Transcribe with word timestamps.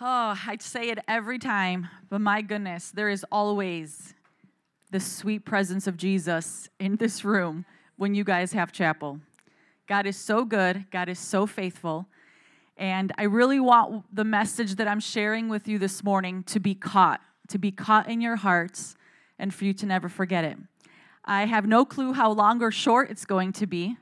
Oh, 0.00 0.38
I 0.46 0.56
say 0.60 0.90
it 0.90 0.98
every 1.06 1.38
time, 1.38 1.88
but 2.08 2.20
my 2.20 2.42
goodness, 2.42 2.90
there 2.90 3.08
is 3.08 3.24
always 3.30 4.14
the 4.90 4.98
sweet 4.98 5.44
presence 5.44 5.86
of 5.86 5.96
Jesus 5.96 6.68
in 6.80 6.96
this 6.96 7.24
room 7.24 7.64
when 7.96 8.14
you 8.14 8.24
guys 8.24 8.52
have 8.52 8.72
chapel. 8.72 9.20
God 9.86 10.06
is 10.06 10.16
so 10.16 10.44
good, 10.44 10.86
God 10.90 11.08
is 11.08 11.18
so 11.18 11.46
faithful. 11.46 12.06
And 12.76 13.12
I 13.18 13.24
really 13.24 13.60
want 13.60 14.04
the 14.14 14.24
message 14.24 14.76
that 14.76 14.88
I'm 14.88 14.98
sharing 14.98 15.48
with 15.48 15.68
you 15.68 15.78
this 15.78 16.02
morning 16.02 16.42
to 16.44 16.58
be 16.58 16.74
caught, 16.74 17.20
to 17.48 17.58
be 17.58 17.70
caught 17.70 18.08
in 18.08 18.20
your 18.20 18.36
hearts, 18.36 18.96
and 19.38 19.52
for 19.52 19.64
you 19.64 19.74
to 19.74 19.86
never 19.86 20.08
forget 20.08 20.44
it. 20.44 20.56
I 21.24 21.44
have 21.44 21.66
no 21.66 21.84
clue 21.84 22.12
how 22.12 22.32
long 22.32 22.62
or 22.62 22.70
short 22.70 23.10
it's 23.10 23.24
going 23.24 23.52
to 23.52 23.66
be. 23.66 23.96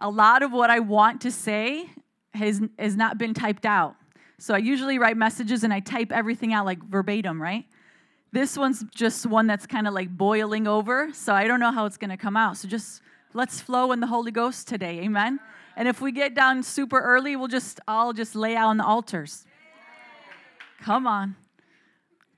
A 0.00 0.10
lot 0.10 0.42
of 0.42 0.52
what 0.52 0.70
I 0.70 0.80
want 0.80 1.20
to 1.20 1.30
say 1.30 1.90
has, 2.34 2.60
has 2.78 2.96
not 2.96 3.18
been 3.18 3.34
typed 3.34 3.66
out. 3.66 3.94
So 4.38 4.54
I 4.54 4.58
usually 4.58 4.98
write 4.98 5.16
messages 5.16 5.64
and 5.64 5.72
I 5.72 5.80
type 5.80 6.12
everything 6.12 6.52
out 6.52 6.64
like 6.64 6.82
verbatim, 6.82 7.42
right? 7.42 7.64
This 8.30 8.56
one's 8.56 8.84
just 8.94 9.26
one 9.26 9.46
that's 9.46 9.66
kind 9.66 9.88
of 9.88 9.94
like 9.94 10.10
boiling 10.10 10.66
over, 10.68 11.10
so 11.12 11.34
I 11.34 11.46
don't 11.48 11.60
know 11.60 11.72
how 11.72 11.86
it's 11.86 11.96
going 11.96 12.10
to 12.10 12.16
come 12.16 12.36
out. 12.36 12.56
So 12.56 12.68
just 12.68 13.00
let's 13.32 13.60
flow 13.60 13.92
in 13.92 14.00
the 14.00 14.06
Holy 14.06 14.30
Ghost 14.30 14.68
today. 14.68 15.00
Amen. 15.00 15.40
And 15.76 15.88
if 15.88 16.00
we 16.00 16.12
get 16.12 16.34
down 16.34 16.62
super 16.62 17.00
early, 17.00 17.36
we'll 17.36 17.48
just 17.48 17.80
all 17.88 18.12
just 18.12 18.34
lay 18.34 18.54
out 18.54 18.68
on 18.68 18.76
the 18.76 18.84
altars. 18.84 19.46
Come 20.80 21.06
on. 21.06 21.36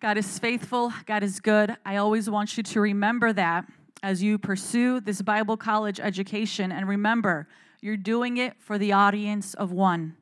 God 0.00 0.16
is 0.16 0.38
faithful, 0.38 0.94
God 1.04 1.22
is 1.22 1.40
good. 1.40 1.76
I 1.84 1.96
always 1.96 2.30
want 2.30 2.56
you 2.56 2.62
to 2.62 2.80
remember 2.80 3.34
that 3.34 3.66
as 4.02 4.22
you 4.22 4.38
pursue 4.38 5.00
this 5.00 5.20
Bible 5.20 5.58
college 5.58 6.00
education 6.00 6.72
and 6.72 6.88
remember, 6.88 7.48
you're 7.82 7.98
doing 7.98 8.38
it 8.38 8.54
for 8.58 8.78
the 8.78 8.92
audience 8.92 9.52
of 9.52 9.72
one. 9.72 10.16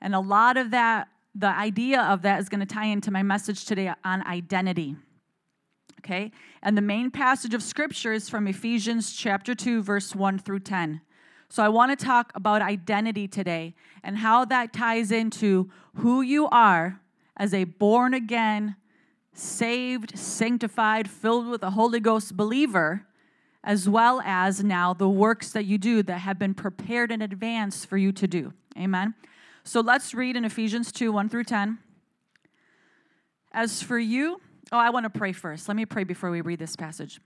And 0.00 0.14
a 0.14 0.20
lot 0.20 0.56
of 0.56 0.70
that, 0.70 1.08
the 1.40 1.48
idea 1.48 2.02
of 2.02 2.22
that 2.22 2.38
is 2.38 2.48
going 2.48 2.60
to 2.60 2.66
tie 2.66 2.84
into 2.84 3.10
my 3.10 3.22
message 3.22 3.64
today 3.64 3.92
on 4.04 4.26
identity. 4.26 4.94
Okay? 6.00 6.30
And 6.62 6.76
the 6.76 6.82
main 6.82 7.10
passage 7.10 7.54
of 7.54 7.62
scripture 7.62 8.12
is 8.12 8.28
from 8.28 8.46
Ephesians 8.46 9.12
chapter 9.12 9.54
2 9.54 9.82
verse 9.82 10.14
1 10.14 10.38
through 10.38 10.60
10. 10.60 11.00
So 11.48 11.62
I 11.62 11.68
want 11.68 11.98
to 11.98 12.04
talk 12.04 12.30
about 12.34 12.62
identity 12.62 13.26
today 13.26 13.74
and 14.04 14.18
how 14.18 14.44
that 14.44 14.72
ties 14.72 15.10
into 15.10 15.70
who 15.96 16.20
you 16.20 16.46
are 16.48 17.00
as 17.36 17.54
a 17.54 17.64
born 17.64 18.12
again, 18.12 18.76
saved, 19.32 20.18
sanctified, 20.18 21.08
filled 21.08 21.48
with 21.48 21.62
the 21.62 21.70
Holy 21.70 22.00
Ghost 22.00 22.36
believer, 22.36 23.06
as 23.64 23.88
well 23.88 24.20
as 24.24 24.62
now 24.62 24.92
the 24.92 25.08
works 25.08 25.52
that 25.52 25.64
you 25.64 25.78
do 25.78 26.02
that 26.02 26.18
have 26.18 26.38
been 26.38 26.54
prepared 26.54 27.10
in 27.10 27.22
advance 27.22 27.84
for 27.84 27.96
you 27.96 28.12
to 28.12 28.28
do. 28.28 28.52
Amen. 28.78 29.14
So 29.64 29.80
let's 29.80 30.14
read 30.14 30.36
in 30.36 30.44
Ephesians 30.44 30.90
2 30.92 31.12
1 31.12 31.28
through 31.28 31.44
10. 31.44 31.78
As 33.52 33.82
for 33.82 33.98
you, 33.98 34.40
oh, 34.72 34.78
I 34.78 34.90
want 34.90 35.04
to 35.04 35.10
pray 35.10 35.32
first. 35.32 35.68
Let 35.68 35.76
me 35.76 35.84
pray 35.84 36.04
before 36.04 36.30
we 36.30 36.40
read 36.40 36.58
this 36.58 36.76
passage. 36.76 37.20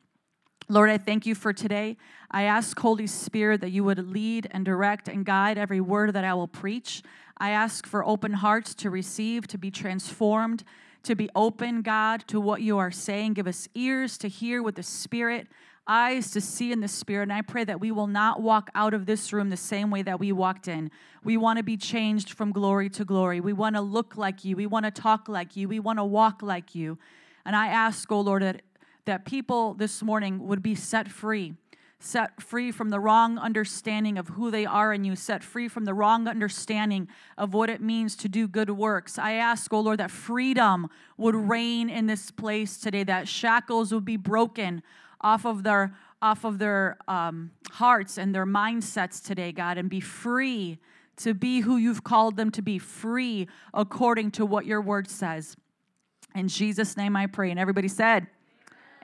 Lord, 0.69 0.89
I 0.89 0.97
thank 0.97 1.27
you 1.27 1.35
for 1.35 1.53
today. 1.53 1.99
I 2.31 2.45
ask, 2.45 2.79
Holy 2.79 3.07
Spirit, 3.07 3.61
that 3.61 3.71
you 3.71 3.85
would 3.85 4.11
lead 4.11 4.49
and 4.51 4.65
direct 4.65 5.09
and 5.09 5.25
guide 5.25 5.59
every 5.59 5.81
word 5.81 6.15
that 6.15 6.25
I 6.25 6.33
will 6.33 6.49
preach. 6.49 7.03
I 7.37 7.51
ask 7.51 7.87
for 7.87 8.05
open 8.05 8.33
hearts 8.33 8.75
to 8.77 8.91
receive, 8.91 9.47
to 9.49 9.59
be 9.59 9.71
transformed, 9.71 10.65
to 11.03 11.15
be 11.15 11.29
open, 11.35 11.83
God, 11.83 12.25
to 12.29 12.41
what 12.41 12.63
you 12.63 12.79
are 12.79 12.91
saying. 12.91 13.35
Give 13.35 13.47
us 13.47 13.69
ears 13.75 14.17
to 14.19 14.29
hear 14.29 14.63
with 14.63 14.77
the 14.77 14.83
Spirit 14.83 15.49
eyes 15.87 16.31
to 16.31 16.41
see 16.41 16.73
in 16.73 16.81
the 16.81 16.89
Spirit. 16.89 17.25
And 17.25 17.33
I 17.33 17.43
pray 17.43 17.65
that 17.65 17.81
we 17.81 17.91
will 17.91 18.07
not 18.07 18.41
walk 18.41 18.71
out 18.75 18.95
of 18.95 19.07
this 19.07 19.33
room 19.33 19.51
the 19.51 19.57
same 19.57 19.91
way 19.91 20.03
that 20.03 20.19
we 20.19 20.33
walked 20.33 20.69
in. 20.69 20.91
We 21.23 21.37
want 21.37 21.59
to 21.59 21.63
be 21.63 21.77
changed 21.77 22.33
from 22.33 22.53
glory 22.53 22.89
to 22.91 23.05
glory. 23.05 23.41
We 23.41 23.53
want 23.53 23.77
to 23.77 23.83
look 23.83 24.17
like 24.17 24.45
you. 24.45 24.57
We 24.57 24.67
want 24.67 24.85
to 24.85 24.91
talk 24.91 25.29
like 25.29 25.57
you. 25.57 25.69
We 25.69 25.81
want 25.81 25.99
to 25.99 26.05
walk 26.05 26.43
like 26.43 26.75
you. 26.75 26.99
And 27.45 27.55
I 27.55 27.69
ask, 27.69 28.11
oh 28.11 28.21
Lord, 28.21 28.43
that, 28.43 28.63
that 29.05 29.25
people 29.25 29.75
this 29.75 30.03
morning 30.03 30.47
would 30.47 30.63
be 30.63 30.75
set 30.75 31.11
free 31.11 31.55
set 32.05 32.43
free 32.43 32.71
from 32.71 32.91
the 32.91 33.01
wrong 33.01 33.39
understanding 33.39 34.19
of 34.19 34.29
who 34.29 34.51
they 34.51 34.67
are 34.67 34.93
in 34.93 35.05
you, 35.05 35.17
set 35.17 35.43
free 35.43 35.69
from 35.69 35.85
the 35.85 35.95
wrong 35.95 36.29
understanding 36.29 37.09
of 37.39 37.55
what 37.55 37.71
it 37.71 37.81
means 37.81 38.15
to 38.17 38.29
do 38.29 38.47
good 38.47 38.71
works. 38.71 39.19
I 39.19 39.33
ask, 39.33 39.73
oh 39.73 39.81
Lord, 39.81 40.01
that 40.01 40.11
freedom 40.11 40.89
would 41.17 41.35
reign 41.35 41.89
in 41.89 42.07
this 42.07 42.31
place 42.31 42.77
today, 42.77 43.05
that 43.05 43.27
shackles 43.27 43.93
would 43.93 44.05
be 44.05 44.17
broken 44.17 44.83
off 45.25 45.45
of 45.45 45.65
their 45.65 45.97
off 46.23 46.45
of 46.45 46.59
their 46.59 46.97
um, 47.09 47.51
hearts 47.73 48.17
and 48.17 48.35
their 48.35 48.47
mindsets 48.47 49.23
today, 49.23 49.53
God, 49.53 49.77
and 49.77 49.91
be 49.91 50.01
free 50.01 50.79
to 51.17 51.35
be 51.35 51.61
who 51.61 51.77
you've 51.77 52.03
called 52.03 52.37
them 52.37 52.51
to 52.53 52.63
be, 52.63 52.79
free 52.79 53.47
according 53.75 54.31
to 54.31 54.47
what 54.47 54.65
your 54.65 54.81
word 54.81 55.09
says. 55.09 55.55
In 56.35 56.49
Jesus' 56.49 56.97
name 56.97 57.15
I 57.15 57.27
pray. 57.27 57.51
And 57.51 57.61
everybody 57.61 57.89
said, 57.89 58.27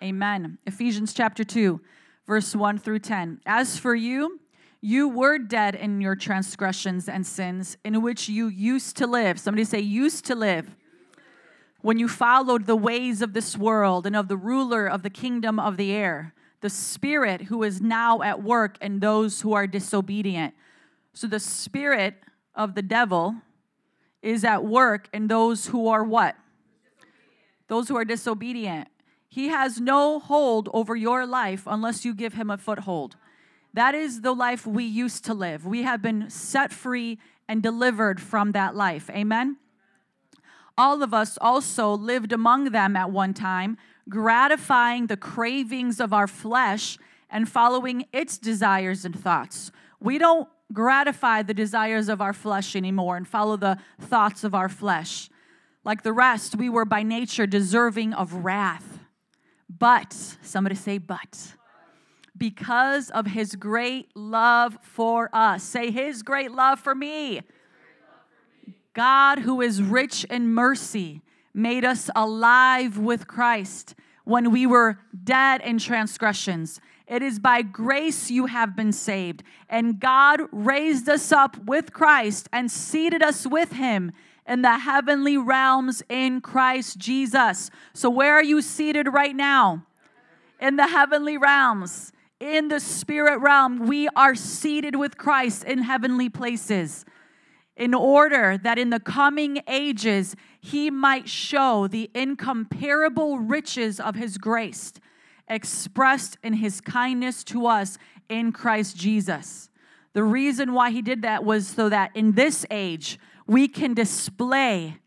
Amen. 0.03 0.43
Amen. 0.43 0.59
Ephesians 0.67 1.13
chapter 1.13 1.45
2, 1.45 1.79
verse 2.27 2.57
1 2.57 2.79
through 2.79 3.01
10. 3.01 3.41
As 3.45 3.77
for 3.77 3.95
you, 3.95 4.41
you 4.81 5.09
were 5.09 5.39
dead 5.39 5.75
in 5.75 6.01
your 6.01 6.17
transgressions 6.17 7.07
and 7.07 7.27
sins 7.27 7.77
in 7.85 8.01
which 8.01 8.31
you 8.31 8.49
used 8.49 8.97
to 8.97 9.07
live. 9.07 9.39
Somebody 9.39 9.65
say, 9.65 9.81
used 9.81 10.25
to 10.25 10.35
live 10.35 10.75
when 11.83 11.99
you 11.99 12.09
followed 12.09 12.67
the 12.67 12.77
ways 12.77 13.23
of 13.23 13.33
this 13.33 13.57
world 13.57 14.07
and 14.07 14.15
of 14.15 14.29
the 14.29 14.37
ruler 14.37 14.87
of 14.87 15.03
the 15.03 15.11
kingdom 15.11 15.59
of 15.59 15.77
the 15.77 15.93
air, 15.93 16.35
the 16.61 16.71
spirit 16.71 17.43
who 17.43 17.63
is 17.63 17.81
now 17.81 18.21
at 18.23 18.43
work 18.43 18.77
in 18.81 19.01
those 19.01 19.41
who 19.41 19.55
are 19.55 19.67
disobedient. 19.67 20.55
So 21.15 21.27
the 21.27 21.41
spirit 21.41 22.17
of 22.55 22.75
the 22.75 22.83
devil 22.83 23.37
is 24.23 24.45
at 24.45 24.65
work 24.65 25.09
in 25.13 25.29
those 25.29 25.69
who 25.69 25.89
are 25.89 26.05
what? 26.05 26.37
Those 27.69 27.89
who 27.89 27.97
are 27.97 28.05
disobedient. 28.05 28.89
He 29.29 29.49
has 29.49 29.81
no 29.81 30.19
hold 30.19 30.69
over 30.75 30.95
your 30.95 31.25
life 31.25 31.63
unless 31.67 32.05
you 32.05 32.15
give 32.15 32.35
him 32.35 32.51
a 32.51 32.59
foothold. 32.59 33.17
That 33.73 33.95
is 33.95 34.21
the 34.21 34.35
life 34.35 34.67
we 34.67 34.85
used 34.85 35.25
to 35.27 35.35
live. 35.35 35.65
We 35.65 35.85
have 35.85 36.03
been 36.03 36.29
set 36.29 36.73
free 36.73 37.19
and 37.49 37.63
delivered 37.63 38.21
from 38.21 38.53
that 38.53 38.75
life. 38.75 39.09
Amen 39.11 39.57
all 40.81 41.03
of 41.03 41.13
us 41.13 41.37
also 41.43 41.93
lived 41.93 42.33
among 42.33 42.71
them 42.71 42.97
at 42.97 43.11
one 43.11 43.35
time, 43.35 43.77
gratifying 44.09 45.09
the 45.09 45.17
cravings 45.17 46.01
of 46.01 46.15
our 46.15 46.27
flesh 46.27 46.97
and 47.29 47.47
following 47.47 48.07
its 48.15 48.39
desires 48.39 49.05
and 49.05 49.15
thoughts. 49.15 49.71
We 50.01 50.17
don't 50.17 50.49
gratify 50.73 51.43
the 51.43 51.53
desires 51.53 52.09
of 52.09 52.23
our 52.23 52.33
flesh 52.33 52.75
anymore 52.75 53.19
and 53.19 53.29
follow 53.29 53.59
the 53.59 53.77
thoughts 54.01 54.43
of 54.43 54.55
our 54.55 54.71
flesh. 54.71 55.29
Like 55.85 56.03
the 56.03 56.15
rest, 56.15 56.57
we 56.57 56.71
were 56.71 56.87
by 56.87 57.03
nature 57.03 57.47
deserving 57.47 58.15
of 58.15 58.33
wrath. 58.33 59.01
But, 59.69 60.15
somebody 60.41 60.77
say, 60.77 60.97
but, 60.97 61.57
because 62.39 63.11
of 63.11 63.27
his 63.27 63.55
great 63.55 64.17
love 64.17 64.79
for 64.81 65.29
us. 65.35 65.63
Say, 65.63 65.91
his 65.91 66.23
great 66.23 66.53
love 66.53 66.81
for 66.81 66.95
me 66.95 67.43
God, 69.01 69.39
who 69.39 69.63
is 69.63 69.83
rich 69.83 70.25
in 70.25 70.53
mercy, 70.53 71.23
made 71.55 71.87
us 71.87 72.11
alive 72.15 72.99
with 72.99 73.27
Christ 73.27 73.95
when 74.25 74.51
we 74.51 74.67
were 74.67 74.99
dead 75.25 75.63
in 75.63 75.79
transgressions. 75.79 76.83
It 77.07 77.23
is 77.23 77.39
by 77.39 77.63
grace 77.63 78.31
you 78.31 78.45
have 78.45 78.77
been 78.77 78.93
saved. 78.93 79.43
And 79.71 79.99
God 79.99 80.43
raised 80.53 81.09
us 81.09 81.33
up 81.33 81.57
with 81.65 81.95
Christ 81.95 82.51
and 82.53 82.71
seated 82.71 83.23
us 83.23 83.47
with 83.47 83.73
him 83.73 84.13
in 84.47 84.61
the 84.61 84.81
heavenly 84.81 85.39
realms 85.39 86.03
in 86.11 86.43
Christ 86.43 86.99
Jesus. 86.99 87.71
So, 87.95 88.11
where 88.11 88.35
are 88.35 88.45
you 88.45 88.61
seated 88.61 89.09
right 89.09 89.35
now? 89.35 89.87
In 90.61 90.77
the 90.77 90.89
heavenly 90.89 91.39
realms. 91.39 92.13
In 92.39 92.69
the 92.69 92.81
spirit 92.81 93.39
realm, 93.39 93.87
we 93.87 94.09
are 94.09 94.35
seated 94.35 94.95
with 94.95 95.17
Christ 95.17 95.65
in 95.65 95.85
heavenly 95.85 96.29
places 96.29 97.07
in 97.81 97.95
order 97.95 98.59
that 98.59 98.79
in 98.79 98.91
the 98.91 99.01
coming 99.01 99.63
ages 99.67 100.37
he 100.61 100.91
might 100.91 101.27
show 101.27 101.89
the 101.89 102.11
incomparable 102.15 103.39
riches 103.39 103.99
of 103.99 104.15
his 104.15 104.37
grace 104.37 104.93
expressed 105.49 106.37
in 106.45 106.53
his 106.53 106.83
kindness 106.83 107.43
to 107.43 107.67
us 107.67 107.97
in 108.29 108.53
Christ 108.53 108.99
Jesus. 108.99 109.71
The 110.13 110.23
reason 110.23 110.75
why 110.75 110.91
he 110.91 111.01
did 111.01 111.23
that 111.23 111.43
was 111.43 111.67
so 111.69 111.89
that 111.89 112.15
in 112.15 112.33
this 112.33 112.67
age 112.71 113.19
we 113.47 113.67
can 113.67 113.95
display 113.95 114.99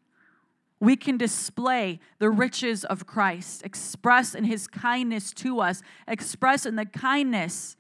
we 0.79 0.97
can 0.97 1.15
display 1.15 1.99
the 2.19 2.29
riches 2.29 2.83
of 2.83 3.05
Christ 3.05 3.63
expressed 3.63 4.35
in 4.35 4.43
his 4.43 4.67
kindness 4.67 5.31
to 5.35 5.61
us, 5.61 5.81
expressed 6.09 6.65
in 6.65 6.75
the 6.75 6.85
kindness 6.85 7.77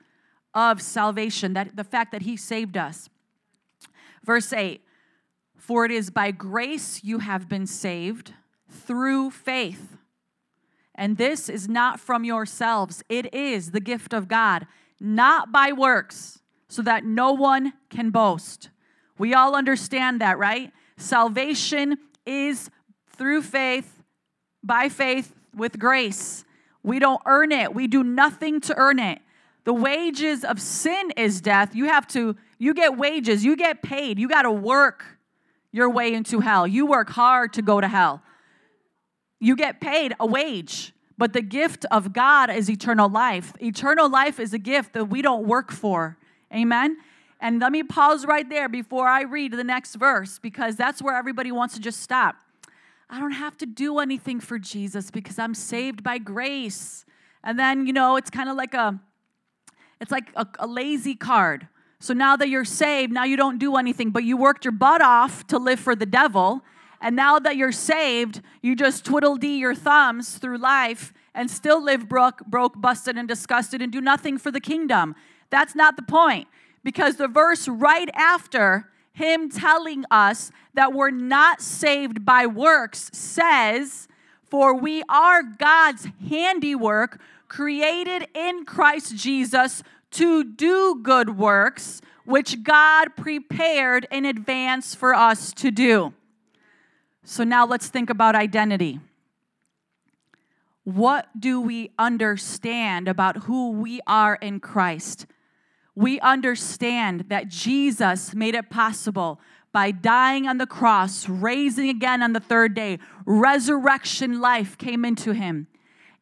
of 0.53 0.81
salvation, 0.81 1.51
that 1.51 1.75
the 1.75 1.83
fact 1.83 2.13
that 2.13 2.21
he 2.21 2.37
saved 2.37 2.77
us. 2.77 3.09
Verse 4.23 4.53
8 4.53 4.81
For 5.57 5.85
it 5.85 5.91
is 5.91 6.09
by 6.09 6.31
grace 6.31 7.03
you 7.03 7.19
have 7.19 7.49
been 7.49 7.67
saved 7.67 8.33
through 8.69 9.31
faith. 9.31 9.97
And 10.95 11.17
this 11.17 11.49
is 11.49 11.67
not 11.67 11.99
from 11.99 12.23
yourselves, 12.23 13.03
it 13.09 13.33
is 13.33 13.71
the 13.71 13.79
gift 13.79 14.13
of 14.13 14.27
God, 14.27 14.67
not 14.99 15.51
by 15.51 15.71
works, 15.71 16.39
so 16.67 16.81
that 16.83 17.03
no 17.03 17.31
one 17.33 17.73
can 17.89 18.11
boast. 18.11 18.69
We 19.17 19.33
all 19.33 19.55
understand 19.55 20.21
that, 20.21 20.37
right? 20.37 20.71
Salvation 20.97 21.97
is 22.25 22.69
through 23.15 23.41
faith, 23.41 24.03
by 24.63 24.89
faith, 24.89 25.33
with 25.55 25.79
grace. 25.79 26.45
We 26.83 26.99
don't 26.99 27.21
earn 27.25 27.51
it, 27.51 27.73
we 27.73 27.87
do 27.87 28.03
nothing 28.03 28.61
to 28.61 28.77
earn 28.77 28.99
it. 28.99 29.19
The 29.63 29.73
wages 29.73 30.43
of 30.43 30.59
sin 30.59 31.11
is 31.15 31.39
death. 31.39 31.73
You 31.73 31.85
have 31.85 32.05
to, 32.09 32.35
you 32.63 32.73
get 32.73 32.97
wages, 32.97 33.43
you 33.43 33.57
get 33.57 33.83
paid, 33.83 34.17
you 34.17 34.29
got 34.29 34.43
to 34.43 34.51
work 34.51 35.03
your 35.73 35.89
way 35.89 36.13
into 36.13 36.39
hell. 36.39 36.65
You 36.65 36.85
work 36.85 37.09
hard 37.09 37.51
to 37.53 37.61
go 37.61 37.81
to 37.81 37.87
hell. 37.89 38.21
You 39.41 39.57
get 39.57 39.81
paid 39.81 40.13
a 40.17 40.25
wage, 40.25 40.93
but 41.17 41.33
the 41.33 41.41
gift 41.41 41.85
of 41.91 42.13
God 42.13 42.49
is 42.49 42.69
eternal 42.69 43.09
life. 43.09 43.51
Eternal 43.61 44.09
life 44.09 44.39
is 44.39 44.53
a 44.53 44.57
gift 44.57 44.93
that 44.93 45.05
we 45.05 45.21
don't 45.21 45.45
work 45.45 45.73
for. 45.73 46.17
Amen. 46.53 46.95
And 47.41 47.59
let 47.59 47.73
me 47.73 47.83
pause 47.83 48.25
right 48.25 48.47
there 48.47 48.69
before 48.69 49.07
I 49.09 49.23
read 49.23 49.51
the 49.51 49.65
next 49.65 49.95
verse 49.95 50.39
because 50.39 50.77
that's 50.77 51.01
where 51.01 51.17
everybody 51.17 51.51
wants 51.51 51.73
to 51.73 51.81
just 51.81 52.01
stop. 52.01 52.35
I 53.09 53.19
don't 53.19 53.31
have 53.31 53.57
to 53.57 53.65
do 53.65 53.99
anything 53.99 54.39
for 54.39 54.57
Jesus 54.57 55.11
because 55.11 55.37
I'm 55.37 55.53
saved 55.53 56.01
by 56.01 56.17
grace. 56.17 57.03
And 57.43 57.59
then, 57.59 57.85
you 57.87 57.91
know, 57.91 58.15
it's 58.15 58.29
kind 58.29 58.47
of 58.47 58.55
like 58.55 58.73
a 58.73 58.97
it's 59.99 60.11
like 60.11 60.29
a, 60.35 60.47
a 60.59 60.67
lazy 60.67 61.15
card. 61.15 61.67
So 62.03 62.13
now 62.13 62.35
that 62.35 62.49
you're 62.49 62.65
saved, 62.65 63.13
now 63.13 63.23
you 63.23 63.37
don't 63.37 63.57
do 63.57 63.77
anything, 63.77 64.09
but 64.09 64.25
you 64.25 64.35
worked 64.35 64.65
your 64.65 64.73
butt 64.73 65.01
off 65.01 65.47
to 65.47 65.57
live 65.57 65.79
for 65.79 65.95
the 65.95 66.05
devil. 66.05 66.61
And 66.99 67.15
now 67.15 67.39
that 67.39 67.55
you're 67.55 67.71
saved, 67.71 68.41
you 68.61 68.75
just 68.75 69.05
twiddle 69.05 69.37
dee 69.37 69.57
your 69.59 69.73
thumbs 69.73 70.37
through 70.37 70.57
life 70.57 71.13
and 71.33 71.49
still 71.49 71.81
live 71.81 72.09
broke, 72.09 72.45
broke, 72.45 72.73
busted, 72.75 73.17
and 73.17 73.25
disgusted 73.25 73.81
and 73.81 73.89
do 73.89 74.01
nothing 74.01 74.37
for 74.37 74.51
the 74.51 74.59
kingdom. 74.59 75.15
That's 75.49 75.75
not 75.75 75.95
the 75.95 76.01
point 76.01 76.49
because 76.83 77.15
the 77.15 77.29
verse 77.29 77.69
right 77.69 78.09
after 78.15 78.91
him 79.13 79.49
telling 79.49 80.03
us 80.11 80.51
that 80.73 80.91
we're 80.91 81.09
not 81.09 81.61
saved 81.61 82.25
by 82.25 82.45
works 82.45 83.11
says, 83.13 84.09
For 84.49 84.75
we 84.75 85.03
are 85.07 85.41
God's 85.41 86.09
handiwork, 86.27 87.21
created 87.47 88.27
in 88.33 88.65
Christ 88.65 89.15
Jesus 89.15 89.83
to 90.13 90.43
do 90.43 90.99
good 91.01 91.37
works, 91.37 92.01
which 92.25 92.63
God 92.63 93.15
prepared 93.15 94.07
in 94.11 94.25
advance 94.25 94.95
for 94.95 95.13
us 95.13 95.53
to 95.53 95.71
do. 95.71 96.13
So 97.23 97.43
now 97.43 97.65
let's 97.65 97.87
think 97.87 98.09
about 98.09 98.35
identity. 98.35 98.99
What 100.83 101.27
do 101.39 101.61
we 101.61 101.91
understand 101.97 103.07
about 103.07 103.43
who 103.43 103.71
we 103.71 104.01
are 104.07 104.35
in 104.35 104.59
Christ? 104.59 105.25
we 105.95 106.19
understand 106.21 107.25
that 107.29 107.47
Jesus 107.47 108.33
made 108.33 108.55
it 108.55 108.69
possible 108.69 109.39
by 109.71 109.91
dying 109.91 110.47
on 110.47 110.57
the 110.57 110.67
cross, 110.67 111.27
raising 111.27 111.89
again 111.89 112.21
on 112.21 112.33
the 112.33 112.39
third 112.39 112.73
day. 112.73 112.99
Resurrection 113.25 114.39
life 114.39 114.77
came 114.77 115.03
into 115.05 115.33
him. 115.33 115.67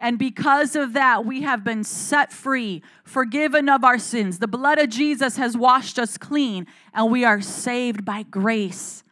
And 0.01 0.17
because 0.17 0.75
of 0.75 0.93
that, 0.93 1.25
we 1.25 1.43
have 1.43 1.63
been 1.63 1.83
set 1.83 2.33
free, 2.33 2.81
forgiven 3.03 3.69
of 3.69 3.83
our 3.83 3.99
sins. 3.99 4.39
The 4.39 4.47
blood 4.47 4.79
of 4.79 4.89
Jesus 4.89 5.37
has 5.37 5.55
washed 5.55 5.99
us 5.99 6.17
clean, 6.17 6.65
and 6.91 7.11
we 7.11 7.23
are 7.23 7.39
saved 7.39 8.03
by 8.03 8.23
grace 8.23 9.03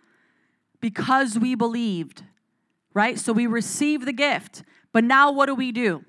because 0.80 1.38
we 1.38 1.54
believed, 1.54 2.24
right? 2.96 3.20
So 3.20 3.32
we 3.32 3.46
receive 3.46 4.06
the 4.06 4.14
gift. 4.14 4.64
But 4.92 5.04
now 5.04 5.32
what 5.32 5.46
do 5.46 5.54
we 5.54 5.72
do? 5.72 6.04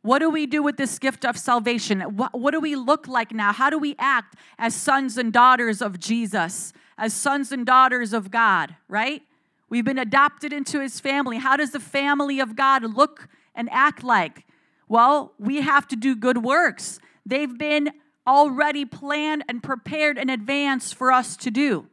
What 0.00 0.20
do 0.20 0.30
we 0.30 0.46
do 0.46 0.62
with 0.62 0.78
this 0.78 0.98
gift 0.98 1.26
of 1.26 1.36
salvation? 1.36 2.00
What, 2.00 2.32
what, 2.32 2.52
do 2.52 2.60
we 2.60 2.76
look 2.76 3.06
like 3.06 3.32
now? 3.32 3.52
How 3.52 3.68
do 3.68 3.78
we 3.78 3.96
act 3.98 4.34
as 4.58 4.74
sons 4.74 5.18
and 5.18 5.30
daughters 5.30 5.82
of 5.82 6.00
Jesus, 6.00 6.72
as 6.96 7.12
sons 7.12 7.52
and 7.52 7.66
daughters 7.66 8.14
of 8.14 8.30
God, 8.30 8.76
right? 8.88 9.20
We've 9.68 9.84
been 9.84 9.98
adopted 9.98 10.54
into 10.54 10.80
his 10.80 11.00
family. 11.00 11.36
How 11.36 11.58
does 11.58 11.72
the 11.72 11.80
family 11.80 12.40
of 12.40 12.56
God 12.56 12.82
look 12.82 13.28
and 13.54 13.68
act 13.70 14.02
like? 14.02 14.44
Well, 14.88 15.34
we 15.38 15.60
have 15.60 15.86
to 15.88 15.96
do 15.96 16.16
good 16.16 16.38
works. 16.38 16.98
They've 17.24 17.56
been 17.56 17.90
already 18.26 18.84
planned 18.84 19.44
and 19.48 19.62
prepared 19.62 20.18
in 20.18 20.28
advance 20.28 20.92
for 20.92 21.12
us 21.12 21.36
to 21.38 21.50
do. 21.50 21.86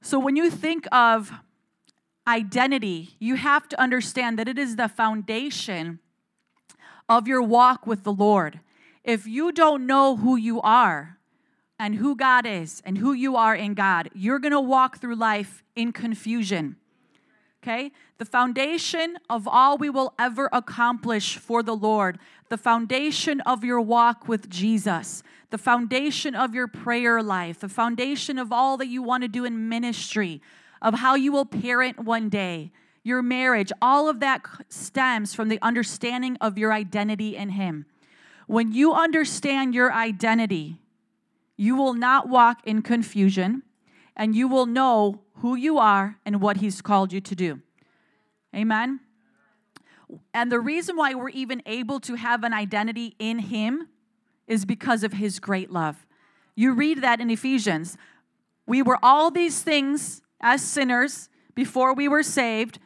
So 0.00 0.18
when 0.18 0.36
you 0.36 0.50
think 0.50 0.86
of 0.92 1.32
identity, 2.26 3.16
you 3.18 3.36
have 3.36 3.68
to 3.68 3.80
understand 3.80 4.38
that 4.38 4.48
it 4.48 4.58
is 4.58 4.76
the 4.76 4.88
foundation 4.88 6.00
of 7.08 7.28
your 7.28 7.42
walk 7.42 7.86
with 7.86 8.04
the 8.04 8.12
Lord. 8.12 8.60
If 9.04 9.26
you 9.26 9.52
don't 9.52 9.86
know 9.86 10.16
who 10.16 10.36
you 10.36 10.60
are 10.60 11.18
and 11.78 11.96
who 11.96 12.14
God 12.14 12.46
is 12.46 12.80
and 12.84 12.98
who 12.98 13.12
you 13.12 13.36
are 13.36 13.54
in 13.54 13.74
God, 13.74 14.10
you're 14.14 14.38
going 14.38 14.52
to 14.52 14.60
walk 14.60 14.98
through 14.98 15.16
life 15.16 15.62
in 15.74 15.92
confusion. 15.92 16.76
Okay? 17.62 17.92
The 18.18 18.24
foundation 18.24 19.18
of 19.30 19.46
all 19.46 19.78
we 19.78 19.88
will 19.88 20.14
ever 20.18 20.48
accomplish 20.52 21.36
for 21.36 21.62
the 21.62 21.76
Lord, 21.76 22.18
the 22.48 22.58
foundation 22.58 23.40
of 23.42 23.62
your 23.62 23.80
walk 23.80 24.26
with 24.26 24.50
Jesus, 24.50 25.22
the 25.50 25.58
foundation 25.58 26.34
of 26.34 26.54
your 26.54 26.66
prayer 26.66 27.22
life, 27.22 27.60
the 27.60 27.68
foundation 27.68 28.36
of 28.38 28.52
all 28.52 28.76
that 28.78 28.88
you 28.88 29.02
want 29.02 29.22
to 29.22 29.28
do 29.28 29.44
in 29.44 29.68
ministry, 29.68 30.42
of 30.80 30.94
how 30.94 31.14
you 31.14 31.30
will 31.30 31.44
parent 31.44 32.00
one 32.00 32.28
day, 32.28 32.72
your 33.04 33.22
marriage, 33.22 33.70
all 33.80 34.08
of 34.08 34.18
that 34.20 34.42
stems 34.68 35.32
from 35.34 35.48
the 35.48 35.60
understanding 35.62 36.36
of 36.40 36.58
your 36.58 36.72
identity 36.72 37.36
in 37.36 37.50
Him. 37.50 37.86
When 38.48 38.72
you 38.72 38.92
understand 38.92 39.72
your 39.72 39.92
identity, 39.92 40.78
you 41.56 41.76
will 41.76 41.94
not 41.94 42.28
walk 42.28 42.66
in 42.66 42.82
confusion 42.82 43.62
and 44.16 44.34
you 44.34 44.48
will 44.48 44.66
know 44.66 45.20
who 45.42 45.56
you 45.56 45.76
are 45.78 46.16
and 46.24 46.40
what 46.40 46.58
He's 46.58 46.80
called 46.80 47.12
you 47.12 47.20
to 47.20 47.34
do. 47.34 47.60
Amen. 48.54 49.00
And 50.32 50.52
the 50.52 50.60
reason 50.60 50.96
why 50.96 51.14
we're 51.14 51.30
even 51.30 51.62
able 51.66 51.98
to 52.00 52.14
have 52.14 52.44
an 52.44 52.52
identity 52.52 53.16
in 53.18 53.40
Him 53.40 53.88
is 54.46 54.64
because 54.64 55.02
of 55.02 55.14
His 55.14 55.40
great 55.40 55.70
love. 55.70 56.06
You 56.54 56.72
read 56.72 57.02
that 57.02 57.20
in 57.20 57.28
Ephesians. 57.28 57.98
We 58.66 58.82
were 58.82 58.98
all 59.02 59.32
these 59.32 59.62
things 59.62 60.22
as 60.40 60.62
sinners 60.62 61.28
before 61.56 61.92
we 61.92 62.06
were 62.06 62.22
saved, 62.22 62.78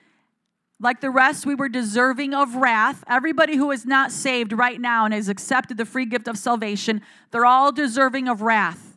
like 0.81 1.01
the 1.03 1.11
rest, 1.11 1.45
we 1.45 1.55
were 1.55 1.69
deserving 1.69 2.33
of 2.33 2.55
wrath. 2.57 3.05
Everybody 3.07 3.57
who 3.57 3.71
is 3.71 3.85
not 3.85 4.13
saved 4.13 4.53
right 4.53 4.81
now 4.81 5.05
and 5.05 5.13
has 5.13 5.29
accepted 5.29 5.77
the 5.77 5.85
free 5.85 6.07
gift 6.07 6.27
of 6.27 6.39
salvation, 6.39 7.03
they're 7.31 7.47
all 7.47 7.71
deserving 7.71 8.29
of 8.29 8.41
wrath, 8.41 8.97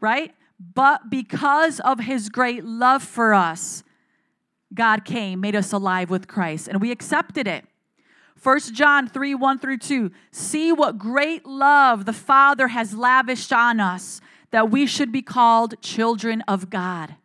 right? 0.00 0.34
But 0.58 1.10
because 1.10 1.80
of 1.80 2.00
his 2.00 2.28
great 2.28 2.64
love 2.64 3.02
for 3.02 3.34
us, 3.34 3.84
God 4.74 5.04
came, 5.04 5.40
made 5.40 5.54
us 5.54 5.72
alive 5.72 6.10
with 6.10 6.28
Christ, 6.28 6.68
and 6.68 6.80
we 6.80 6.90
accepted 6.90 7.46
it. 7.46 7.64
1 8.42 8.60
John 8.74 9.08
3 9.08 9.34
1 9.34 9.58
through 9.58 9.78
2. 9.78 10.10
See 10.30 10.72
what 10.72 10.98
great 10.98 11.46
love 11.46 12.04
the 12.04 12.12
Father 12.12 12.68
has 12.68 12.94
lavished 12.94 13.52
on 13.52 13.80
us 13.80 14.20
that 14.50 14.70
we 14.70 14.86
should 14.86 15.10
be 15.10 15.22
called 15.22 15.80
children 15.80 16.42
of 16.42 16.70
God. 16.70 17.16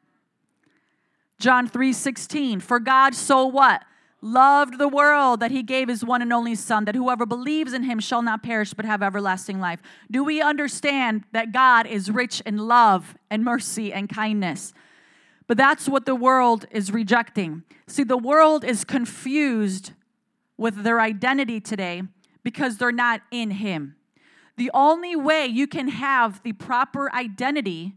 John 1.39 1.67
3:16 1.67 2.61
For 2.61 2.79
God 2.79 3.15
so 3.15 3.45
what? 3.45 3.83
Loved 4.23 4.77
the 4.77 4.87
world 4.87 5.39
that 5.39 5.49
he 5.49 5.63
gave 5.63 5.87
his 5.87 6.05
one 6.05 6.21
and 6.21 6.31
only 6.31 6.53
son 6.53 6.85
that 6.85 6.93
whoever 6.93 7.25
believes 7.25 7.73
in 7.73 7.83
him 7.83 7.99
shall 7.99 8.21
not 8.21 8.43
perish 8.43 8.73
but 8.73 8.85
have 8.85 9.01
everlasting 9.01 9.59
life. 9.59 9.81
Do 10.11 10.23
we 10.23 10.41
understand 10.41 11.23
that 11.31 11.51
God 11.51 11.87
is 11.87 12.11
rich 12.11 12.39
in 12.41 12.57
love 12.57 13.15
and 13.31 13.43
mercy 13.43 13.91
and 13.91 14.07
kindness? 14.07 14.73
But 15.47 15.57
that's 15.57 15.89
what 15.89 16.05
the 16.05 16.15
world 16.15 16.65
is 16.69 16.91
rejecting. 16.91 17.63
See, 17.87 18.03
the 18.03 18.17
world 18.17 18.63
is 18.63 18.85
confused 18.85 19.93
with 20.55 20.83
their 20.83 21.01
identity 21.01 21.59
today 21.59 22.03
because 22.43 22.77
they're 22.77 22.91
not 22.91 23.21
in 23.31 23.51
him. 23.51 23.95
The 24.57 24.69
only 24.73 25.15
way 25.15 25.47
you 25.47 25.65
can 25.65 25.87
have 25.87 26.43
the 26.43 26.53
proper 26.53 27.11
identity 27.11 27.95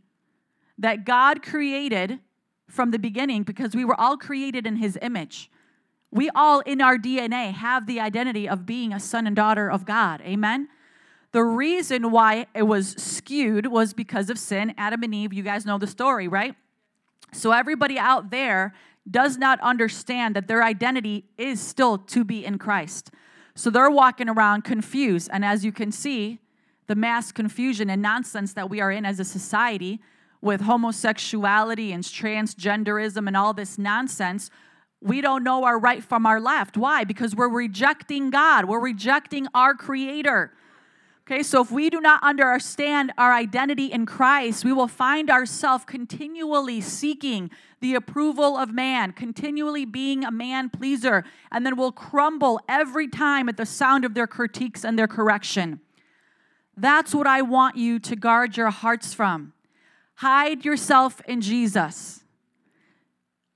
that 0.78 1.04
God 1.04 1.42
created 1.42 2.20
from 2.66 2.90
the 2.90 2.98
beginning 2.98 3.42
because 3.42 3.74
we 3.76 3.84
were 3.84 4.00
all 4.00 4.16
created 4.16 4.66
in 4.66 4.76
his 4.76 4.98
image. 5.02 5.50
We 6.14 6.30
all 6.32 6.60
in 6.60 6.80
our 6.80 6.96
DNA 6.96 7.52
have 7.52 7.86
the 7.86 7.98
identity 7.98 8.48
of 8.48 8.64
being 8.64 8.92
a 8.92 9.00
son 9.00 9.26
and 9.26 9.34
daughter 9.34 9.68
of 9.68 9.84
God. 9.84 10.20
Amen. 10.22 10.68
The 11.32 11.42
reason 11.42 12.12
why 12.12 12.46
it 12.54 12.62
was 12.62 12.90
skewed 12.90 13.66
was 13.66 13.92
because 13.92 14.30
of 14.30 14.38
sin. 14.38 14.72
Adam 14.78 15.02
and 15.02 15.12
Eve, 15.12 15.32
you 15.32 15.42
guys 15.42 15.66
know 15.66 15.76
the 15.76 15.88
story, 15.88 16.28
right? 16.28 16.54
So 17.32 17.50
everybody 17.50 17.98
out 17.98 18.30
there 18.30 18.72
does 19.10 19.36
not 19.36 19.58
understand 19.60 20.36
that 20.36 20.46
their 20.46 20.62
identity 20.62 21.24
is 21.36 21.60
still 21.60 21.98
to 21.98 22.22
be 22.22 22.44
in 22.44 22.58
Christ. 22.58 23.10
So 23.56 23.68
they're 23.68 23.90
walking 23.90 24.28
around 24.28 24.62
confused. 24.62 25.28
And 25.32 25.44
as 25.44 25.64
you 25.64 25.72
can 25.72 25.90
see, 25.90 26.38
the 26.86 26.94
mass 26.94 27.32
confusion 27.32 27.90
and 27.90 28.00
nonsense 28.00 28.52
that 28.52 28.70
we 28.70 28.80
are 28.80 28.92
in 28.92 29.04
as 29.04 29.18
a 29.18 29.24
society 29.24 30.00
with 30.40 30.60
homosexuality 30.60 31.90
and 31.90 32.04
transgenderism 32.04 33.26
and 33.26 33.36
all 33.36 33.52
this 33.52 33.78
nonsense, 33.78 34.48
we 35.04 35.20
don't 35.20 35.44
know 35.44 35.64
our 35.64 35.78
right 35.78 36.02
from 36.02 36.24
our 36.24 36.40
left. 36.40 36.76
Why? 36.76 37.04
Because 37.04 37.36
we're 37.36 37.48
rejecting 37.48 38.30
God, 38.30 38.64
we're 38.64 38.80
rejecting 38.80 39.46
our 39.54 39.74
Creator. 39.74 40.50
Okay, 41.26 41.42
so 41.42 41.62
if 41.62 41.70
we 41.70 41.88
do 41.88 42.00
not 42.00 42.22
understand 42.22 43.12
our 43.16 43.32
identity 43.32 43.86
in 43.86 44.04
Christ, 44.04 44.64
we 44.64 44.72
will 44.72 44.88
find 44.88 45.30
ourselves 45.30 45.84
continually 45.86 46.82
seeking 46.82 47.50
the 47.80 47.94
approval 47.94 48.56
of 48.58 48.72
man, 48.72 49.12
continually 49.12 49.84
being 49.84 50.24
a 50.24 50.30
man 50.30 50.68
pleaser, 50.68 51.24
and 51.50 51.64
then 51.64 51.76
we'll 51.76 51.92
crumble 51.92 52.60
every 52.68 53.08
time 53.08 53.48
at 53.48 53.56
the 53.56 53.64
sound 53.64 54.04
of 54.04 54.12
their 54.12 54.26
critiques 54.26 54.84
and 54.84 54.98
their 54.98 55.08
correction. 55.08 55.80
That's 56.76 57.14
what 57.14 57.26
I 57.26 57.40
want 57.42 57.76
you 57.76 57.98
to 58.00 58.16
guard 58.16 58.56
your 58.56 58.70
hearts 58.70 59.14
from. 59.14 59.52
Hide 60.16 60.64
yourself 60.64 61.22
in 61.26 61.40
Jesus. 61.40 62.24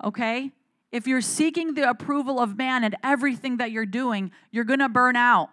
Okay? 0.03 0.53
If 0.91 1.07
you're 1.07 1.21
seeking 1.21 1.75
the 1.75 1.89
approval 1.89 2.41
of 2.41 2.57
man 2.57 2.83
and 2.85 2.97
everything 3.03 3.59
that 3.59 3.71
you're 3.71 3.87
doing, 3.87 4.31
you're 4.51 4.65
going 4.65 4.79
to 4.79 4.89
burn 4.89 5.17
out. 5.17 5.51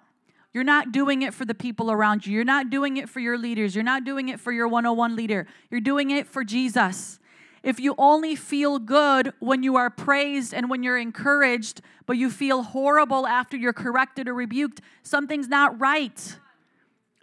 You're 0.54 0.64
not 0.64 0.94
doing 0.94 1.22
it 1.22 1.34
for 1.34 1.44
the 1.44 1.54
people 1.54 1.92
around 1.92 2.26
you. 2.26 2.34
You're 2.34 2.46
not 2.46 2.70
doing 2.70 2.96
it 2.96 3.10
for 3.10 3.20
your 3.20 3.38
leaders. 3.38 3.76
You're 3.76 3.84
not 3.84 4.06
doing 4.06 4.30
it 4.30 4.40
for 4.40 4.54
your 4.54 4.70
101 4.70 5.16
leader. 5.16 5.48
You're 5.70 5.82
doing 5.82 6.12
it 6.12 6.28
for 6.28 6.46
Jesus. 6.46 7.20
If 7.62 7.80
you 7.80 7.96
only 7.98 8.36
feel 8.36 8.80
good 8.80 9.34
when 9.40 9.64
you 9.64 9.76
are 9.76 9.90
praised 9.90 10.54
and 10.54 10.70
when 10.70 10.84
you're 10.84 10.98
encouraged, 10.98 11.82
but 12.06 12.16
you 12.16 12.30
feel 12.30 12.64
horrible 12.64 13.28
after 13.28 13.58
you're 13.58 13.74
corrected 13.74 14.30
or 14.30 14.34
rebuked, 14.34 14.80
something's 15.04 15.50
not 15.50 15.78
right. 15.82 16.38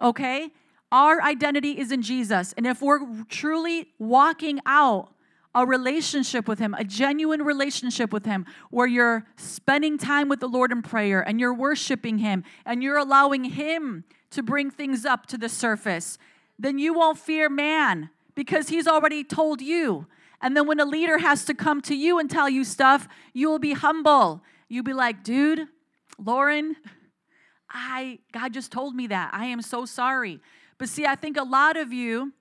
Okay? 0.00 0.50
Our 0.90 1.22
identity 1.22 1.78
is 1.78 1.90
in 1.90 2.02
Jesus. 2.02 2.52
And 2.58 2.66
if 2.66 2.82
we're 2.82 3.24
truly 3.30 3.88
walking 3.98 4.60
out 4.66 5.08
a 5.54 5.66
relationship 5.66 6.48
with 6.48 6.58
Him, 6.58 6.74
a 6.74 6.84
genuine 6.84 7.42
relationship 7.42 8.12
with 8.12 8.24
Him, 8.24 8.46
where 8.70 8.86
you're 8.86 9.26
spending 9.36 9.98
time 9.98 10.28
with 10.28 10.40
the 10.40 10.48
Lord 10.48 10.72
in 10.72 10.82
prayer 10.82 11.20
and 11.20 11.38
you're 11.38 11.54
worshiping 11.54 12.18
Him 12.18 12.44
and 12.64 12.82
you're 12.82 12.98
allowing 12.98 13.44
Him 13.44 14.04
to 14.30 14.42
bring 14.42 14.70
things 14.70 15.04
up 15.04 15.26
to 15.26 15.38
the 15.38 15.48
surface, 15.48 16.18
then 16.58 16.78
you 16.78 16.94
won't 16.94 17.18
fear 17.18 17.48
man 17.48 18.10
because 18.34 18.68
He's 18.68 18.86
already 18.86 19.24
told 19.24 19.60
you. 19.60 20.06
And 20.40 20.56
then 20.56 20.66
when 20.66 20.80
a 20.80 20.84
leader 20.84 21.18
has 21.18 21.44
to 21.44 21.54
come 21.54 21.80
to 21.82 21.94
you 21.94 22.18
and 22.18 22.28
tell 22.28 22.48
you 22.48 22.64
stuff, 22.64 23.06
you 23.32 23.48
will 23.48 23.60
be 23.60 23.74
humble. 23.74 24.42
You'll 24.68 24.84
be 24.84 24.92
like, 24.92 25.22
dude, 25.22 25.68
Lauren, 26.18 26.76
I 27.70 28.18
God 28.32 28.52
just 28.52 28.72
told 28.72 28.94
me 28.94 29.06
that. 29.08 29.30
I 29.32 29.46
am 29.46 29.62
so 29.62 29.84
sorry. 29.84 30.40
But 30.78 30.88
see, 30.88 31.06
I 31.06 31.14
think 31.14 31.36
a 31.36 31.44
lot 31.44 31.76
of 31.76 31.92
you, 31.92 32.32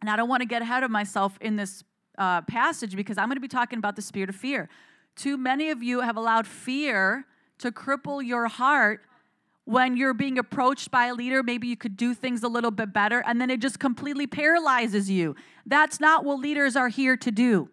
and 0.00 0.10
I 0.10 0.16
don't 0.16 0.28
want 0.28 0.40
to 0.40 0.48
get 0.48 0.62
ahead 0.62 0.82
of 0.82 0.90
myself 0.90 1.38
in 1.40 1.56
this 1.56 1.84
uh, 2.18 2.42
passage 2.42 2.96
because 2.96 3.16
I'm 3.16 3.28
going 3.28 3.36
to 3.36 3.40
be 3.40 3.48
talking 3.48 3.78
about 3.78 3.96
the 3.96 4.02
spirit 4.02 4.28
of 4.28 4.36
fear. 4.36 4.68
Too 5.16 5.38
many 5.38 5.70
of 5.70 5.82
you 5.82 6.00
have 6.00 6.16
allowed 6.16 6.46
fear 6.46 7.24
to 7.58 7.72
cripple 7.72 8.24
your 8.24 8.48
heart 8.48 9.00
when 9.64 9.96
you're 9.96 10.14
being 10.14 10.38
approached 10.38 10.90
by 10.90 11.06
a 11.06 11.14
leader. 11.14 11.42
Maybe 11.42 11.68
you 11.68 11.76
could 11.76 11.96
do 11.96 12.14
things 12.14 12.42
a 12.42 12.48
little 12.48 12.70
bit 12.70 12.92
better, 12.92 13.22
and 13.26 13.40
then 13.40 13.50
it 13.50 13.60
just 13.60 13.78
completely 13.78 14.26
paralyzes 14.26 15.10
you. 15.10 15.36
That's 15.66 16.00
not 16.00 16.24
what 16.24 16.40
leaders 16.40 16.76
are 16.76 16.88
here 16.88 17.16
to 17.16 17.30
do. 17.30 17.68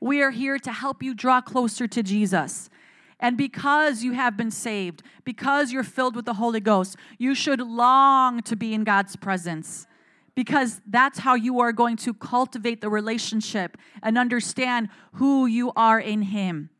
We 0.00 0.22
are 0.22 0.30
here 0.30 0.58
to 0.58 0.72
help 0.72 1.02
you 1.02 1.14
draw 1.14 1.40
closer 1.40 1.86
to 1.86 2.02
Jesus. 2.02 2.70
And 3.18 3.36
because 3.36 4.02
you 4.02 4.12
have 4.12 4.36
been 4.36 4.50
saved, 4.50 5.02
because 5.24 5.72
you're 5.72 5.84
filled 5.84 6.16
with 6.16 6.24
the 6.24 6.34
Holy 6.34 6.60
Ghost, 6.60 6.96
you 7.18 7.34
should 7.34 7.60
long 7.60 8.40
to 8.42 8.56
be 8.56 8.72
in 8.72 8.82
God's 8.82 9.14
presence 9.16 9.86
because 10.34 10.80
that's 10.86 11.20
how 11.20 11.34
you 11.34 11.60
are 11.60 11.72
going 11.72 11.96
to 11.96 12.14
cultivate 12.14 12.80
the 12.80 12.88
relationship 12.88 13.76
and 14.02 14.16
understand 14.16 14.88
who 15.14 15.46
you 15.46 15.72
are 15.76 15.98
in 15.98 16.22
Him. 16.22 16.70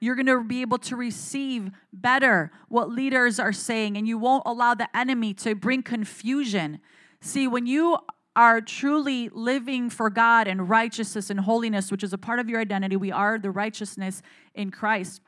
You're 0.00 0.14
going 0.14 0.26
to 0.26 0.44
be 0.44 0.60
able 0.60 0.78
to 0.78 0.96
receive 0.96 1.70
better 1.92 2.50
what 2.68 2.90
leaders 2.90 3.38
are 3.38 3.52
saying, 3.52 3.96
and 3.96 4.06
you 4.06 4.18
won't 4.18 4.42
allow 4.46 4.74
the 4.74 4.94
enemy 4.96 5.34
to 5.34 5.54
bring 5.54 5.82
confusion. 5.82 6.80
See, 7.20 7.48
when 7.48 7.66
you 7.66 7.98
are 8.34 8.60
truly 8.60 9.30
living 9.30 9.88
for 9.88 10.10
God 10.10 10.46
and 10.46 10.68
righteousness 10.68 11.30
and 11.30 11.40
holiness, 11.40 11.90
which 11.90 12.04
is 12.04 12.12
a 12.12 12.18
part 12.18 12.38
of 12.38 12.48
your 12.48 12.60
identity, 12.60 12.96
we 12.96 13.10
are 13.10 13.38
the 13.38 13.50
righteousness 13.50 14.20
in 14.54 14.70
Christ, 14.70 15.22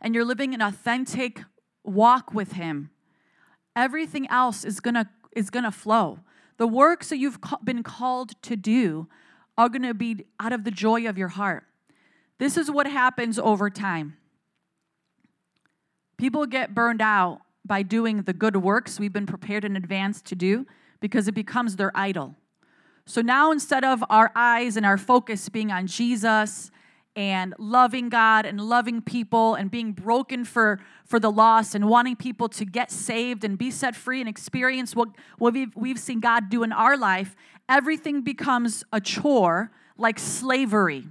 and 0.00 0.14
you're 0.14 0.24
living 0.24 0.54
an 0.54 0.60
authentic 0.60 1.42
walk 1.84 2.34
with 2.34 2.52
Him, 2.52 2.90
everything 3.76 4.28
else 4.28 4.64
is 4.64 4.80
going 4.80 4.94
to 4.94 5.08
is 5.32 5.50
going 5.50 5.64
to 5.64 5.70
flow. 5.70 6.20
The 6.58 6.66
works 6.66 7.08
that 7.08 7.18
you've 7.18 7.38
been 7.64 7.82
called 7.82 8.40
to 8.42 8.56
do 8.56 9.08
are 9.56 9.68
going 9.68 9.82
to 9.82 9.94
be 9.94 10.26
out 10.38 10.52
of 10.52 10.64
the 10.64 10.70
joy 10.70 11.08
of 11.08 11.16
your 11.16 11.28
heart. 11.28 11.64
This 12.38 12.56
is 12.56 12.70
what 12.70 12.86
happens 12.86 13.38
over 13.38 13.70
time. 13.70 14.16
People 16.16 16.46
get 16.46 16.74
burned 16.74 17.00
out 17.00 17.40
by 17.64 17.82
doing 17.82 18.22
the 18.22 18.32
good 18.32 18.56
works 18.56 18.98
we've 18.98 19.12
been 19.12 19.26
prepared 19.26 19.64
in 19.64 19.76
advance 19.76 20.20
to 20.22 20.34
do 20.34 20.66
because 21.00 21.28
it 21.28 21.34
becomes 21.34 21.76
their 21.76 21.92
idol. 21.94 22.34
So 23.06 23.20
now 23.20 23.52
instead 23.52 23.84
of 23.84 24.04
our 24.10 24.32
eyes 24.34 24.76
and 24.76 24.84
our 24.84 24.98
focus 24.98 25.48
being 25.48 25.70
on 25.70 25.86
Jesus 25.86 26.70
and 27.16 27.54
loving 27.58 28.08
God 28.08 28.46
and 28.46 28.60
loving 28.60 29.02
people 29.02 29.54
and 29.54 29.70
being 29.70 29.92
broken 29.92 30.44
for, 30.44 30.80
for 31.04 31.18
the 31.18 31.30
lost 31.30 31.74
and 31.74 31.88
wanting 31.88 32.16
people 32.16 32.48
to 32.50 32.64
get 32.64 32.90
saved 32.90 33.44
and 33.44 33.58
be 33.58 33.70
set 33.70 33.96
free 33.96 34.20
and 34.20 34.28
experience 34.28 34.94
what, 34.94 35.08
what 35.38 35.52
we've, 35.52 35.74
we've 35.74 35.98
seen 35.98 36.20
God 36.20 36.48
do 36.48 36.62
in 36.62 36.72
our 36.72 36.96
life, 36.96 37.34
everything 37.68 38.22
becomes 38.22 38.84
a 38.92 39.00
chore 39.00 39.70
like 39.96 40.18
slavery. 40.18 41.08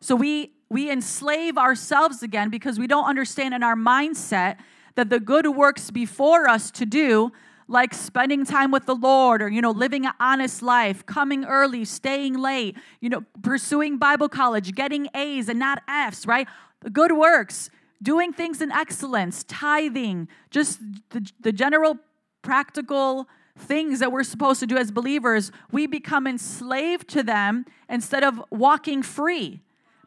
So 0.00 0.14
we, 0.14 0.52
we 0.68 0.90
enslave 0.90 1.56
ourselves 1.56 2.22
again 2.22 2.50
because 2.50 2.78
we 2.78 2.86
don't 2.86 3.06
understand 3.06 3.54
in 3.54 3.62
our 3.62 3.76
mindset 3.76 4.58
that 4.96 5.10
the 5.10 5.20
good 5.20 5.46
works 5.46 5.90
before 5.90 6.48
us 6.48 6.70
to 6.72 6.84
do 6.84 7.32
like 7.68 7.92
spending 7.92 8.46
time 8.46 8.70
with 8.70 8.86
the 8.86 8.94
Lord 8.94 9.42
or, 9.42 9.48
you 9.48 9.60
know, 9.60 9.70
living 9.70 10.06
an 10.06 10.12
honest 10.18 10.62
life, 10.62 11.04
coming 11.04 11.44
early, 11.44 11.84
staying 11.84 12.34
late, 12.38 12.76
you 13.00 13.10
know, 13.10 13.24
pursuing 13.42 13.98
Bible 13.98 14.28
college, 14.28 14.74
getting 14.74 15.08
A's 15.14 15.48
and 15.48 15.58
not 15.58 15.82
F's, 15.86 16.26
right? 16.26 16.48
Good 16.90 17.12
works, 17.12 17.70
doing 18.02 18.32
things 18.32 18.62
in 18.62 18.72
excellence, 18.72 19.44
tithing, 19.44 20.28
just 20.50 20.80
the, 21.10 21.30
the 21.40 21.52
general 21.52 21.98
practical 22.40 23.28
things 23.58 23.98
that 23.98 24.12
we're 24.12 24.22
supposed 24.22 24.60
to 24.60 24.66
do 24.66 24.76
as 24.76 24.90
believers, 24.90 25.52
we 25.70 25.86
become 25.86 26.26
enslaved 26.26 27.08
to 27.08 27.22
them 27.22 27.66
instead 27.88 28.22
of 28.22 28.42
walking 28.50 29.02
free. 29.02 29.60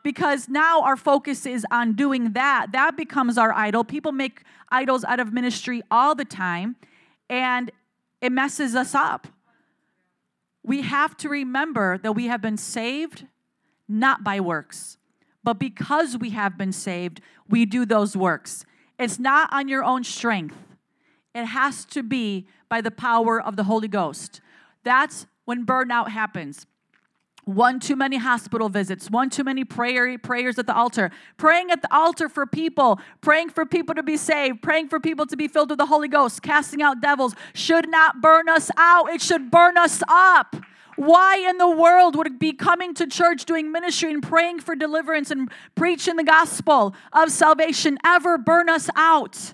Because 0.03 0.49
now 0.49 0.81
our 0.81 0.95
focus 0.95 1.45
is 1.45 1.63
on 1.69 1.93
doing 1.93 2.31
that. 2.31 2.67
That 2.71 2.97
becomes 2.97 3.37
our 3.37 3.53
idol. 3.53 3.83
People 3.83 4.11
make 4.11 4.41
idols 4.69 5.03
out 5.03 5.19
of 5.19 5.31
ministry 5.31 5.83
all 5.91 6.15
the 6.15 6.25
time 6.25 6.75
and 7.31 7.71
it 8.19 8.31
messes 8.31 8.75
us 8.75 8.93
up. 8.93 9.25
We 10.63 10.81
have 10.81 11.17
to 11.17 11.29
remember 11.29 11.97
that 11.99 12.11
we 12.11 12.27
have 12.27 12.41
been 12.41 12.57
saved 12.57 13.25
not 13.87 14.23
by 14.23 14.39
works, 14.39 14.97
but 15.43 15.53
because 15.57 16.17
we 16.17 16.31
have 16.31 16.57
been 16.57 16.73
saved, 16.73 17.21
we 17.49 17.65
do 17.65 17.85
those 17.85 18.15
works. 18.15 18.65
It's 18.99 19.17
not 19.17 19.51
on 19.51 19.67
your 19.69 19.83
own 19.83 20.03
strength, 20.03 20.57
it 21.33 21.45
has 21.45 21.85
to 21.85 22.03
be 22.03 22.47
by 22.69 22.81
the 22.81 22.91
power 22.91 23.41
of 23.41 23.55
the 23.55 23.63
Holy 23.63 23.87
Ghost. 23.87 24.41
That's 24.83 25.25
when 25.45 25.65
burnout 25.65 26.09
happens 26.09 26.67
one 27.45 27.79
too 27.79 27.95
many 27.95 28.17
hospital 28.17 28.69
visits, 28.69 29.09
one 29.09 29.29
too 29.29 29.43
many 29.43 29.63
prayer, 29.63 30.17
prayers 30.17 30.59
at 30.59 30.67
the 30.67 30.75
altar, 30.75 31.11
praying 31.37 31.71
at 31.71 31.81
the 31.81 31.93
altar 31.93 32.29
for 32.29 32.45
people, 32.45 32.99
praying 33.21 33.49
for 33.49 33.65
people 33.65 33.95
to 33.95 34.03
be 34.03 34.17
saved, 34.17 34.61
praying 34.61 34.87
for 34.87 34.99
people 34.99 35.25
to 35.25 35.35
be 35.35 35.47
filled 35.47 35.69
with 35.69 35.79
the 35.79 35.85
Holy 35.85 36.07
Ghost, 36.07 36.41
casting 36.41 36.81
out 36.81 37.01
devils 37.01 37.35
should 37.53 37.89
not 37.89 38.21
burn 38.21 38.47
us 38.47 38.69
out. 38.77 39.09
It 39.09 39.21
should 39.21 39.51
burn 39.51 39.77
us 39.77 40.01
up. 40.07 40.55
Why 40.97 41.37
in 41.37 41.57
the 41.57 41.69
world 41.69 42.15
would 42.15 42.37
be 42.37 42.53
coming 42.53 42.93
to 42.95 43.07
church, 43.07 43.45
doing 43.45 43.71
ministry, 43.71 44.11
and 44.11 44.21
praying 44.21 44.59
for 44.59 44.75
deliverance 44.75 45.31
and 45.31 45.49
preaching 45.73 46.15
the 46.15 46.23
gospel 46.23 46.95
of 47.13 47.31
salvation 47.31 47.97
ever 48.05 48.37
burn 48.37 48.69
us 48.69 48.89
out? 48.95 49.53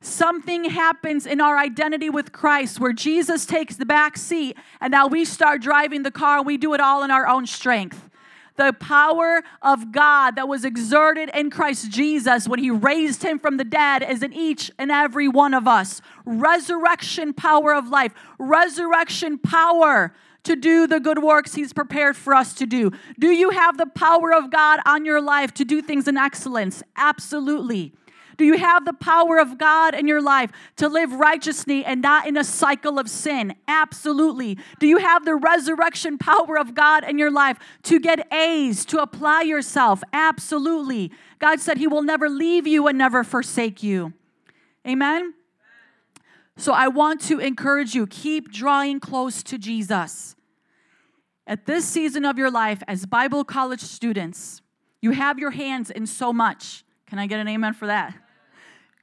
Something 0.00 0.64
happens 0.64 1.26
in 1.26 1.40
our 1.40 1.58
identity 1.58 2.08
with 2.08 2.30
Christ 2.30 2.78
where 2.78 2.92
Jesus 2.92 3.44
takes 3.44 3.76
the 3.76 3.86
back 3.86 4.16
seat 4.16 4.56
and 4.80 4.92
now 4.92 5.08
we 5.08 5.24
start 5.24 5.60
driving 5.60 6.04
the 6.04 6.10
car 6.12 6.38
and 6.38 6.46
we 6.46 6.56
do 6.56 6.72
it 6.74 6.80
all 6.80 7.02
in 7.02 7.10
our 7.10 7.26
own 7.26 7.46
strength. 7.46 8.08
The 8.56 8.72
power 8.72 9.42
of 9.62 9.92
God 9.92 10.36
that 10.36 10.48
was 10.48 10.64
exerted 10.64 11.30
in 11.34 11.50
Christ 11.50 11.90
Jesus 11.90 12.48
when 12.48 12.58
he 12.58 12.70
raised 12.70 13.22
him 13.22 13.38
from 13.38 13.56
the 13.56 13.64
dead 13.64 14.02
is 14.02 14.22
in 14.22 14.32
each 14.32 14.70
and 14.78 14.90
every 14.90 15.28
one 15.28 15.54
of 15.54 15.66
us. 15.66 16.00
Resurrection 16.24 17.32
power 17.32 17.74
of 17.74 17.88
life, 17.88 18.12
resurrection 18.38 19.38
power 19.38 20.12
to 20.44 20.56
do 20.56 20.86
the 20.86 20.98
good 20.98 21.22
works 21.22 21.54
He's 21.54 21.72
prepared 21.72 22.16
for 22.16 22.34
us 22.34 22.54
to 22.54 22.66
do. 22.66 22.90
Do 23.18 23.28
you 23.28 23.50
have 23.50 23.76
the 23.76 23.86
power 23.86 24.32
of 24.32 24.50
God 24.50 24.80
on 24.86 25.04
your 25.04 25.20
life 25.20 25.52
to 25.54 25.64
do 25.64 25.82
things 25.82 26.08
in 26.08 26.16
excellence? 26.16 26.82
Absolutely. 26.96 27.92
Do 28.38 28.44
you 28.44 28.56
have 28.56 28.84
the 28.84 28.92
power 28.92 29.38
of 29.38 29.58
God 29.58 29.96
in 29.96 30.06
your 30.06 30.22
life 30.22 30.52
to 30.76 30.88
live 30.88 31.12
righteously 31.12 31.84
and 31.84 32.00
not 32.00 32.26
in 32.26 32.36
a 32.36 32.44
cycle 32.44 32.96
of 33.00 33.10
sin? 33.10 33.56
Absolutely. 33.66 34.56
Do 34.78 34.86
you 34.86 34.98
have 34.98 35.24
the 35.24 35.34
resurrection 35.34 36.18
power 36.18 36.56
of 36.56 36.72
God 36.72 37.02
in 37.02 37.18
your 37.18 37.32
life 37.32 37.58
to 37.82 37.98
get 37.98 38.32
A's, 38.32 38.84
to 38.86 39.02
apply 39.02 39.42
yourself? 39.42 40.04
Absolutely. 40.12 41.10
God 41.40 41.58
said 41.58 41.78
He 41.78 41.88
will 41.88 42.04
never 42.04 42.28
leave 42.28 42.64
you 42.64 42.86
and 42.86 42.96
never 42.96 43.24
forsake 43.24 43.82
you. 43.82 44.12
Amen? 44.86 45.34
So 46.56 46.72
I 46.72 46.86
want 46.86 47.20
to 47.22 47.40
encourage 47.40 47.96
you 47.96 48.06
keep 48.06 48.52
drawing 48.52 49.00
close 49.00 49.42
to 49.42 49.58
Jesus. 49.58 50.36
At 51.44 51.66
this 51.66 51.84
season 51.84 52.24
of 52.24 52.38
your 52.38 52.52
life, 52.52 52.84
as 52.86 53.04
Bible 53.04 53.42
college 53.42 53.80
students, 53.80 54.62
you 55.02 55.10
have 55.10 55.40
your 55.40 55.50
hands 55.50 55.90
in 55.90 56.06
so 56.06 56.32
much. 56.32 56.84
Can 57.06 57.18
I 57.18 57.26
get 57.26 57.40
an 57.40 57.48
amen 57.48 57.72
for 57.72 57.86
that? 57.86 58.14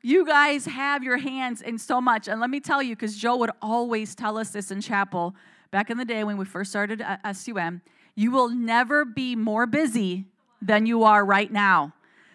You 0.05 0.23
guys 0.23 0.67
have 0.67 1.03
your 1.03 1.17
hands 1.17 1.63
in 1.63 1.79
so 1.79 1.99
much. 1.99 2.27
And 2.27 2.39
let 2.39 2.51
me 2.51 2.59
tell 2.59 2.83
you, 2.83 2.95
because 2.95 3.17
Joe 3.17 3.37
would 3.37 3.49
always 3.59 4.13
tell 4.13 4.37
us 4.37 4.51
this 4.51 4.69
in 4.69 4.79
chapel 4.79 5.33
back 5.71 5.89
in 5.89 5.97
the 5.97 6.05
day 6.05 6.23
when 6.23 6.37
we 6.37 6.45
first 6.45 6.69
started 6.69 7.01
at 7.01 7.35
SUM, 7.35 7.81
you 8.13 8.29
will 8.29 8.49
never 8.49 9.03
be 9.03 9.35
more 9.35 9.65
busy 9.65 10.25
than 10.61 10.85
you 10.85 11.03
are 11.05 11.25
right 11.25 11.51
now. 11.51 11.91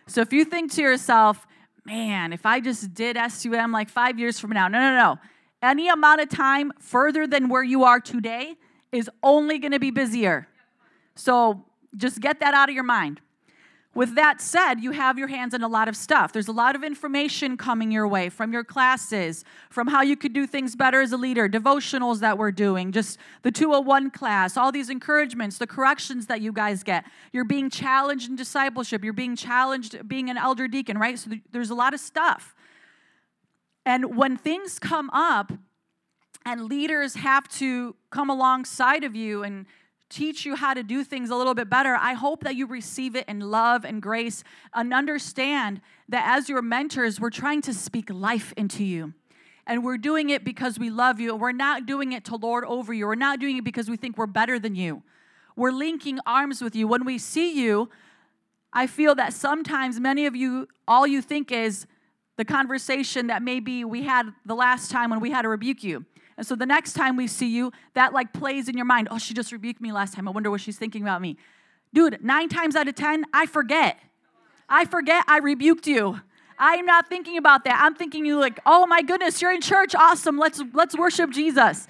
So 0.09 0.21
if 0.21 0.33
you 0.33 0.45
think 0.45 0.73
to 0.73 0.83
yourself, 0.83 1.47
man, 1.85 2.33
if 2.33 2.45
I 2.45 2.59
just 2.59 2.93
did 2.93 3.17
SUM 3.29 3.71
like 3.71 3.89
five 3.89 4.19
years 4.19 4.41
from 4.41 4.50
now, 4.50 4.67
no, 4.67 4.81
no, 4.81 4.97
no. 4.97 5.19
Any 5.62 5.89
amount 5.89 6.23
of 6.23 6.29
time 6.29 6.73
further 6.81 7.25
than 7.29 7.49
where 7.49 7.62
you 7.62 7.85
are 7.85 8.00
today 8.00 8.57
is 8.91 9.09
only 9.23 9.61
going 9.61 9.71
to 9.71 9.79
be 9.79 9.93
busier. 9.93 10.49
So 11.15 11.65
just 11.97 12.19
get 12.19 12.41
that 12.41 12.53
out 12.53 12.69
of 12.69 12.75
your 12.75 12.83
mind. 12.83 13.21
With 13.92 14.14
that 14.14 14.40
said, 14.40 14.76
you 14.76 14.92
have 14.92 15.18
your 15.18 15.26
hands 15.26 15.52
in 15.52 15.62
a 15.62 15.68
lot 15.68 15.88
of 15.88 15.97
stuff. 15.97 16.32
There's 16.32 16.47
a 16.47 16.52
lot 16.52 16.76
of 16.76 16.85
information 16.85 17.56
coming 17.56 17.90
your 17.90 18.06
way 18.06 18.28
from 18.28 18.52
your 18.52 18.62
classes, 18.62 19.44
from 19.68 19.88
how 19.88 20.02
you 20.02 20.16
could 20.16 20.32
do 20.32 20.47
things 20.47 20.76
better 20.76 21.00
as 21.00 21.11
a 21.11 21.16
leader, 21.16 21.49
devotionals 21.49 22.20
that 22.20 22.38
we're 22.38 22.52
doing, 22.52 22.92
just 22.92 23.18
the 23.42 23.50
201 23.50 24.12
class, 24.12 24.56
all 24.56 24.70
these 24.70 24.90
encouragements, 24.90 25.59
the 25.59 25.66
corrections 25.66 26.26
that 26.26 26.40
you 26.40 26.52
guys 26.52 26.85
get. 26.85 27.04
You're 27.32 27.44
being 27.44 27.68
challenged 27.68 28.30
in 28.30 28.37
discipleship, 28.37 29.02
you're 29.02 29.12
being 29.12 29.35
challenged 29.35 30.09
being 30.09 30.30
an 30.30 30.38
elder 30.38 30.68
deacon, 30.68 30.97
right? 30.97 31.18
So 31.18 31.32
there's 31.50 31.70
a 31.70 31.75
lot 31.75 31.92
of 31.92 31.99
stuff. 31.99 32.54
And 33.85 34.16
when 34.16 34.37
things 34.37 34.78
come 34.78 35.11
up 35.11 35.52
and 36.47 36.66
leaders 36.66 37.14
have 37.14 37.49
to 37.49 37.97
come 38.11 38.30
alongside 38.30 39.02
of 39.02 39.16
you 39.16 39.42
and 39.42 39.66
teach 40.11 40.45
you 40.45 40.57
how 40.57 40.75
to 40.75 40.83
do 40.83 41.05
things 41.05 41.31
a 41.31 41.37
little 41.37 41.55
bit 41.55 41.71
better, 41.71 41.95
I 41.95 42.12
hope 42.14 42.45
that 42.45 42.57
you 42.57 42.67
receive 42.67 43.17
it 43.17 43.26
in 43.29 43.40
love 43.40 43.85
and 43.85 44.02
grace 44.02 44.45
and 44.75 44.93
understand 44.93 45.81
that 46.09 46.25
as 46.37 46.49
your 46.49 46.61
mentors, 46.61 47.21
we're 47.21 47.31
trying 47.31 47.62
to 47.62 47.73
speak 47.73 48.11
life 48.11 48.52
into 48.57 48.85
you. 48.85 49.14
And 49.67 49.85
we're 49.85 49.99
doing 49.99 50.31
it 50.31 50.45
because 50.45 50.79
we 50.79 50.90
love 50.90 51.21
you. 51.21 51.37
We're 51.37 51.52
not 51.52 51.87
doing 51.87 52.12
it 52.12 52.25
to 52.26 52.37
lord 52.37 52.64
over 52.64 52.93
you. 52.93 53.07
We're 53.07 53.14
not 53.14 53.38
doing 53.38 53.57
it 53.57 53.64
because 53.64 53.88
we 53.88 53.97
think 53.97 54.19
we're 54.19 54.26
better 54.26 54.59
than 54.59 54.75
you. 54.75 55.02
We're 55.55 55.71
linking 55.71 56.19
arms 56.26 56.61
with 56.61 56.75
you. 56.75 56.88
When 56.88 57.05
we 57.05 57.19
see 57.19 57.52
you, 57.52 57.88
I 58.73 58.87
feel 58.87 59.14
that 59.14 59.33
sometimes 59.33 60.00
many 60.00 60.26
of 60.26 60.35
you, 60.35 60.67
all 60.88 61.07
you 61.07 61.23
think 61.23 61.52
is 61.52 61.87
the 62.37 62.45
conversation 62.45 63.29
that 63.29 63.43
maybe 63.43 63.85
we 63.85 64.02
had 64.02 64.26
the 64.47 64.55
last 64.55 64.90
time 64.90 65.11
when 65.11 65.21
we 65.21 65.31
had 65.31 65.43
to 65.43 65.49
rebuke 65.49 65.85
you. 65.85 66.05
And 66.40 66.47
so 66.47 66.56
the 66.56 66.64
next 66.64 66.94
time 66.94 67.18
we 67.18 67.26
see 67.26 67.54
you, 67.54 67.70
that 67.92 68.14
like 68.14 68.32
plays 68.32 68.66
in 68.70 68.75
your 68.75 68.87
mind. 68.87 69.09
Oh, 69.11 69.18
she 69.18 69.35
just 69.35 69.52
rebuked 69.52 69.78
me 69.78 69.92
last 69.92 70.14
time. 70.14 70.26
I 70.26 70.30
wonder 70.30 70.50
what 70.50 70.62
she's 70.62 70.78
thinking 70.78 71.02
about 71.02 71.20
me. 71.20 71.37
Dude, 71.92 72.25
nine 72.25 72.49
times 72.49 72.76
out 72.76 72.88
of 72.88 72.94
10, 72.94 73.26
I 73.35 73.44
forget. 73.44 74.00
I 74.66 74.87
forget 74.87 75.23
I 75.28 75.40
rebuked 75.40 75.87
you. 75.87 76.18
I'm 76.59 76.87
not 76.87 77.11
thinking 77.11 77.37
about 77.37 77.64
that. 77.64 77.78
I'm 77.82 77.94
thinking 77.94 78.25
you 78.25 78.40
like, 78.40 78.59
oh 78.64 78.87
my 78.87 79.02
goodness, 79.02 79.42
you're 79.42 79.52
in 79.52 79.61
church. 79.61 79.94
Awesome. 79.94 80.38
Let's 80.38 80.62
let's 80.73 80.97
worship 80.97 81.28
Jesus. 81.28 81.87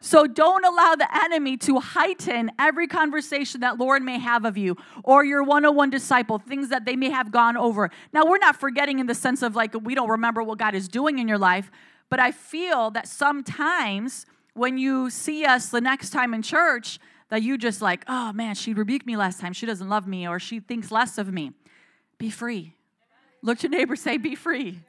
So 0.00 0.26
don't 0.26 0.64
allow 0.64 0.94
the 0.94 1.08
enemy 1.22 1.58
to 1.58 1.78
heighten 1.78 2.52
every 2.58 2.86
conversation 2.86 3.60
that 3.60 3.76
Lord 3.76 4.02
may 4.02 4.18
have 4.18 4.46
of 4.46 4.56
you 4.56 4.78
or 5.04 5.26
your 5.26 5.42
one 5.42 5.66
on 5.66 5.76
one 5.76 5.90
disciple, 5.90 6.38
things 6.38 6.70
that 6.70 6.86
they 6.86 6.96
may 6.96 7.10
have 7.10 7.30
gone 7.30 7.58
over. 7.58 7.90
Now, 8.14 8.24
we're 8.24 8.38
not 8.38 8.56
forgetting 8.56 8.98
in 8.98 9.06
the 9.06 9.14
sense 9.14 9.42
of 9.42 9.54
like 9.54 9.74
we 9.82 9.94
don't 9.94 10.08
remember 10.08 10.42
what 10.42 10.56
God 10.56 10.74
is 10.74 10.88
doing 10.88 11.18
in 11.18 11.28
your 11.28 11.36
life, 11.36 11.70
but 12.10 12.20
I 12.20 12.32
feel 12.32 12.90
that 12.90 13.08
sometimes 13.08 14.26
when 14.54 14.76
you 14.76 15.08
see 15.10 15.44
us 15.44 15.68
the 15.68 15.80
next 15.80 16.10
time 16.10 16.34
in 16.34 16.42
church, 16.42 16.98
that 17.30 17.42
you 17.42 17.56
just 17.56 17.80
like, 17.80 18.04
oh 18.08 18.32
man, 18.32 18.56
she 18.56 18.74
rebuked 18.74 19.06
me 19.06 19.16
last 19.16 19.40
time. 19.40 19.52
She 19.52 19.64
doesn't 19.64 19.88
love 19.88 20.06
me 20.06 20.28
or 20.28 20.38
she 20.38 20.60
thinks 20.60 20.90
less 20.90 21.16
of 21.16 21.32
me. 21.32 21.52
Be 22.18 22.28
free. 22.28 22.74
Look 23.42 23.58
to 23.60 23.68
your 23.68 23.78
neighbor, 23.78 23.96
say, 23.96 24.18
be 24.18 24.34
free. 24.34 24.80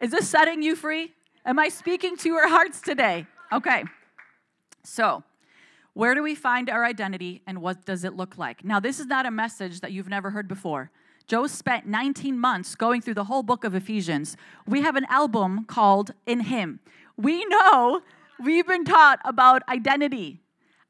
Is 0.00 0.12
this 0.12 0.28
setting 0.28 0.62
you 0.62 0.76
free? 0.76 1.12
Am 1.44 1.58
I 1.58 1.68
speaking 1.68 2.16
to 2.18 2.28
your 2.28 2.48
hearts 2.48 2.80
today? 2.80 3.26
Okay. 3.52 3.84
So, 4.84 5.24
where 5.92 6.14
do 6.14 6.22
we 6.22 6.34
find 6.34 6.70
our 6.70 6.84
identity 6.84 7.42
and 7.46 7.60
what 7.60 7.84
does 7.84 8.04
it 8.04 8.14
look 8.14 8.38
like? 8.38 8.64
Now, 8.64 8.80
this 8.80 9.00
is 9.00 9.06
not 9.06 9.26
a 9.26 9.30
message 9.30 9.80
that 9.80 9.92
you've 9.92 10.08
never 10.08 10.30
heard 10.30 10.48
before. 10.48 10.90
Joe 11.30 11.46
spent 11.46 11.86
19 11.86 12.36
months 12.36 12.74
going 12.74 13.00
through 13.00 13.14
the 13.14 13.22
whole 13.22 13.44
book 13.44 13.62
of 13.62 13.72
Ephesians. 13.72 14.36
We 14.66 14.82
have 14.82 14.96
an 14.96 15.04
album 15.08 15.64
called 15.64 16.10
In 16.26 16.40
Him. 16.40 16.80
We 17.16 17.44
know 17.44 18.00
we've 18.42 18.66
been 18.66 18.84
taught 18.84 19.20
about 19.24 19.62
identity. 19.68 20.40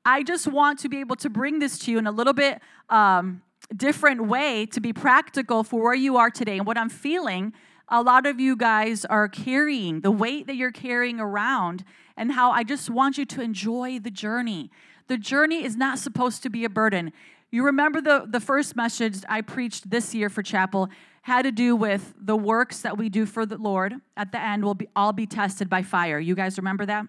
I 0.03 0.23
just 0.23 0.47
want 0.47 0.79
to 0.79 0.89
be 0.89 1.01
able 1.01 1.17
to 1.17 1.29
bring 1.29 1.59
this 1.59 1.79
to 1.81 1.93
you 1.93 1.99
in 1.99 2.07
a 2.07 2.11
little 2.11 2.33
bit 2.33 2.59
um, 2.89 3.43
different 3.77 4.29
way 4.29 4.65
to 4.65 4.81
be 4.81 4.95
practical 4.95 5.63
for 5.63 5.83
where 5.83 5.95
you 5.95 6.17
are 6.17 6.31
today. 6.31 6.57
And 6.57 6.67
what 6.67 6.79
I'm 6.79 6.89
feeling, 6.89 7.53
a 7.91 8.03
lot 8.03 8.25
of 8.25 8.41
you 8.41 8.57
guys 8.57 9.05
are 9.05 9.29
carrying, 9.29 10.01
the 10.01 10.11
weight 10.11 10.47
that 10.47 10.57
you're 10.57 10.73
carrying 10.73 11.21
around, 11.21 11.85
and 12.17 12.33
how 12.33 12.51
I 12.51 12.65
just 12.65 12.89
want 12.89 13.19
you 13.19 13.27
to 13.27 13.43
enjoy 13.43 13.99
the 13.99 14.11
journey. 14.11 14.71
The 15.07 15.19
journey 15.19 15.63
is 15.63 15.77
not 15.77 15.99
supposed 15.99 16.43
to 16.45 16.49
be 16.49 16.65
a 16.65 16.71
burden. 16.71 17.13
You 17.51 17.65
remember 17.65 18.01
the, 18.01 18.27
the 18.29 18.41
first 18.41 18.77
message 18.77 19.23
I 19.29 19.41
preached 19.41 19.91
this 19.91 20.15
year 20.15 20.29
for 20.29 20.43
chapel 20.43 20.89
had 21.23 21.43
to 21.43 21.53
do 21.53 21.77
with 21.77 22.15
the 22.19 22.37
works 22.37 22.81
that 22.83 22.97
we 22.97 23.09
do 23.09 23.27
for 23.27 23.45
the 23.45 23.59
Lord 23.59 23.95
at 24.17 24.33
the 24.33 24.41
end 24.41 24.65
will 24.65 24.75
be 24.75 24.89
all 24.95 25.13
be 25.13 25.27
tested 25.27 25.69
by 25.69 25.83
fire. 25.83 26.19
You 26.19 26.35
guys 26.35 26.57
remember 26.57 26.87
that? 26.87 27.07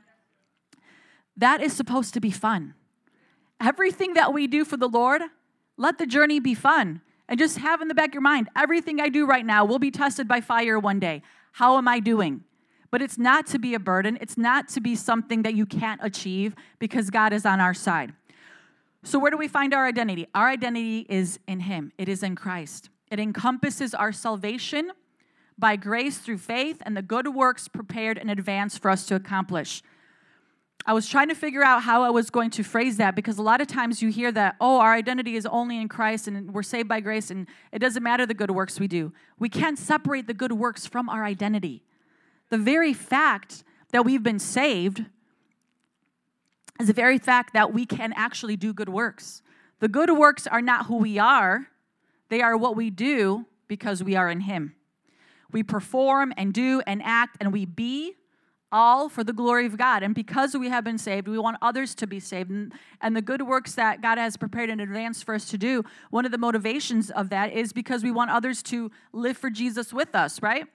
That 1.38 1.62
is 1.62 1.74
supposed 1.74 2.14
to 2.16 2.20
be 2.20 2.32
fun. 2.32 2.74
Everything 3.60 4.16
that 4.16 4.34
we 4.34 4.48
do 4.48 4.66
for 4.66 4.78
the 4.78 4.90
Lord, 4.90 5.22
let 5.78 5.98
the 5.98 6.06
journey 6.06 6.40
be 6.40 6.56
fun. 6.56 7.02
And 7.30 7.40
just 7.40 7.60
have 7.60 7.80
in 7.80 7.88
the 7.88 7.96
back 7.96 8.10
of 8.10 8.16
your 8.16 8.22
mind, 8.22 8.50
everything 8.56 9.00
I 9.00 9.08
do 9.08 9.26
right 9.26 9.46
now 9.46 9.64
will 9.64 9.80
be 9.80 9.92
tested 9.92 10.28
by 10.28 10.42
fire 10.42 10.78
one 10.78 11.00
day. 11.00 11.22
How 11.54 11.78
am 11.78 11.88
I 11.88 12.00
doing? 12.00 12.44
But 12.90 13.02
it's 13.02 13.18
not 13.18 13.48
to 13.48 13.60
be 13.60 13.74
a 13.74 13.80
burden. 13.80 14.18
It's 14.20 14.38
not 14.38 14.68
to 14.70 14.82
be 14.82 14.96
something 14.96 15.44
that 15.44 15.54
you 15.54 15.66
can't 15.66 16.02
achieve 16.04 16.56
because 16.78 17.10
God 17.10 17.32
is 17.32 17.46
on 17.46 17.62
our 17.62 17.74
side. 17.74 18.14
So, 19.04 19.18
where 19.18 19.32
do 19.32 19.38
we 19.38 19.48
find 19.48 19.74
our 19.74 19.88
identity? 19.88 20.28
Our 20.36 20.48
identity 20.48 21.06
is 21.10 21.40
in 21.48 21.62
Him, 21.62 21.92
it 21.98 22.08
is 22.08 22.24
in 22.24 22.36
Christ. 22.36 22.90
It 23.12 23.20
encompasses 23.20 23.94
our 23.94 24.12
salvation 24.12 24.92
by 25.58 25.76
grace 25.76 26.18
through 26.18 26.38
faith 26.38 26.82
and 26.86 26.96
the 26.96 27.02
good 27.02 27.28
works 27.28 27.68
prepared 27.68 28.18
in 28.18 28.30
advance 28.30 28.78
for 28.78 28.90
us 28.90 29.06
to 29.08 29.16
accomplish. 29.16 29.84
I 30.86 30.94
was 30.94 31.08
trying 31.08 31.28
to 31.28 31.36
figure 31.36 31.64
out 31.64 31.84
how 31.84 32.04
I 32.04 32.10
was 32.10 32.30
going 32.30 32.50
to 32.52 32.64
phrase 32.64 32.98
that 32.98 33.16
because 33.16 33.38
a 33.38 33.44
lot 33.44 33.62
of 33.62 33.68
times 33.68 34.02
you 34.02 34.10
hear 34.10 34.32
that, 34.32 34.56
oh, 34.60 34.80
our 34.80 34.94
identity 34.94 35.36
is 35.36 35.46
only 35.46 35.80
in 35.80 35.88
Christ 35.88 36.28
and 36.28 36.54
we're 36.54 36.64
saved 36.64 36.88
by 36.88 37.02
grace 37.02 37.30
and 37.30 37.48
it 37.72 37.80
doesn't 37.80 38.02
matter 38.02 38.26
the 38.26 38.34
good 38.34 38.50
works 38.50 38.80
we 38.80 38.88
do. 38.88 39.14
We 39.38 39.50
can't 39.50 39.78
separate 39.78 40.26
the 40.26 40.34
good 40.34 40.54
works 40.54 40.88
from 40.88 41.08
our 41.10 41.24
identity. 41.24 41.84
The 42.50 42.58
very 42.58 42.94
fact 42.94 43.64
that 43.92 44.06
we've 44.06 44.24
been 44.24 44.40
saved 44.40 45.06
is 46.82 46.88
the 46.88 46.94
very 46.94 47.18
fact 47.18 47.54
that 47.54 47.74
we 47.74 47.86
can 47.86 48.14
actually 48.16 48.58
do 48.58 48.74
good 48.74 48.90
works. 48.90 49.42
The 49.80 49.88
good 49.88 50.12
works 50.12 50.48
are 50.48 50.62
not 50.62 50.88
who 50.88 50.98
we 50.98 51.18
are, 51.18 51.68
they 52.30 52.42
are 52.42 52.56
what 52.56 52.76
we 52.76 52.90
do 52.90 53.46
because 53.68 54.04
we 54.04 54.16
are 54.16 54.30
in 54.30 54.42
Him. 54.42 54.76
We 55.52 55.64
perform 55.64 56.34
and 56.38 56.54
do 56.54 56.82
and 56.88 57.02
act 57.04 57.38
and 57.40 57.52
we 57.52 57.66
be 57.66 58.16
all 58.72 59.10
for 59.10 59.24
the 59.24 59.34
glory 59.34 59.66
of 59.66 59.78
God. 59.78 60.02
And 60.02 60.16
because 60.16 60.56
we 60.56 60.70
have 60.70 60.86
been 60.86 60.98
saved, 60.98 61.28
we 61.28 61.38
want 61.38 61.58
others 61.62 61.94
to 61.96 62.08
be 62.08 62.22
saved. 62.22 62.50
And, 62.50 62.74
and, 63.02 63.18
the 63.18 63.22
good 63.22 63.42
works 63.42 63.76
that 63.76 64.02
God 64.02 64.18
has 64.18 64.38
prepared 64.38 64.70
in 64.70 64.80
advance 64.80 65.22
for 65.22 65.36
us 65.36 65.50
to 65.50 65.58
do, 65.58 65.84
one 66.10 66.26
of 66.26 66.32
the 66.32 66.38
motivations 66.38 67.12
of 67.12 67.30
that 67.30 67.52
is 67.52 67.74
because 67.74 68.02
we 68.02 68.12
want 68.12 68.32
others 68.32 68.64
to 68.64 68.90
live 69.12 69.38
for 69.38 69.50
Jesus 69.50 69.92
with 69.92 70.16
us, 70.16 70.42
right? 70.42 70.66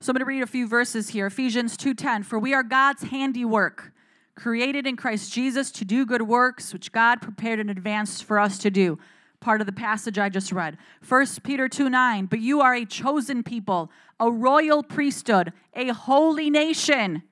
So 0.00 0.10
I'm 0.10 0.14
going 0.14 0.20
to 0.20 0.24
read 0.24 0.42
a 0.42 0.46
few 0.46 0.66
verses 0.66 1.10
here. 1.10 1.26
Ephesians 1.26 1.76
2:10, 1.76 2.24
for 2.24 2.38
we 2.38 2.54
are 2.54 2.62
God's 2.62 3.02
handiwork 3.04 3.92
created 4.34 4.86
in 4.86 4.96
Christ 4.96 5.32
Jesus 5.32 5.70
to 5.72 5.84
do 5.84 6.04
good 6.04 6.22
works, 6.22 6.72
which 6.72 6.92
God 6.92 7.20
prepared 7.20 7.60
in 7.60 7.68
advance 7.68 8.20
for 8.20 8.38
us 8.38 8.58
to 8.58 8.70
do. 8.70 8.98
Part 9.40 9.60
of 9.60 9.66
the 9.66 9.72
passage 9.72 10.18
I 10.18 10.28
just 10.28 10.52
read. 10.52 10.78
1 11.06 11.26
Peter 11.42 11.68
2 11.68 11.88
9, 11.90 12.26
but 12.26 12.40
you 12.40 12.60
are 12.60 12.74
a 12.74 12.84
chosen 12.84 13.42
people, 13.42 13.90
a 14.18 14.30
royal 14.30 14.82
priesthood, 14.82 15.52
a 15.74 15.88
holy 15.88 16.48
nation, 16.50 17.22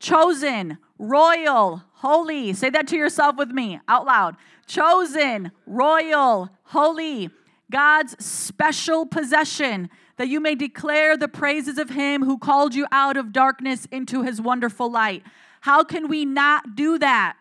chosen, 0.00 0.78
royal, 0.98 1.84
holy. 1.94 2.52
Say 2.52 2.70
that 2.70 2.88
to 2.88 2.96
yourself 2.96 3.36
with 3.36 3.50
me 3.50 3.78
out 3.88 4.04
loud. 4.04 4.36
Chosen, 4.66 5.52
royal, 5.66 6.50
holy, 6.64 7.30
God's 7.70 8.22
special 8.24 9.06
possession, 9.06 9.88
that 10.16 10.28
you 10.28 10.40
may 10.40 10.54
declare 10.54 11.16
the 11.16 11.28
praises 11.28 11.78
of 11.78 11.90
Him 11.90 12.24
who 12.24 12.36
called 12.36 12.74
you 12.74 12.86
out 12.90 13.16
of 13.16 13.32
darkness 13.32 13.86
into 13.92 14.22
His 14.22 14.40
wonderful 14.40 14.90
light. 14.90 15.22
How 15.60 15.84
can 15.84 16.08
we 16.08 16.24
not 16.24 16.74
do 16.74 16.98
that? 16.98 17.36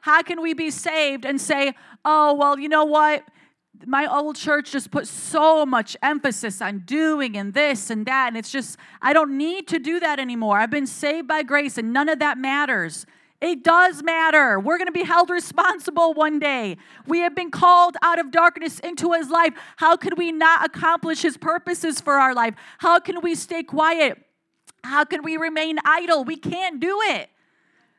How 0.00 0.22
can 0.22 0.42
we 0.42 0.54
be 0.54 0.70
saved 0.70 1.24
and 1.24 1.40
say, 1.40 1.74
oh, 2.04 2.34
well, 2.34 2.58
you 2.58 2.68
know 2.68 2.84
what? 2.84 3.24
my 3.86 4.06
old 4.06 4.36
church 4.36 4.72
just 4.72 4.90
put 4.90 5.06
so 5.06 5.66
much 5.66 5.96
emphasis 6.02 6.62
on 6.62 6.80
doing 6.80 7.36
and 7.36 7.54
this 7.54 7.90
and 7.90 8.06
that. 8.06 8.28
And 8.28 8.36
it's 8.36 8.50
just, 8.50 8.78
I 9.02 9.12
don't 9.12 9.36
need 9.36 9.68
to 9.68 9.78
do 9.78 10.00
that 10.00 10.18
anymore. 10.18 10.58
I've 10.58 10.70
been 10.70 10.86
saved 10.86 11.28
by 11.28 11.42
grace 11.42 11.76
and 11.78 11.92
none 11.92 12.08
of 12.08 12.18
that 12.20 12.38
matters. 12.38 13.06
It 13.40 13.62
does 13.62 14.02
matter. 14.02 14.58
We're 14.58 14.78
going 14.78 14.86
to 14.86 14.92
be 14.92 15.02
held 15.02 15.28
responsible 15.28 16.14
one 16.14 16.38
day. 16.38 16.78
We 17.06 17.18
have 17.18 17.34
been 17.34 17.50
called 17.50 17.96
out 18.02 18.18
of 18.18 18.30
darkness 18.30 18.78
into 18.78 19.12
his 19.12 19.28
life. 19.28 19.52
How 19.76 19.96
can 19.96 20.14
we 20.16 20.32
not 20.32 20.64
accomplish 20.64 21.22
his 21.22 21.36
purposes 21.36 22.00
for 22.00 22.14
our 22.14 22.34
life? 22.34 22.54
How 22.78 23.00
can 23.00 23.20
we 23.20 23.34
stay 23.34 23.62
quiet? 23.62 24.18
How 24.82 25.04
can 25.04 25.22
we 25.22 25.36
remain 25.36 25.78
idle? 25.84 26.24
We 26.24 26.36
can't 26.36 26.80
do 26.80 27.00
it. 27.02 27.28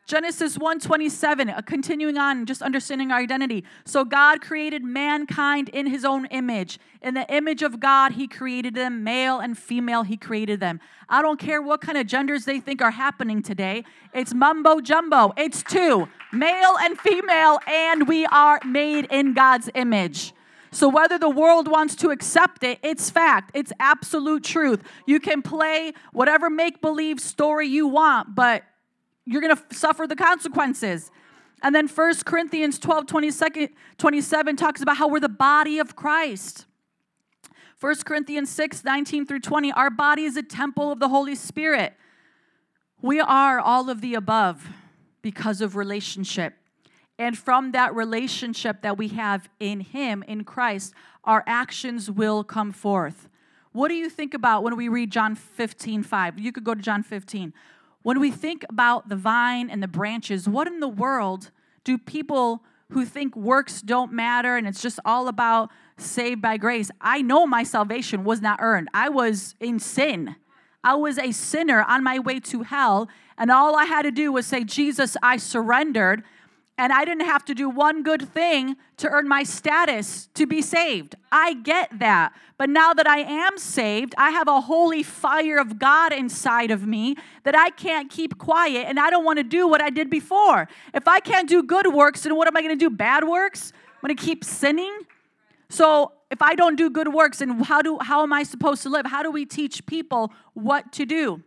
Genesis 0.05 0.55
1:27, 0.55 1.49
uh, 1.49 1.61
continuing 1.61 2.15
on, 2.15 2.45
just 2.45 2.61
understanding 2.61 3.11
our 3.11 3.17
identity. 3.17 3.63
So 3.85 4.05
God 4.05 4.39
created 4.39 4.83
mankind 4.83 5.67
in 5.69 5.87
his 5.87 6.05
own 6.05 6.27
image. 6.27 6.77
In 7.01 7.15
the 7.15 7.25
image 7.33 7.63
of 7.63 7.79
God, 7.79 8.11
he 8.11 8.27
created 8.27 8.75
them, 8.75 9.03
male 9.03 9.39
and 9.39 9.57
female, 9.57 10.03
he 10.03 10.15
created 10.15 10.59
them. 10.59 10.79
I 11.09 11.23
don't 11.23 11.39
care 11.39 11.59
what 11.59 11.81
kind 11.81 11.97
of 11.97 12.05
genders 12.05 12.45
they 12.45 12.59
think 12.59 12.83
are 12.83 12.91
happening 12.91 13.41
today. 13.41 13.83
It's 14.13 14.31
mumbo 14.31 14.79
jumbo. 14.79 15.33
It's 15.37 15.63
two, 15.63 16.07
male 16.31 16.77
and 16.81 16.99
female, 16.99 17.59
and 17.65 18.07
we 18.07 18.27
are 18.27 18.59
made 18.63 19.05
in 19.09 19.33
God's 19.33 19.71
image. 19.73 20.33
So 20.69 20.87
whether 20.87 21.17
the 21.17 21.29
world 21.29 21.67
wants 21.67 21.95
to 21.95 22.11
accept 22.11 22.63
it, 22.63 22.77
it's 22.83 23.09
fact. 23.09 23.49
It's 23.55 23.71
absolute 23.79 24.43
truth. 24.43 24.83
You 25.07 25.19
can 25.19 25.41
play 25.41 25.93
whatever 26.11 26.49
make 26.51 26.79
believe 26.79 27.19
story 27.19 27.67
you 27.67 27.87
want, 27.87 28.35
but 28.35 28.63
you're 29.25 29.41
going 29.41 29.55
to 29.55 29.75
suffer 29.75 30.07
the 30.07 30.15
consequences. 30.15 31.11
And 31.63 31.73
then 31.73 31.87
1 31.87 32.13
Corinthians 32.25 32.77
12 32.79 33.07
27 33.07 34.55
talks 34.55 34.81
about 34.81 34.97
how 34.97 35.07
we're 35.07 35.19
the 35.19 35.29
body 35.29 35.79
of 35.79 35.95
Christ. 35.95 36.65
1 37.79 37.95
Corinthians 38.05 38.49
6 38.49 38.83
19 38.83 39.25
through 39.25 39.39
20, 39.39 39.71
our 39.73 39.89
body 39.89 40.23
is 40.23 40.37
a 40.37 40.43
temple 40.43 40.91
of 40.91 40.99
the 40.99 41.09
Holy 41.09 41.35
Spirit. 41.35 41.93
We 43.01 43.19
are 43.19 43.59
all 43.59 43.89
of 43.89 44.01
the 44.01 44.15
above 44.15 44.67
because 45.21 45.61
of 45.61 45.75
relationship. 45.75 46.53
And 47.17 47.37
from 47.37 47.71
that 47.71 47.95
relationship 47.95 48.81
that 48.81 48.97
we 48.97 49.09
have 49.09 49.49
in 49.59 49.79
Him, 49.79 50.23
in 50.27 50.43
Christ, 50.43 50.93
our 51.23 51.43
actions 51.47 52.11
will 52.11 52.43
come 52.43 52.71
forth. 52.71 53.29
What 53.71 53.89
do 53.89 53.95
you 53.95 54.09
think 54.09 54.33
about 54.33 54.63
when 54.63 54.75
we 54.75 54.87
read 54.87 55.11
John 55.11 55.35
15 55.35 56.03
5? 56.03 56.39
You 56.39 56.51
could 56.51 56.63
go 56.63 56.75
to 56.75 56.81
John 56.81 57.03
15. 57.03 57.53
When 58.05 58.19
we 58.19 58.29
think 58.29 58.63
about 58.69 59.09
the 59.09 59.15
vine 59.15 59.67
and 59.67 59.81
the 59.81 59.87
branches, 59.87 60.47
what 60.47 60.67
in 60.67 60.79
the 60.79 60.87
world 60.87 61.49
do 61.83 61.97
people 61.97 62.61
who 62.91 63.03
think 63.03 63.35
works 63.35 63.81
don't 63.81 64.13
matter 64.13 64.57
and 64.57 64.67
it's 64.67 64.79
just 64.79 64.99
all 65.03 65.27
about 65.27 65.71
saved 65.97 66.39
by 66.39 66.57
grace? 66.57 66.91
I 67.01 67.23
know 67.23 67.47
my 67.47 67.63
salvation 67.63 68.23
was 68.23 68.41
not 68.41 68.59
earned. 68.61 68.89
I 68.93 69.09
was 69.09 69.55
in 69.59 69.79
sin. 69.79 70.35
I 70.83 70.93
was 70.93 71.17
a 71.17 71.31
sinner 71.31 71.81
on 71.81 72.03
my 72.03 72.19
way 72.19 72.39
to 72.41 72.61
hell, 72.61 73.09
and 73.39 73.49
all 73.49 73.75
I 73.75 73.85
had 73.85 74.03
to 74.03 74.11
do 74.11 74.31
was 74.31 74.45
say, 74.45 74.63
Jesus, 74.63 75.17
I 75.23 75.37
surrendered 75.37 76.23
and 76.77 76.91
I 76.91 77.05
didn't 77.05 77.25
have 77.25 77.45
to 77.45 77.55
do 77.55 77.69
one 77.69 78.03
good 78.03 78.27
thing 78.27 78.75
to 78.97 79.09
earn 79.09 79.27
my 79.27 79.43
status 79.43 80.27
to 80.33 80.45
be 80.45 80.61
saved. 80.61 81.15
I 81.31 81.53
get 81.53 81.99
that. 81.99 82.33
But 82.57 82.69
now 82.69 82.93
that 82.93 83.07
I 83.07 83.19
am 83.19 83.57
saved, 83.57 84.13
I 84.17 84.31
have 84.31 84.47
a 84.47 84.61
holy 84.61 85.01
fire 85.01 85.57
of 85.57 85.79
God 85.79 86.11
inside 86.11 86.71
of 86.71 86.85
me 86.85 87.15
that 87.43 87.55
I 87.55 87.69
can't 87.69 88.09
keep 88.09 88.37
quiet 88.37 88.87
and 88.87 88.99
I 88.99 89.09
don't 89.09 89.23
want 89.23 89.37
to 89.37 89.43
do 89.43 89.67
what 89.67 89.81
I 89.81 89.89
did 89.89 90.09
before. 90.09 90.67
If 90.93 91.07
I 91.07 91.19
can't 91.19 91.47
do 91.47 91.63
good 91.63 91.93
works, 91.93 92.23
then 92.23 92.35
what 92.35 92.47
am 92.47 92.57
I 92.57 92.61
going 92.61 92.77
to 92.77 92.89
do? 92.89 92.89
Bad 92.89 93.25
works? 93.25 93.71
I'm 93.95 94.07
going 94.07 94.15
to 94.17 94.23
keep 94.23 94.43
sinning? 94.43 94.99
So 95.69 96.11
if 96.29 96.41
I 96.41 96.55
don't 96.55 96.75
do 96.75 96.89
good 96.89 97.13
works, 97.13 97.39
then 97.39 97.61
how 97.63 97.81
do 97.81 97.97
how 97.99 98.23
am 98.23 98.33
I 98.33 98.43
supposed 98.43 98.83
to 98.83 98.89
live? 98.89 99.05
How 99.05 99.23
do 99.23 99.31
we 99.31 99.45
teach 99.45 99.85
people 99.85 100.33
what 100.53 100.91
to 100.93 101.05
do? 101.05 101.41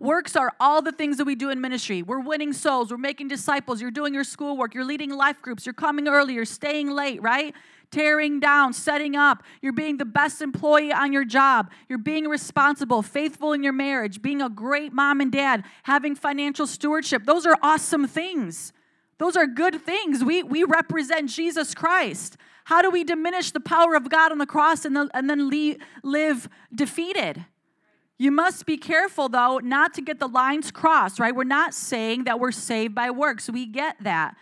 Works 0.00 0.34
are 0.34 0.50
all 0.58 0.80
the 0.80 0.92
things 0.92 1.18
that 1.18 1.26
we 1.26 1.34
do 1.34 1.50
in 1.50 1.60
ministry. 1.60 2.02
We're 2.02 2.20
winning 2.20 2.54
souls, 2.54 2.90
we're 2.90 2.96
making 2.96 3.28
disciples, 3.28 3.82
you're 3.82 3.90
doing 3.90 4.14
your 4.14 4.24
schoolwork, 4.24 4.74
you're 4.74 4.84
leading 4.84 5.10
life 5.10 5.42
groups, 5.42 5.66
you're 5.66 5.74
coming 5.74 6.08
early, 6.08 6.32
you're 6.32 6.46
staying 6.46 6.90
late, 6.90 7.20
right? 7.20 7.54
Tearing 7.90 8.40
down, 8.40 8.72
setting 8.72 9.14
up, 9.14 9.42
you're 9.60 9.74
being 9.74 9.98
the 9.98 10.06
best 10.06 10.40
employee 10.40 10.90
on 10.90 11.12
your 11.12 11.26
job, 11.26 11.70
you're 11.86 11.98
being 11.98 12.28
responsible, 12.28 13.02
faithful 13.02 13.52
in 13.52 13.62
your 13.62 13.74
marriage, 13.74 14.22
being 14.22 14.40
a 14.40 14.48
great 14.48 14.94
mom 14.94 15.20
and 15.20 15.30
dad, 15.30 15.64
having 15.82 16.14
financial 16.14 16.66
stewardship. 16.66 17.26
Those 17.26 17.44
are 17.44 17.58
awesome 17.62 18.08
things. 18.08 18.72
Those 19.18 19.36
are 19.36 19.46
good 19.46 19.82
things. 19.82 20.24
We, 20.24 20.42
we 20.42 20.64
represent 20.64 21.28
Jesus 21.28 21.74
Christ. 21.74 22.38
How 22.64 22.80
do 22.80 22.88
we 22.88 23.04
diminish 23.04 23.50
the 23.50 23.60
power 23.60 23.94
of 23.94 24.08
God 24.08 24.32
on 24.32 24.38
the 24.38 24.46
cross 24.46 24.86
and, 24.86 24.96
the, 24.96 25.10
and 25.12 25.28
then 25.28 25.50
leave, 25.50 25.76
live 26.02 26.48
defeated? 26.74 27.44
You 28.20 28.30
must 28.30 28.66
be 28.66 28.76
careful, 28.76 29.30
though, 29.30 29.60
not 29.62 29.94
to 29.94 30.02
get 30.02 30.18
the 30.18 30.28
lines 30.28 30.70
crossed, 30.70 31.18
right? 31.18 31.34
We're 31.34 31.44
not 31.44 31.72
saying 31.72 32.24
that 32.24 32.38
we're 32.38 32.52
saved 32.52 32.94
by 32.94 33.10
works. 33.10 33.48
We 33.48 33.64
get 33.64 33.96
that. 34.02 34.36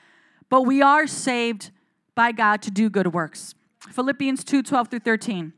But 0.48 0.62
we 0.62 0.82
are 0.82 1.06
saved 1.06 1.70
by 2.16 2.32
God 2.32 2.60
to 2.62 2.72
do 2.72 2.90
good 2.90 3.14
works. 3.14 3.54
Philippians 3.92 4.42
2 4.42 4.64
12 4.64 4.88
through 4.88 4.98
13. 4.98 5.52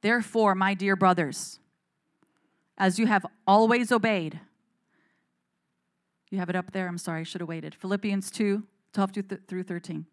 Therefore, 0.00 0.54
my 0.54 0.72
dear 0.72 0.96
brothers, 0.96 1.60
as 2.78 2.98
you 2.98 3.04
have 3.04 3.26
always 3.46 3.92
obeyed, 3.92 4.40
you 6.30 6.38
have 6.38 6.48
it 6.48 6.56
up 6.56 6.72
there. 6.72 6.88
I'm 6.88 6.96
sorry, 6.96 7.20
I 7.20 7.24
should 7.24 7.42
have 7.42 7.48
waited. 7.48 7.74
Philippians 7.74 8.30
2 8.30 8.62
12 8.94 9.12
through 9.46 9.64
13. 9.64 10.06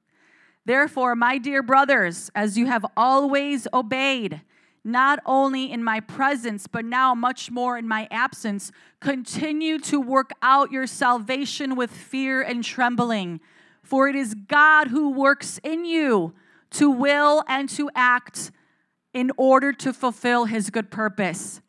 Therefore, 0.65 1.15
my 1.15 1.37
dear 1.37 1.63
brothers, 1.63 2.29
as 2.35 2.57
you 2.57 2.65
have 2.65 2.85
always 2.97 3.69
obeyed, 3.73 4.41
not 4.83 5.19
only 5.25 5.71
in 5.71 5.83
my 5.83 5.99
presence, 5.99 6.67
but 6.67 6.85
now 6.85 7.13
much 7.13 7.51
more 7.51 7.77
in 7.77 7.87
my 7.87 8.07
absence. 8.11 8.71
Continue 8.99 9.79
to 9.79 9.99
work 9.99 10.31
out 10.41 10.71
your 10.71 10.87
salvation 10.87 11.75
with 11.75 11.91
fear 11.91 12.41
and 12.41 12.63
trembling, 12.63 13.39
for 13.83 14.07
it 14.07 14.15
is 14.15 14.33
God 14.33 14.87
who 14.87 15.09
works 15.09 15.59
in 15.63 15.85
you 15.85 16.33
to 16.71 16.89
will 16.89 17.43
and 17.47 17.67
to 17.69 17.89
act 17.95 18.51
in 19.13 19.31
order 19.37 19.73
to 19.73 19.91
fulfill 19.91 20.45
his 20.45 20.69
good 20.69 20.91
purpose. 20.91 21.61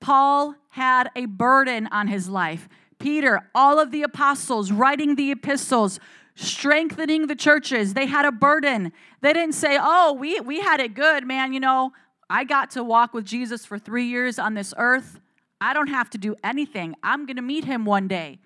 Paul 0.00 0.54
had 0.70 1.10
a 1.16 1.26
burden 1.26 1.88
on 1.88 2.08
his 2.08 2.28
life. 2.28 2.68
Peter, 2.98 3.50
all 3.54 3.80
of 3.80 3.90
the 3.90 4.02
apostles 4.02 4.70
writing 4.70 5.16
the 5.16 5.30
epistles, 5.30 5.98
strengthening 6.34 7.26
the 7.26 7.34
churches, 7.34 7.94
they 7.94 8.06
had 8.06 8.24
a 8.24 8.32
burden. 8.32 8.92
They 9.20 9.32
didn't 9.32 9.54
say, 9.54 9.78
Oh, 9.80 10.12
we, 10.12 10.40
we 10.40 10.60
had 10.60 10.80
it 10.80 10.94
good, 10.94 11.26
man. 11.26 11.52
You 11.52 11.60
know, 11.60 11.92
I 12.28 12.44
got 12.44 12.70
to 12.72 12.84
walk 12.84 13.14
with 13.14 13.24
Jesus 13.24 13.64
for 13.64 13.78
three 13.78 14.06
years 14.06 14.38
on 14.38 14.54
this 14.54 14.74
earth. 14.76 15.20
I 15.60 15.72
don't 15.72 15.88
have 15.88 16.10
to 16.10 16.18
do 16.18 16.36
anything. 16.42 16.94
I'm 17.02 17.26
going 17.26 17.36
to 17.36 17.42
meet 17.42 17.64
him 17.64 17.84
one 17.84 18.08
day. 18.08 18.38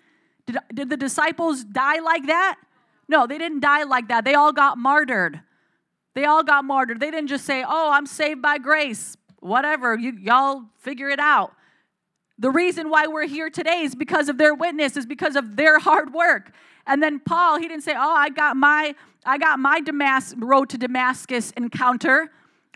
Did, 0.47 0.59
did 0.73 0.91
the 0.91 0.97
disciples 0.97 1.64
die 1.64 2.01
like 2.01 2.27
that? 2.27 2.57
No, 3.09 3.27
they 3.27 3.38
didn't 3.38 3.61
die 3.61 3.85
like 3.85 4.09
that. 4.09 4.25
They 4.25 4.35
all 4.35 4.53
got 4.53 4.79
martyred. 4.79 5.41
They 6.14 6.25
all 6.25 6.43
got 6.43 6.64
martyred. 6.64 7.01
They 7.01 7.11
didn't 7.11 7.29
just 7.29 7.45
say, 7.45 7.64
Oh, 7.67 7.91
I'm 7.93 8.07
saved 8.07 8.43
by 8.43 8.59
grace. 8.59 9.17
Whatever, 9.41 9.97
you, 9.97 10.12
y'all 10.21 10.64
figure 10.79 11.09
it 11.09 11.21
out. 11.21 11.53
The 12.38 12.51
reason 12.51 12.88
why 12.91 13.07
we're 13.07 13.27
here 13.27 13.51
today 13.51 13.83
is 13.83 13.95
because 13.95 14.29
of 14.29 14.38
their 14.38 14.55
witness, 14.55 14.97
is 14.97 15.07
because 15.07 15.37
of 15.37 15.57
their 15.57 15.79
hard 15.79 16.12
work. 16.12 16.53
And 16.87 17.03
then 17.03 17.21
Paul, 17.21 17.59
he 17.59 17.69
didn't 17.69 17.83
say, 17.83 17.95
"Oh, 17.97 18.14
I 18.14 18.31
got 18.31 18.57
my 18.57 18.95
I 19.25 19.38
got 19.38 19.59
my 19.59 19.81
Damas- 19.81 20.35
road 20.38 20.69
to 20.71 20.79
Damascus 20.79 21.51
encounter." 21.53 22.31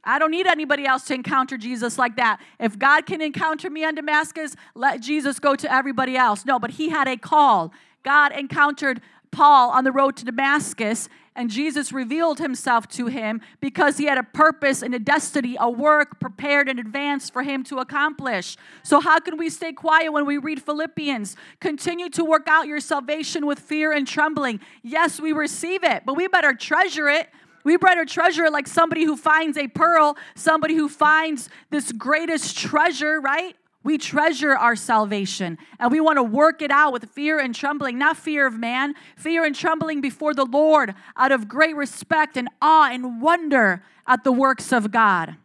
I 0.05 0.19
don't 0.19 0.31
need 0.31 0.47
anybody 0.47 0.85
else 0.85 1.05
to 1.05 1.15
encounter 1.15 1.57
Jesus 1.57 1.97
like 1.97 2.17
that. 2.17 2.41
If 2.59 2.79
God 2.79 3.07
can 3.07 3.21
encounter 3.21 3.71
me 3.71 3.85
on 3.85 3.95
Damascus, 3.95 4.57
let 4.75 5.01
Jesus 5.01 5.39
go 5.39 5.55
to 5.55 5.73
everybody 5.73 6.17
else. 6.17 6.45
No, 6.45 6.59
but 6.59 6.71
he 6.71 6.89
had 6.89 7.07
a 7.07 7.17
call. 7.17 7.73
God 8.03 8.33
encountered 8.33 9.01
Paul 9.31 9.71
on 9.71 9.85
the 9.85 9.93
road 9.93 10.17
to 10.17 10.25
Damascus, 10.25 11.09
and 11.35 11.49
Jesus 11.49 11.93
revealed 11.93 12.39
himself 12.39 12.87
to 12.89 13.07
him 13.07 13.41
because 13.61 13.97
he 13.97 14.05
had 14.05 14.19
a 14.19 14.23
purpose 14.23 14.83
and 14.83 14.95
a 14.95 14.99
destiny, 14.99 15.57
a 15.59 15.71
work 15.71 16.21
prepared 16.21 16.69
in 16.69 16.79
advance 16.79 17.31
for 17.31 17.43
him 17.43 17.65
to 17.65 17.79
accomplish. 17.79 18.59
So, 18.83 19.01
how 19.01 19.19
can 19.21 19.39
we 19.39 19.49
stay 19.49 19.73
quiet 19.73 20.13
when 20.13 20.27
we 20.27 20.37
read 20.37 20.61
Philippians? 20.63 21.37
Continue 21.61 22.11
to 22.11 22.25
work 22.25 22.47
out 22.49 22.67
your 22.67 22.81
salvation 22.81 23.47
with 23.47 23.59
fear 23.59 23.93
and 23.93 24.07
trembling. 24.07 24.61
Yes, 24.83 25.19
we 25.19 25.33
receive 25.33 25.83
it, 25.85 26.03
but 26.05 26.15
we 26.15 26.29
better 26.29 26.53
treasure 26.53 27.09
it 27.09 27.31
we 27.65 27.77
better 27.77 28.05
treasure 28.05 28.51
like 28.51 28.67
somebody 28.67 29.05
who 29.05 29.17
finds 29.17 29.57
a 29.57 29.69
pearl, 29.69 30.17
somebody 30.35 30.75
who 30.75 30.89
finds 30.89 31.49
this 31.71 31.93
greatest 31.93 32.57
treasure, 32.59 33.21
right? 33.21 33.57
We 33.85 33.99
treasure 33.99 34.57
our 34.57 34.77
salvation 34.77 35.59
and 35.79 35.91
we 35.91 36.01
want 36.01 36.19
to 36.19 36.23
work 36.23 36.63
it 36.63 36.71
out 36.71 36.93
with 36.93 37.11
fear 37.11 37.39
and 37.39 37.55
trembling, 37.55 37.99
not 37.99 38.17
fear 38.17 38.47
of 38.47 38.59
man, 38.59 38.95
fear 39.17 39.45
and 39.45 39.55
trembling 39.55 40.01
before 40.01 40.35
the 40.35 40.45
Lord 40.45 40.95
out 41.17 41.33
of 41.33 41.49
great 41.49 41.75
respect 41.75 42.37
and 42.37 42.49
awe 42.61 42.91
and 42.93 43.21
wonder 43.21 43.83
at 44.07 44.23
the 44.23 44.33
works 44.33 44.73
of 44.73 44.91
God. 44.91 45.37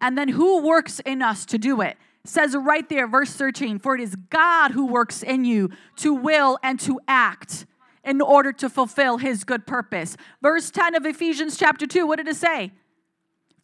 And 0.00 0.16
then 0.16 0.28
who 0.28 0.62
works 0.62 1.00
in 1.00 1.22
us 1.22 1.44
to 1.46 1.58
do 1.58 1.80
it 1.80 1.96
says 2.24 2.56
right 2.56 2.88
there, 2.88 3.06
verse 3.06 3.32
13, 3.34 3.78
for 3.78 3.94
it 3.94 4.00
is 4.00 4.16
God 4.30 4.70
who 4.70 4.86
works 4.86 5.22
in 5.22 5.44
you 5.44 5.70
to 5.96 6.14
will 6.14 6.58
and 6.62 6.80
to 6.80 6.98
act 7.06 7.66
in 8.04 8.20
order 8.20 8.52
to 8.52 8.68
fulfill 8.68 9.18
his 9.18 9.44
good 9.44 9.66
purpose. 9.66 10.16
Verse 10.42 10.70
10 10.70 10.94
of 10.94 11.06
Ephesians 11.06 11.56
chapter 11.56 11.86
2, 11.86 12.06
what 12.06 12.16
did 12.16 12.28
it 12.28 12.36
say? 12.36 12.72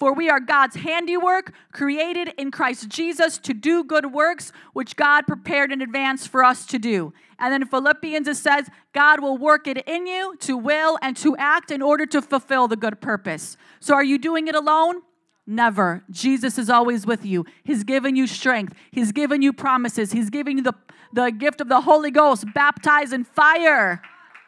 For 0.00 0.14
we 0.14 0.31
are 0.31 0.40
God's 0.40 0.76
handiwork, 0.76 1.53
created 1.72 2.33
in 2.38 2.50
Christ 2.50 2.88
Jesus 2.88 3.37
to 3.38 3.53
do 3.53 3.85
good 3.85 4.14
works, 4.14 4.50
which 4.72 4.96
God 4.96 5.26
prepared 5.26 5.70
in 5.70 5.83
advance 5.83 6.26
for 6.26 6.42
us 6.42 6.64
to 6.66 6.79
do. 6.79 7.12
And 7.38 7.53
then 7.53 7.61
in 7.61 7.68
Philippians, 7.68 8.26
it 8.26 8.38
says, 8.38 8.68
God 8.94 9.20
will 9.20 9.37
work 9.37 9.66
it 9.66 9.76
in 9.87 10.07
you 10.07 10.37
to 10.40 10.57
will 10.57 10.98
and 11.03 11.14
to 11.18 11.37
act 11.37 11.70
in 11.70 11.83
order 11.83 12.07
to 12.07 12.22
fulfill 12.22 12.66
the 12.66 12.76
good 12.76 13.03
purpose. 13.03 13.59
So 13.79 13.94
are 13.94 14.05
you 14.05 14.16
doing 14.16 14.48
it 14.48 14.55
alone? 14.55 15.03
Never. 15.46 16.03
Jesus 16.11 16.57
is 16.59 16.70
always 16.70 17.07
with 17.07 17.26
you. 17.26 17.44
He's 17.62 17.85
given 17.85 18.16
you 18.16 18.26
strength. 18.26 18.74
He's 18.90 19.12
given 19.12 19.42
you 19.42 19.53
promises. 19.53 20.12
He's 20.12 20.31
giving 20.31 20.59
you 20.59 20.62
the, 20.62 20.74
the 21.12 21.31
gift 21.31 21.61
of 21.61 21.68
the 21.68 21.83
Holy 21.83 22.11
Ghost, 22.11 22.46
baptized 22.55 23.12
in 23.12 23.24
fire. 23.24 24.00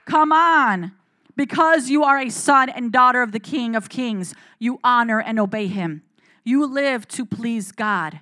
Come 0.04 0.32
on. 0.32 0.92
Because 1.36 1.88
you 1.88 2.04
are 2.04 2.18
a 2.18 2.28
son 2.28 2.68
and 2.68 2.92
daughter 2.92 3.22
of 3.22 3.32
the 3.32 3.40
King 3.40 3.74
of 3.74 3.88
Kings, 3.88 4.34
you 4.58 4.78
honor 4.84 5.20
and 5.20 5.40
obey 5.40 5.66
him. 5.66 6.02
You 6.44 6.66
live 6.66 7.08
to 7.08 7.24
please 7.24 7.72
God. 7.72 8.20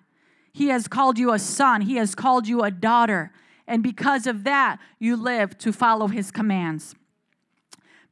He 0.53 0.69
has 0.69 0.89
called 0.89 1.19
you 1.19 1.33
a 1.33 1.39
son, 1.39 1.83
he 1.83 1.97
has 1.97 2.15
called 2.15 2.47
you 2.47 2.63
a 2.63 2.71
daughter. 2.71 3.33
And 3.67 3.83
because 3.83 4.27
of 4.27 4.45
that, 4.45 4.79
you 4.99 5.17
live 5.17 5.57
to 5.59 5.73
follow 5.73 6.09
his 6.09 6.31
commands. 6.31 6.95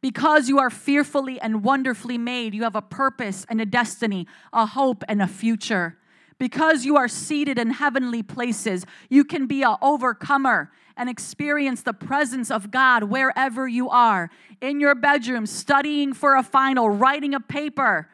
Because 0.01 0.49
you 0.49 0.59
are 0.61 0.71
fearfully 0.71 1.41
and 1.41 1.65
wonderfully 1.65 2.19
made, 2.19 2.55
you 2.55 2.63
have 2.63 2.77
a 2.77 2.83
purpose 2.83 3.45
and 3.49 3.61
a 3.61 3.67
destiny, 3.67 4.27
a 4.53 4.67
hope 4.67 5.03
and 5.09 5.21
a 5.21 5.27
future. 5.27 5.99
Because 6.39 6.85
you 6.85 6.97
are 6.97 7.09
seated 7.09 7.59
in 7.59 7.71
heavenly 7.71 8.23
places, 8.23 8.87
you 9.09 9.25
can 9.25 9.47
be 9.47 9.63
an 9.63 9.77
overcomer 9.83 10.71
and 10.99 11.09
experience 11.09 11.83
the 11.83 11.95
presence 11.95 12.51
of 12.51 12.71
God 12.71 13.05
wherever 13.05 13.67
you 13.67 13.89
are 13.89 14.31
in 14.61 14.81
your 14.81 14.95
bedroom, 14.95 15.47
studying 15.47 16.13
for 16.13 16.35
a 16.35 16.43
final, 16.43 16.91
writing 16.91 17.35
a 17.35 17.41
paper, 17.41 18.11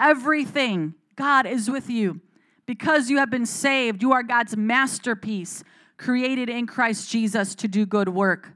everything. 0.00 0.94
God 1.16 1.46
is 1.46 1.70
with 1.70 1.88
you. 1.88 2.20
Because 2.66 3.08
you 3.08 3.16
have 3.16 3.30
been 3.30 3.46
saved, 3.46 4.02
you 4.02 4.12
are 4.12 4.22
God's 4.22 4.56
masterpiece, 4.56 5.64
created 5.96 6.50
in 6.50 6.66
Christ 6.66 7.10
Jesus 7.10 7.54
to 7.54 7.68
do 7.68 7.86
good 7.86 8.10
work. 8.10 8.52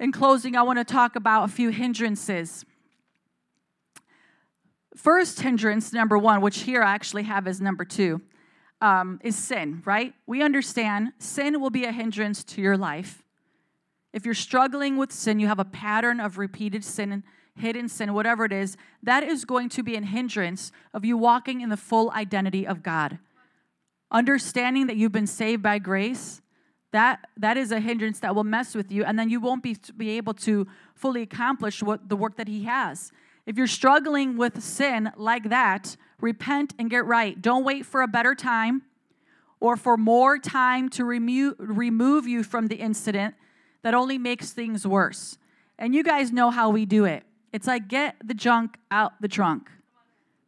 In 0.00 0.10
closing, 0.10 0.56
I 0.56 0.62
want 0.62 0.80
to 0.80 0.84
talk 0.84 1.14
about 1.14 1.44
a 1.44 1.52
few 1.52 1.68
hindrances. 1.68 2.64
First 4.96 5.40
hindrance, 5.40 5.92
number 5.92 6.18
one, 6.18 6.40
which 6.40 6.60
here 6.60 6.82
I 6.82 6.92
actually 6.92 7.22
have 7.24 7.46
as 7.46 7.60
number 7.60 7.84
two, 7.84 8.20
um, 8.80 9.20
is 9.22 9.36
sin, 9.36 9.82
right? 9.84 10.14
We 10.26 10.42
understand 10.42 11.12
sin 11.18 11.60
will 11.60 11.70
be 11.70 11.84
a 11.84 11.92
hindrance 11.92 12.44
to 12.44 12.60
your 12.60 12.76
life. 12.76 13.22
If 14.12 14.24
you're 14.24 14.34
struggling 14.34 14.96
with 14.96 15.10
sin, 15.10 15.40
you 15.40 15.48
have 15.48 15.58
a 15.58 15.64
pattern 15.64 16.20
of 16.20 16.38
repeated 16.38 16.84
sin, 16.84 17.24
hidden 17.56 17.88
sin, 17.88 18.14
whatever 18.14 18.44
it 18.44 18.52
is, 18.52 18.76
that 19.02 19.22
is 19.22 19.44
going 19.44 19.68
to 19.70 19.82
be 19.82 19.96
a 19.96 20.02
hindrance 20.02 20.70
of 20.92 21.04
you 21.04 21.16
walking 21.16 21.60
in 21.60 21.68
the 21.68 21.76
full 21.76 22.10
identity 22.12 22.66
of 22.66 22.82
God. 22.82 23.18
Understanding 24.10 24.86
that 24.86 24.96
you've 24.96 25.12
been 25.12 25.26
saved 25.26 25.62
by 25.62 25.78
grace, 25.78 26.42
that, 26.92 27.26
that 27.36 27.56
is 27.56 27.72
a 27.72 27.80
hindrance 27.80 28.20
that 28.20 28.36
will 28.36 28.44
mess 28.44 28.74
with 28.74 28.92
you, 28.92 29.02
and 29.02 29.18
then 29.18 29.28
you 29.28 29.40
won't 29.40 29.62
be, 29.62 29.76
be 29.96 30.10
able 30.10 30.34
to 30.34 30.66
fully 30.94 31.22
accomplish 31.22 31.82
what 31.82 32.08
the 32.08 32.16
work 32.16 32.36
that 32.36 32.46
He 32.46 32.64
has. 32.64 33.10
If 33.46 33.56
you're 33.56 33.66
struggling 33.66 34.36
with 34.36 34.62
sin 34.62 35.12
like 35.16 35.50
that, 35.50 35.96
repent 36.20 36.74
and 36.78 36.88
get 36.88 37.04
right. 37.04 37.40
Don't 37.40 37.64
wait 37.64 37.84
for 37.84 38.02
a 38.02 38.08
better 38.08 38.34
time 38.34 38.82
or 39.60 39.76
for 39.76 39.96
more 39.96 40.38
time 40.38 40.88
to 40.90 41.04
remo- 41.04 41.54
remove 41.58 42.26
you 42.26 42.42
from 42.42 42.68
the 42.68 42.76
incident 42.76 43.34
that 43.82 43.94
only 43.94 44.18
makes 44.18 44.52
things 44.52 44.86
worse. 44.86 45.38
And 45.78 45.94
you 45.94 46.02
guys 46.02 46.32
know 46.32 46.50
how 46.50 46.70
we 46.70 46.86
do 46.86 47.04
it. 47.04 47.24
It's 47.52 47.66
like 47.66 47.88
get 47.88 48.16
the 48.24 48.34
junk 48.34 48.78
out 48.90 49.12
the 49.20 49.28
trunk. 49.28 49.70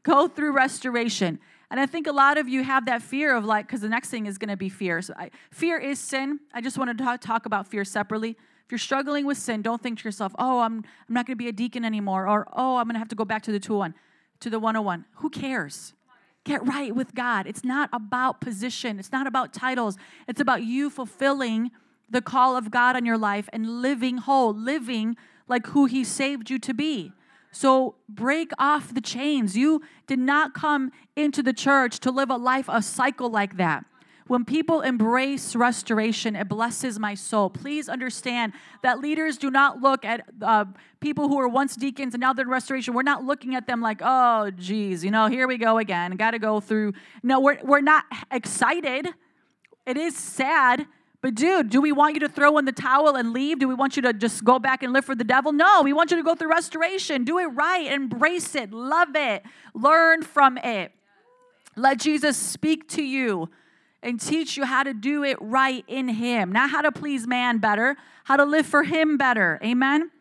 Go 0.03 0.29
through 0.29 0.53
restoration. 0.53 1.39
And 1.71 1.81
I 1.81 1.87
think 1.87 2.07
a 2.07 2.13
lot 2.13 2.39
of 2.39 2.49
you 2.49 2.63
have 2.63 2.87
that 2.87 3.03
fear 3.03 3.35
of 3.35 3.45
like, 3.45 3.67
because 3.67 3.81
the 3.81 3.89
next 3.89 4.09
thing 4.09 4.27
is 4.27 4.39
going 4.39 4.51
to 4.51 4.57
be 4.57 4.69
fear. 4.69 5.03
So 5.03 5.15
I, 5.17 5.31
fear 5.51 5.79
is 5.79 5.99
sin. 5.99 6.41
I 6.55 6.61
just 6.61 6.79
want 6.79 6.97
to 6.97 7.19
talk 7.19 7.47
about 7.47 7.67
fear 7.67 7.85
separately. 7.85 8.37
If 8.67 8.73
you're 8.73 8.79
struggling 8.79 9.27
with 9.27 9.39
sin, 9.39 9.63
don't 9.63 9.81
think 9.81 10.01
to 10.01 10.05
yourself, 10.05 10.35
oh, 10.41 10.59
I'm, 10.59 10.79
I'm 11.09 11.15
not 11.15 11.25
going 11.25 11.39
to 11.39 11.43
be 11.43 11.49
a 11.49 11.53
deacon 11.53 11.85
anymore, 11.85 12.29
or 12.29 12.49
oh, 12.53 12.79
I'm 12.79 12.87
going 12.87 12.95
to 12.95 12.99
have 12.99 13.09
to 13.11 13.15
go 13.15 13.25
back 13.25 13.45
to 13.45 13.53
the 13.53 13.61
201, 13.61 13.95
to 14.41 14.51
the 14.51 14.59
101. 14.59 15.05
Who 15.17 15.31
cares? 15.31 15.95
Get 16.43 16.67
right 16.67 16.95
with 16.95 17.15
God. 17.15 17.47
It's 17.47 17.63
not 17.63 17.89
about 17.93 18.41
position, 18.41 18.99
it's 18.99 19.13
not 19.13 19.29
about 19.29 19.53
titles. 19.53 19.97
It's 20.27 20.41
about 20.41 20.65
you 20.65 20.91
fulfilling 20.91 21.71
the 22.11 22.21
call 22.21 22.57
of 22.57 22.73
God 22.73 22.97
on 22.97 23.07
your 23.07 23.19
life 23.19 23.49
and 23.53 23.83
living 23.83 24.19
whole, 24.19 24.53
living 24.53 25.17
like 25.47 25.69
who 25.69 25.87
He 25.87 26.03
saved 26.03 26.51
you 26.51 26.59
to 26.59 26.75
be. 26.75 27.13
So 27.53 27.95
break 28.09 28.51
off 28.59 28.93
the 28.93 29.01
chains. 29.01 29.57
You 29.57 29.81
did 30.09 30.19
not 30.19 30.55
come 30.55 30.91
into 31.15 31.43
the 31.43 31.53
church 31.53 32.01
to 32.01 32.11
live 32.11 32.31
a 32.31 32.37
life, 32.37 32.67
a 32.69 32.83
cycle 32.83 33.31
like 33.31 33.59
that. 33.59 33.85
When 34.27 34.45
people 34.45 34.81
embrace 34.81 35.55
restoration, 35.55 36.35
it 36.35 36.49
blesses 36.49 36.99
my 36.99 37.15
soul. 37.15 37.49
Please 37.49 37.89
understand 37.89 38.55
that 38.83 38.99
leaders 38.99 39.39
do 39.39 39.51
not 39.53 39.81
look 39.81 40.05
at 40.05 40.27
uh, 40.43 40.65
people 40.99 41.29
who 41.29 41.37
were 41.37 41.49
once 41.49 41.77
deacons 41.77 42.13
and 42.13 42.21
now 42.21 42.33
they're 42.33 42.45
in 42.45 42.51
restoration. 42.51 42.95
We're 42.95 43.03
not 43.03 43.25
looking 43.25 43.55
at 43.55 43.69
them 43.69 43.81
like, 43.81 44.01
oh, 44.03 44.51
geez, 44.51 45.05
you 45.05 45.13
know, 45.13 45.29
here 45.29 45.47
we 45.47 45.59
go 45.59 45.79
again. 45.79 46.17
Got 46.17 46.33
to 46.33 46.41
go 46.41 46.59
through. 46.59 46.95
No, 47.23 47.39
we're, 47.39 47.59
we're 47.63 47.81
not 47.81 48.05
excited. 48.33 49.09
It 49.87 49.97
is 49.97 50.17
sad. 50.17 50.87
But, 51.23 51.37
dude, 51.37 51.71
do 51.71 51.81
we 51.81 51.93
want 51.93 52.15
you 52.15 52.21
to 52.21 52.29
throw 52.29 52.59
in 52.59 52.65
the 52.65 52.73
towel 52.73 53.15
and 53.15 53.33
leave? 53.33 53.61
Do 53.61 53.69
we 53.69 53.75
want 53.75 53.97
you 53.97 54.03
to 54.03 54.13
just 54.13 54.45
go 54.45 54.59
back 54.59 54.83
and 54.83 54.93
live 54.93 55.05
for 55.05 55.15
the 55.15 55.25
devil? 55.25 55.53
No, 55.53 55.83
we 55.83 55.93
want 55.93 56.11
you 56.11 56.17
to 56.17 56.23
go 56.25 56.35
through 56.35 56.51
restoration. 56.51 57.25
Do 57.25 57.39
it 57.39 57.47
right, 57.47 57.91
embrace 57.91 58.57
it, 58.57 58.73
love 58.73 59.15
it, 59.15 59.45
learn 59.73 60.23
from 60.23 60.59
it. 60.59 60.93
Let 61.77 62.01
Jesus 62.01 62.37
speak 62.37 62.89
to 62.91 63.03
you 63.03 63.51
and 64.07 64.21
teach 64.21 64.57
you 64.57 64.65
how 64.65 64.85
to 64.85 64.95
do 64.95 65.25
it 65.25 65.37
right 65.41 65.85
in 65.89 66.09
Him, 66.09 66.53
not 66.53 66.71
how 66.71 66.81
to 66.81 66.93
please 66.93 67.27
man 67.27 67.59
better, 67.59 67.97
how 68.25 68.37
to 68.37 68.45
live 68.45 68.65
for 68.65 68.85
Him 68.85 69.19
better. 69.19 69.59
Amen? 69.65 70.13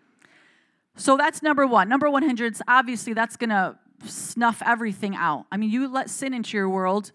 So 0.98 1.18
that's 1.18 1.44
number 1.44 1.68
one. 1.68 1.88
Number 1.88 2.10
100, 2.10 2.58
obviously, 2.68 3.14
that's 3.14 3.38
going 3.38 3.52
to 3.52 3.78
snuff 4.06 4.64
everything 4.66 5.16
out. 5.16 5.46
I 5.52 5.58
mean, 5.58 5.70
you 5.70 5.88
let 5.88 6.10
sin 6.10 6.34
into 6.34 6.58
your 6.58 6.68
world. 6.68 7.12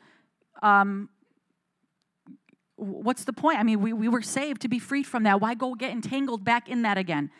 Um, 0.62 1.09
what's 2.76 3.24
the 3.24 3.33
point? 3.33 3.59
I 3.59 3.64
mean, 3.64 3.80
we, 3.80 3.92
we 3.92 4.06
were 4.06 4.22
saved 4.22 4.62
to 4.62 4.68
be 4.68 4.78
freed 4.78 5.06
from 5.06 5.24
that. 5.24 5.40
Why 5.40 5.54
go 5.54 5.74
get 5.74 5.90
entangled 5.90 6.44
back 6.44 6.68
in 6.68 6.83
that 6.83 6.96
again? 6.96 7.30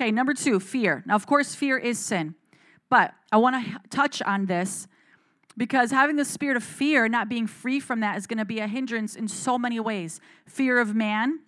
Okay, 0.00 0.10
number 0.10 0.32
two, 0.32 0.60
fear. 0.60 1.02
Now, 1.04 1.14
of 1.14 1.26
course, 1.26 1.54
fear 1.54 1.76
is 1.76 1.98
sin. 1.98 2.36
But 2.88 3.12
I 3.30 3.36
want 3.36 3.66
to 3.66 3.80
touch 3.90 4.22
on 4.22 4.46
this 4.46 4.88
because 5.58 5.90
having 5.90 6.16
the 6.16 6.24
spirit 6.24 6.56
of 6.56 6.62
fear, 6.62 7.08
not 7.08 7.28
being 7.28 7.48
free 7.48 7.80
from 7.80 8.00
that, 8.00 8.16
is 8.16 8.26
going 8.26 8.38
to 8.38 8.44
be 8.44 8.60
a 8.60 8.68
hindrance 8.68 9.16
in 9.16 9.26
so 9.26 9.58
many 9.58 9.80
ways. 9.80 10.20
Fear 10.46 10.78
of 10.78 10.94
man. 10.94 11.40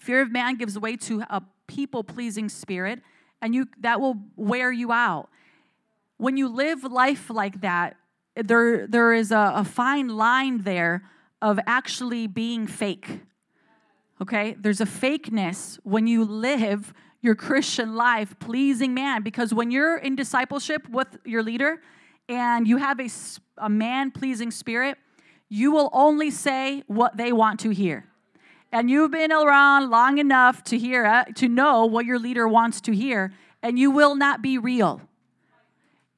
Fear 0.00 0.22
of 0.22 0.32
man 0.32 0.56
gives 0.56 0.78
way 0.78 0.96
to 0.96 1.22
a 1.28 1.42
people 1.66 2.02
pleasing 2.02 2.48
spirit, 2.48 3.00
and 3.42 3.54
you 3.54 3.66
that 3.80 4.00
will 4.00 4.16
wear 4.34 4.72
you 4.72 4.90
out. 4.90 5.28
When 6.16 6.36
you 6.36 6.48
live 6.48 6.82
life 6.84 7.28
like 7.28 7.60
that, 7.60 7.96
there, 8.34 8.86
there 8.86 9.12
is 9.12 9.30
a, 9.30 9.52
a 9.56 9.64
fine 9.64 10.08
line 10.08 10.62
there 10.62 11.02
of 11.42 11.60
actually 11.66 12.26
being 12.26 12.66
fake. 12.66 13.20
Okay? 14.20 14.56
There's 14.58 14.80
a 14.80 14.86
fakeness 14.86 15.78
when 15.84 16.06
you 16.06 16.24
live 16.24 16.92
your 17.20 17.34
Christian 17.34 17.94
life 17.94 18.38
pleasing 18.38 18.94
man 18.94 19.22
because 19.22 19.52
when 19.52 19.70
you're 19.70 19.96
in 19.96 20.16
discipleship 20.16 20.88
with 20.88 21.18
your 21.24 21.42
leader, 21.42 21.80
and 22.28 22.68
you 22.68 22.76
have 22.76 23.00
a, 23.00 23.08
a 23.56 23.68
man 23.68 24.10
pleasing 24.10 24.50
spirit, 24.50 24.98
you 25.48 25.72
will 25.72 25.90
only 25.92 26.30
say 26.30 26.82
what 26.86 27.16
they 27.16 27.32
want 27.32 27.60
to 27.60 27.70
hear. 27.70 28.04
And 28.70 28.90
you've 28.90 29.10
been 29.10 29.32
around 29.32 29.88
long 29.88 30.18
enough 30.18 30.62
to 30.64 30.78
hear 30.78 31.04
it, 31.06 31.36
to 31.36 31.48
know 31.48 31.86
what 31.86 32.04
your 32.04 32.18
leader 32.18 32.46
wants 32.46 32.82
to 32.82 32.94
hear, 32.94 33.32
and 33.62 33.78
you 33.78 33.90
will 33.90 34.14
not 34.14 34.42
be 34.42 34.58
real. 34.58 35.00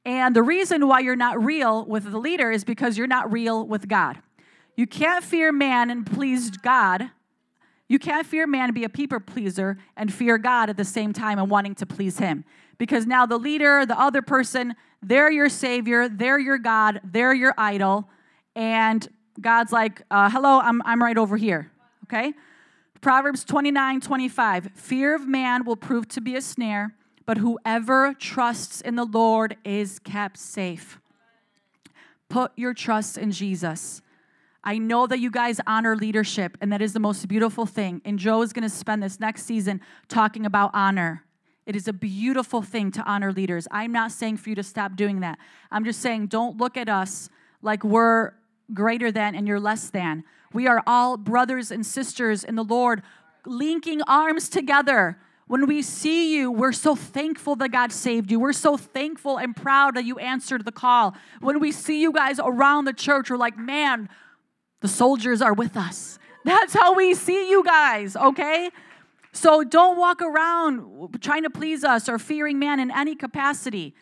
And 0.05 0.35
the 0.35 0.43
reason 0.43 0.89
why 0.89 1.01
you're 1.01 1.15
not 1.15 1.43
real 1.43 1.85
with 1.85 2.11
the 2.11 2.19
leader 2.19 2.51
is 2.51 2.65
because 2.65 2.99
you're 2.99 3.07
not 3.07 3.31
real 3.31 3.65
with 3.65 3.87
God. 3.87 4.19
You 4.77 4.87
can't 4.87 5.23
fear 5.23 5.53
man 5.53 5.91
and 5.91 6.07
please 6.07 6.51
God. 6.51 7.11
You 7.87 7.99
can't 7.99 8.27
fear 8.27 8.47
man 8.47 8.65
and 8.65 8.75
be 8.75 8.85
a 8.85 8.89
people 8.89 9.21
pleaser 9.21 9.77
and 9.97 10.13
fear 10.13 10.39
God 10.39 10.71
at 10.71 10.77
the 10.77 10.85
same 10.85 11.13
time 11.13 11.39
and 11.39 11.51
wanting 11.51 11.75
to 11.77 11.87
please 11.87 12.19
him. 12.19 12.45
Because 12.79 13.07
now 13.07 13.27
the 13.27 13.39
leader, 13.39 13.85
the 13.85 13.99
other 13.99 14.23
person, 14.23 14.75
they're 15.03 15.31
your 15.31 15.49
savior, 15.49 16.09
they're 16.09 16.39
your 16.39 16.59
God, 16.59 17.01
they're 17.05 17.35
your 17.35 17.55
idol. 17.57 18.09
And 18.55 19.07
God's 19.41 19.73
like, 19.73 20.03
uh, 20.11 20.31
hello, 20.31 20.61
I'm, 20.61 20.83
I'm 20.83 21.03
right 21.03 21.17
over 21.17 21.37
here. 21.37 21.71
Okay? 22.05 22.35
Proverbs 23.01 23.45
29 23.45 24.01
25. 24.01 24.71
Fear 24.75 25.15
of 25.15 25.27
man 25.27 25.65
will 25.65 25.77
prove 25.77 26.09
to 26.09 26.21
be 26.21 26.37
a 26.37 26.43
snare, 26.43 26.95
but 27.25 27.39
whoever 27.39 28.15
trusts 28.15 28.81
in 28.81 28.97
the 28.97 29.07
Lord 29.07 29.57
is 29.65 29.99
kept 29.99 30.37
safe. 30.37 31.01
Put 32.29 32.53
your 32.57 32.75
trust 32.75 33.17
in 33.17 33.33
Jesus. 33.33 34.03
I 34.63 34.77
know 34.77 35.07
that 35.07 35.19
you 35.19 35.31
guys 35.31 35.61
honor 35.67 35.97
leadership, 35.97 36.59
and 36.61 36.71
that 36.73 36.83
is 36.83 36.93
the 36.93 37.01
most 37.01 37.27
beautiful 37.27 37.65
thing. 37.65 38.03
And 38.05 38.19
Joe 38.19 38.43
is 38.43 38.53
going 38.53 38.63
to 38.63 38.69
spend 38.69 39.03
this 39.03 39.19
next 39.19 39.45
season 39.45 39.81
talking 40.09 40.45
about 40.45 40.71
honor. 40.75 41.25
It 41.71 41.77
is 41.77 41.87
a 41.87 41.93
beautiful 41.93 42.63
thing 42.63 42.91
to 42.91 43.03
honor 43.05 43.33
leaders. 43.33 43.69
I'm 43.71 43.93
not 43.93 44.11
saying 44.11 44.39
for 44.39 44.49
you 44.49 44.57
to 44.57 44.63
stop 44.65 44.97
doing 44.97 45.21
that. 45.21 45.39
I'm 45.71 45.85
just 45.85 46.01
saying 46.01 46.27
don't 46.27 46.57
look 46.57 46.77
at 46.77 46.89
us 46.89 47.31
like 47.63 47.85
we're 47.85 48.33
greater 48.75 49.13
than 49.13 49.37
and 49.37 49.47
you're 49.47 49.61
less 49.61 49.89
than. 49.89 50.25
We 50.53 50.67
are 50.67 50.83
all 50.85 51.17
brothers 51.17 51.71
and 51.71 51.87
sisters 51.87 52.43
in 52.43 52.57
the 52.57 52.65
Lord, 52.65 53.03
linking 53.47 54.03
arms 54.09 54.49
together. 54.49 55.17
When 55.47 55.69
we 55.69 55.81
see 55.83 56.35
you, 56.37 56.51
we're 56.51 56.73
so 56.73 56.97
thankful 56.97 57.55
that 57.55 57.69
God 57.69 57.93
saved 57.93 58.33
you. 58.33 58.41
We're 58.41 58.53
so 58.53 58.77
thankful 58.77 59.37
and 59.37 59.55
proud 59.55 59.95
that 59.95 60.05
you 60.05 60.19
answered 60.19 60.65
the 60.65 60.73
call. 60.73 61.15
When 61.39 61.61
we 61.61 61.71
see 61.71 62.03
you 62.03 62.11
guys 62.11 62.41
around 62.41 62.87
the 62.87 62.93
church, 62.93 63.31
we're 63.31 63.37
like, 63.37 63.57
man, 63.57 64.09
the 64.81 64.89
soldiers 64.89 65.41
are 65.41 65.55
with 65.55 65.77
us. 65.77 66.19
That's 66.45 66.75
how 66.75 66.97
we 66.97 67.15
see 67.15 67.49
you 67.49 67.63
guys, 67.63 68.17
okay? 68.17 68.71
So 69.33 69.63
don't 69.63 69.97
walk 69.97 70.21
around 70.21 71.21
trying 71.21 71.45
to 71.45 71.51
please 71.51 71.85
us 71.85 72.09
or 72.09 72.19
fearing 72.19 72.59
man 72.59 72.81
in 72.81 72.91
any 72.91 73.15
capacity. 73.15 73.95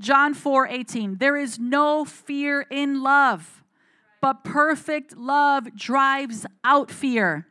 John 0.00 0.34
4 0.34 0.66
18, 0.68 1.18
there 1.18 1.36
is 1.36 1.58
no 1.58 2.04
fear 2.04 2.66
in 2.70 3.02
love, 3.02 3.62
but 4.20 4.44
perfect 4.44 5.16
love 5.16 5.74
drives 5.74 6.46
out 6.64 6.90
fear. 6.90 7.46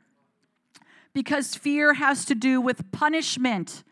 Because 1.13 1.55
fear 1.55 1.93
has 1.93 2.25
to 2.25 2.35
do 2.35 2.59
with 2.59 2.91
punishment. 2.91 3.83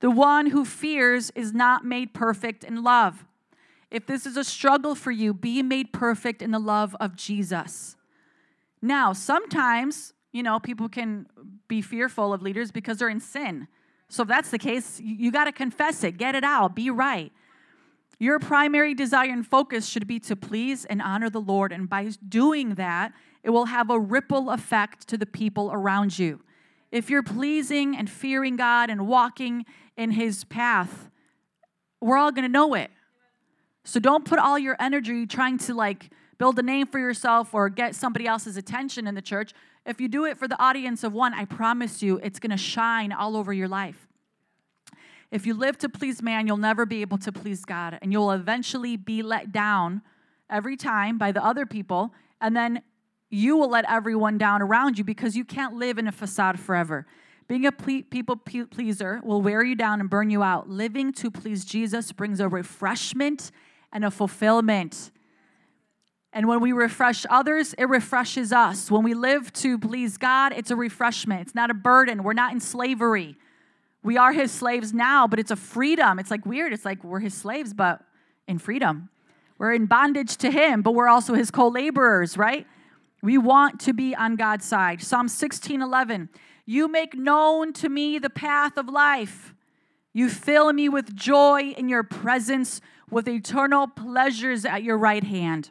The 0.00 0.10
one 0.10 0.46
who 0.46 0.64
fears 0.64 1.30
is 1.34 1.52
not 1.52 1.84
made 1.84 2.12
perfect 2.12 2.64
in 2.64 2.82
love. 2.82 3.24
If 3.88 4.06
this 4.06 4.26
is 4.26 4.36
a 4.36 4.42
struggle 4.42 4.94
for 4.94 5.10
you, 5.10 5.32
be 5.32 5.62
made 5.62 5.92
perfect 5.92 6.42
in 6.42 6.50
the 6.50 6.58
love 6.58 6.96
of 6.98 7.14
Jesus. 7.14 7.96
Now, 8.80 9.12
sometimes, 9.12 10.12
you 10.32 10.42
know, 10.42 10.58
people 10.58 10.88
can 10.88 11.26
be 11.68 11.82
fearful 11.82 12.32
of 12.32 12.42
leaders 12.42 12.72
because 12.72 12.98
they're 12.98 13.08
in 13.08 13.20
sin. 13.20 13.68
So 14.08 14.22
if 14.22 14.28
that's 14.28 14.50
the 14.50 14.58
case, 14.58 15.00
you 15.02 15.30
got 15.30 15.44
to 15.44 15.52
confess 15.52 16.02
it, 16.04 16.18
get 16.18 16.34
it 16.34 16.44
out, 16.44 16.74
be 16.74 16.90
right. 16.90 17.32
Your 18.18 18.38
primary 18.38 18.94
desire 18.94 19.30
and 19.30 19.46
focus 19.46 19.86
should 19.86 20.06
be 20.06 20.20
to 20.20 20.36
please 20.36 20.84
and 20.84 21.02
honor 21.02 21.28
the 21.28 21.40
Lord. 21.40 21.72
And 21.72 21.88
by 21.88 22.10
doing 22.28 22.76
that, 22.76 23.12
it 23.42 23.50
will 23.50 23.66
have 23.66 23.90
a 23.90 23.98
ripple 23.98 24.50
effect 24.50 25.08
to 25.08 25.18
the 25.18 25.26
people 25.26 25.70
around 25.72 26.18
you. 26.18 26.40
If 26.90 27.10
you're 27.10 27.22
pleasing 27.22 27.96
and 27.96 28.08
fearing 28.08 28.56
God 28.56 28.90
and 28.90 29.08
walking 29.08 29.64
in 29.96 30.12
His 30.12 30.44
path, 30.44 31.10
we're 32.00 32.16
all 32.16 32.30
going 32.32 32.44
to 32.44 32.52
know 32.52 32.74
it. 32.74 32.90
So 33.84 33.98
don't 33.98 34.24
put 34.24 34.38
all 34.38 34.58
your 34.58 34.76
energy 34.78 35.26
trying 35.26 35.58
to 35.58 35.74
like 35.74 36.10
build 36.38 36.58
a 36.58 36.62
name 36.62 36.86
for 36.86 36.98
yourself 36.98 37.54
or 37.54 37.68
get 37.68 37.94
somebody 37.94 38.26
else's 38.26 38.56
attention 38.56 39.06
in 39.06 39.14
the 39.14 39.22
church. 39.22 39.52
If 39.84 40.00
you 40.00 40.08
do 40.08 40.24
it 40.24 40.38
for 40.38 40.48
the 40.48 40.60
audience 40.60 41.04
of 41.04 41.12
one, 41.12 41.34
I 41.34 41.44
promise 41.44 42.02
you 42.02 42.18
it's 42.18 42.38
going 42.38 42.50
to 42.50 42.56
shine 42.56 43.12
all 43.12 43.36
over 43.36 43.52
your 43.52 43.68
life. 43.68 44.08
If 45.30 45.46
you 45.46 45.54
live 45.54 45.78
to 45.78 45.88
please 45.88 46.22
man, 46.22 46.46
you'll 46.46 46.58
never 46.58 46.84
be 46.84 47.00
able 47.00 47.18
to 47.18 47.32
please 47.32 47.64
God, 47.64 47.98
and 48.02 48.12
you'll 48.12 48.32
eventually 48.32 48.96
be 48.96 49.22
let 49.22 49.50
down 49.50 50.02
every 50.50 50.76
time 50.76 51.16
by 51.16 51.32
the 51.32 51.42
other 51.42 51.64
people, 51.64 52.12
and 52.40 52.54
then 52.54 52.82
you 53.30 53.56
will 53.56 53.70
let 53.70 53.86
everyone 53.88 54.36
down 54.36 54.60
around 54.60 54.98
you 54.98 55.04
because 55.04 55.34
you 55.34 55.44
can't 55.44 55.74
live 55.74 55.96
in 55.96 56.06
a 56.06 56.12
facade 56.12 56.60
forever. 56.60 57.06
Being 57.48 57.64
a 57.66 57.72
people 57.72 58.36
pleaser 58.36 59.20
will 59.24 59.40
wear 59.40 59.64
you 59.64 59.74
down 59.74 60.00
and 60.00 60.10
burn 60.10 60.28
you 60.28 60.42
out. 60.42 60.68
Living 60.68 61.12
to 61.14 61.30
please 61.30 61.64
Jesus 61.64 62.12
brings 62.12 62.38
a 62.38 62.48
refreshment 62.48 63.50
and 63.90 64.04
a 64.04 64.10
fulfillment. 64.10 65.10
And 66.32 66.48
when 66.48 66.60
we 66.60 66.72
refresh 66.72 67.26
others, 67.28 67.74
it 67.74 67.84
refreshes 67.84 68.52
us. 68.52 68.90
When 68.90 69.02
we 69.02 69.12
live 69.12 69.52
to 69.54 69.78
please 69.78 70.16
God, 70.16 70.52
it's 70.56 70.70
a 70.70 70.76
refreshment. 70.76 71.42
It's 71.42 71.54
not 71.54 71.70
a 71.70 71.74
burden. 71.74 72.22
We're 72.22 72.32
not 72.32 72.52
in 72.52 72.60
slavery. 72.60 73.36
We 74.02 74.16
are 74.16 74.32
his 74.32 74.50
slaves 74.50 74.92
now, 74.94 75.26
but 75.26 75.38
it's 75.38 75.50
a 75.50 75.56
freedom. 75.56 76.18
It's 76.18 76.30
like 76.30 76.46
weird. 76.46 76.72
It's 76.72 76.84
like 76.84 77.04
we're 77.04 77.20
his 77.20 77.34
slaves, 77.34 77.74
but 77.74 78.02
in 78.48 78.58
freedom. 78.58 79.10
We're 79.58 79.74
in 79.74 79.86
bondage 79.86 80.36
to 80.38 80.50
him, 80.50 80.82
but 80.82 80.92
we're 80.92 81.08
also 81.08 81.34
his 81.34 81.50
co 81.50 81.68
laborers, 81.68 82.36
right? 82.36 82.66
We 83.22 83.38
want 83.38 83.78
to 83.80 83.92
be 83.92 84.14
on 84.14 84.36
God's 84.36 84.64
side. 84.64 85.02
Psalm 85.02 85.28
16 85.28 85.82
11. 85.82 86.28
You 86.64 86.88
make 86.88 87.14
known 87.14 87.72
to 87.74 87.88
me 87.88 88.18
the 88.18 88.30
path 88.30 88.76
of 88.76 88.88
life. 88.88 89.54
You 90.12 90.28
fill 90.28 90.72
me 90.72 90.88
with 90.88 91.14
joy 91.14 91.74
in 91.76 91.88
your 91.88 92.02
presence, 92.02 92.80
with 93.10 93.28
eternal 93.28 93.86
pleasures 93.86 94.64
at 94.64 94.82
your 94.82 94.98
right 94.98 95.24
hand. 95.24 95.70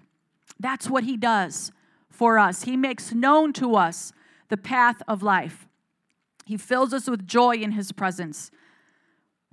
That's 0.62 0.90
what 0.90 1.04
He 1.04 1.18
does 1.18 1.72
for 2.10 2.38
us. 2.38 2.64
He 2.64 2.78
makes 2.78 3.14
known 3.14 3.52
to 3.54 3.76
us 3.76 4.14
the 4.50 4.58
path 4.58 5.02
of 5.08 5.24
life. 5.24 5.68
He 6.46 6.58
fills 6.58 6.94
us 6.94 7.10
with 7.10 7.26
joy 7.28 7.56
in 7.56 7.72
His 7.72 7.92
presence. 7.92 8.52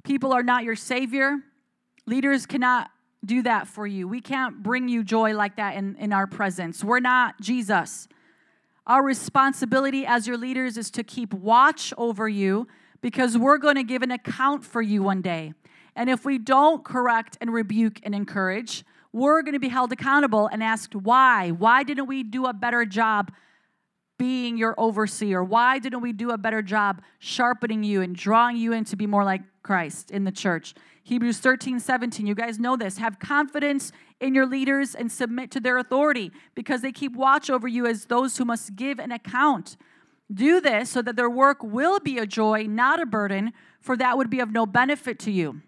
People 0.04 0.32
are 0.32 0.42
not 0.42 0.64
your 0.64 0.76
Savior. 0.76 1.38
Leaders 2.06 2.46
cannot 2.46 2.90
do 3.24 3.42
that 3.42 3.66
for 3.66 3.86
you. 3.86 4.06
We 4.06 4.20
can't 4.20 4.62
bring 4.62 4.88
you 4.88 5.02
joy 5.02 5.34
like 5.34 5.56
that 5.56 5.76
in, 5.76 5.96
in 5.96 6.12
our 6.12 6.26
presence. 6.26 6.84
We're 6.84 7.00
not 7.00 7.40
Jesus. 7.40 8.08
Our 8.86 9.02
responsibility 9.02 10.06
as 10.06 10.26
your 10.26 10.36
leaders 10.36 10.76
is 10.76 10.90
to 10.92 11.02
keep 11.02 11.34
watch 11.34 11.92
over 11.98 12.28
you 12.28 12.66
because 13.00 13.36
we're 13.36 13.58
going 13.58 13.74
to 13.74 13.82
give 13.82 14.02
an 14.02 14.10
account 14.10 14.64
for 14.64 14.80
you 14.80 15.02
one 15.02 15.20
day. 15.20 15.52
And 15.94 16.08
if 16.08 16.24
we 16.24 16.38
don't 16.38 16.84
correct 16.84 17.36
and 17.40 17.52
rebuke 17.52 18.00
and 18.02 18.14
encourage, 18.14 18.84
we're 19.12 19.42
going 19.42 19.54
to 19.54 19.60
be 19.60 19.68
held 19.68 19.92
accountable 19.92 20.48
and 20.48 20.62
asked 20.62 20.94
why. 20.94 21.50
Why 21.50 21.82
didn't 21.82 22.06
we 22.06 22.22
do 22.22 22.46
a 22.46 22.52
better 22.52 22.84
job 22.84 23.32
being 24.18 24.58
your 24.58 24.74
overseer? 24.78 25.42
Why 25.42 25.78
didn't 25.78 26.00
we 26.00 26.12
do 26.12 26.30
a 26.30 26.38
better 26.38 26.60
job 26.60 27.02
sharpening 27.18 27.84
you 27.84 28.02
and 28.02 28.14
drawing 28.14 28.56
you 28.56 28.72
in 28.72 28.84
to 28.84 28.96
be 28.96 29.06
more 29.06 29.24
like 29.24 29.42
Christ 29.62 30.10
in 30.10 30.24
the 30.24 30.32
church? 30.32 30.74
Hebrews 31.04 31.38
13, 31.38 31.80
17, 31.80 32.26
you 32.26 32.34
guys 32.34 32.58
know 32.58 32.76
this. 32.76 32.98
Have 32.98 33.18
confidence 33.18 33.92
in 34.20 34.34
your 34.34 34.44
leaders 34.44 34.94
and 34.94 35.10
submit 35.10 35.50
to 35.52 35.60
their 35.60 35.78
authority 35.78 36.30
because 36.54 36.82
they 36.82 36.92
keep 36.92 37.16
watch 37.16 37.48
over 37.48 37.66
you 37.66 37.86
as 37.86 38.06
those 38.06 38.36
who 38.36 38.44
must 38.44 38.76
give 38.76 38.98
an 38.98 39.12
account. 39.12 39.76
Do 40.32 40.60
this 40.60 40.90
so 40.90 41.00
that 41.00 41.16
their 41.16 41.30
work 41.30 41.62
will 41.62 42.00
be 42.00 42.18
a 42.18 42.26
joy, 42.26 42.64
not 42.64 43.00
a 43.00 43.06
burden, 43.06 43.54
for 43.80 43.96
that 43.96 44.18
would 44.18 44.28
be 44.28 44.40
of 44.40 44.52
no 44.52 44.66
benefit 44.66 45.18
to 45.20 45.30
you. 45.30 45.62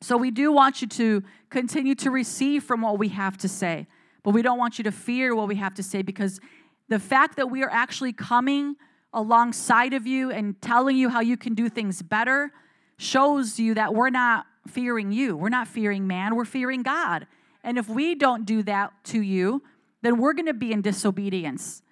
So 0.00 0.16
we 0.16 0.30
do 0.30 0.52
want 0.52 0.80
you 0.80 0.88
to 0.88 1.22
continue 1.50 1.94
to 1.96 2.10
receive 2.10 2.64
from 2.64 2.82
what 2.82 2.98
we 2.98 3.08
have 3.08 3.36
to 3.38 3.48
say, 3.48 3.86
but 4.22 4.30
we 4.30 4.42
don't 4.42 4.58
want 4.58 4.78
you 4.78 4.84
to 4.84 4.92
fear 4.92 5.34
what 5.34 5.48
we 5.48 5.56
have 5.56 5.74
to 5.74 5.82
say 5.82 6.02
because 6.02 6.40
the 6.88 6.98
fact 6.98 7.36
that 7.36 7.50
we 7.50 7.62
are 7.62 7.70
actually 7.70 8.12
coming 8.12 8.76
alongside 9.12 9.94
of 9.94 10.06
you 10.06 10.30
and 10.30 10.60
telling 10.60 10.96
you 10.96 11.08
how 11.08 11.20
you 11.20 11.36
can 11.36 11.54
do 11.54 11.68
things 11.68 12.02
better 12.02 12.52
shows 12.98 13.58
you 13.58 13.74
that 13.74 13.94
we're 13.94 14.10
not 14.10 14.46
fearing 14.66 15.12
you. 15.12 15.36
We're 15.36 15.48
not 15.48 15.68
fearing 15.68 16.06
man, 16.06 16.36
we're 16.36 16.44
fearing 16.44 16.82
God. 16.82 17.26
And 17.64 17.78
if 17.78 17.88
we 17.88 18.14
don't 18.14 18.44
do 18.44 18.62
that 18.64 18.92
to 19.04 19.20
you, 19.20 19.62
then 20.02 20.18
we're 20.18 20.32
going 20.32 20.46
to 20.46 20.54
be 20.54 20.72
in 20.72 20.82
disobedience. 20.82 21.82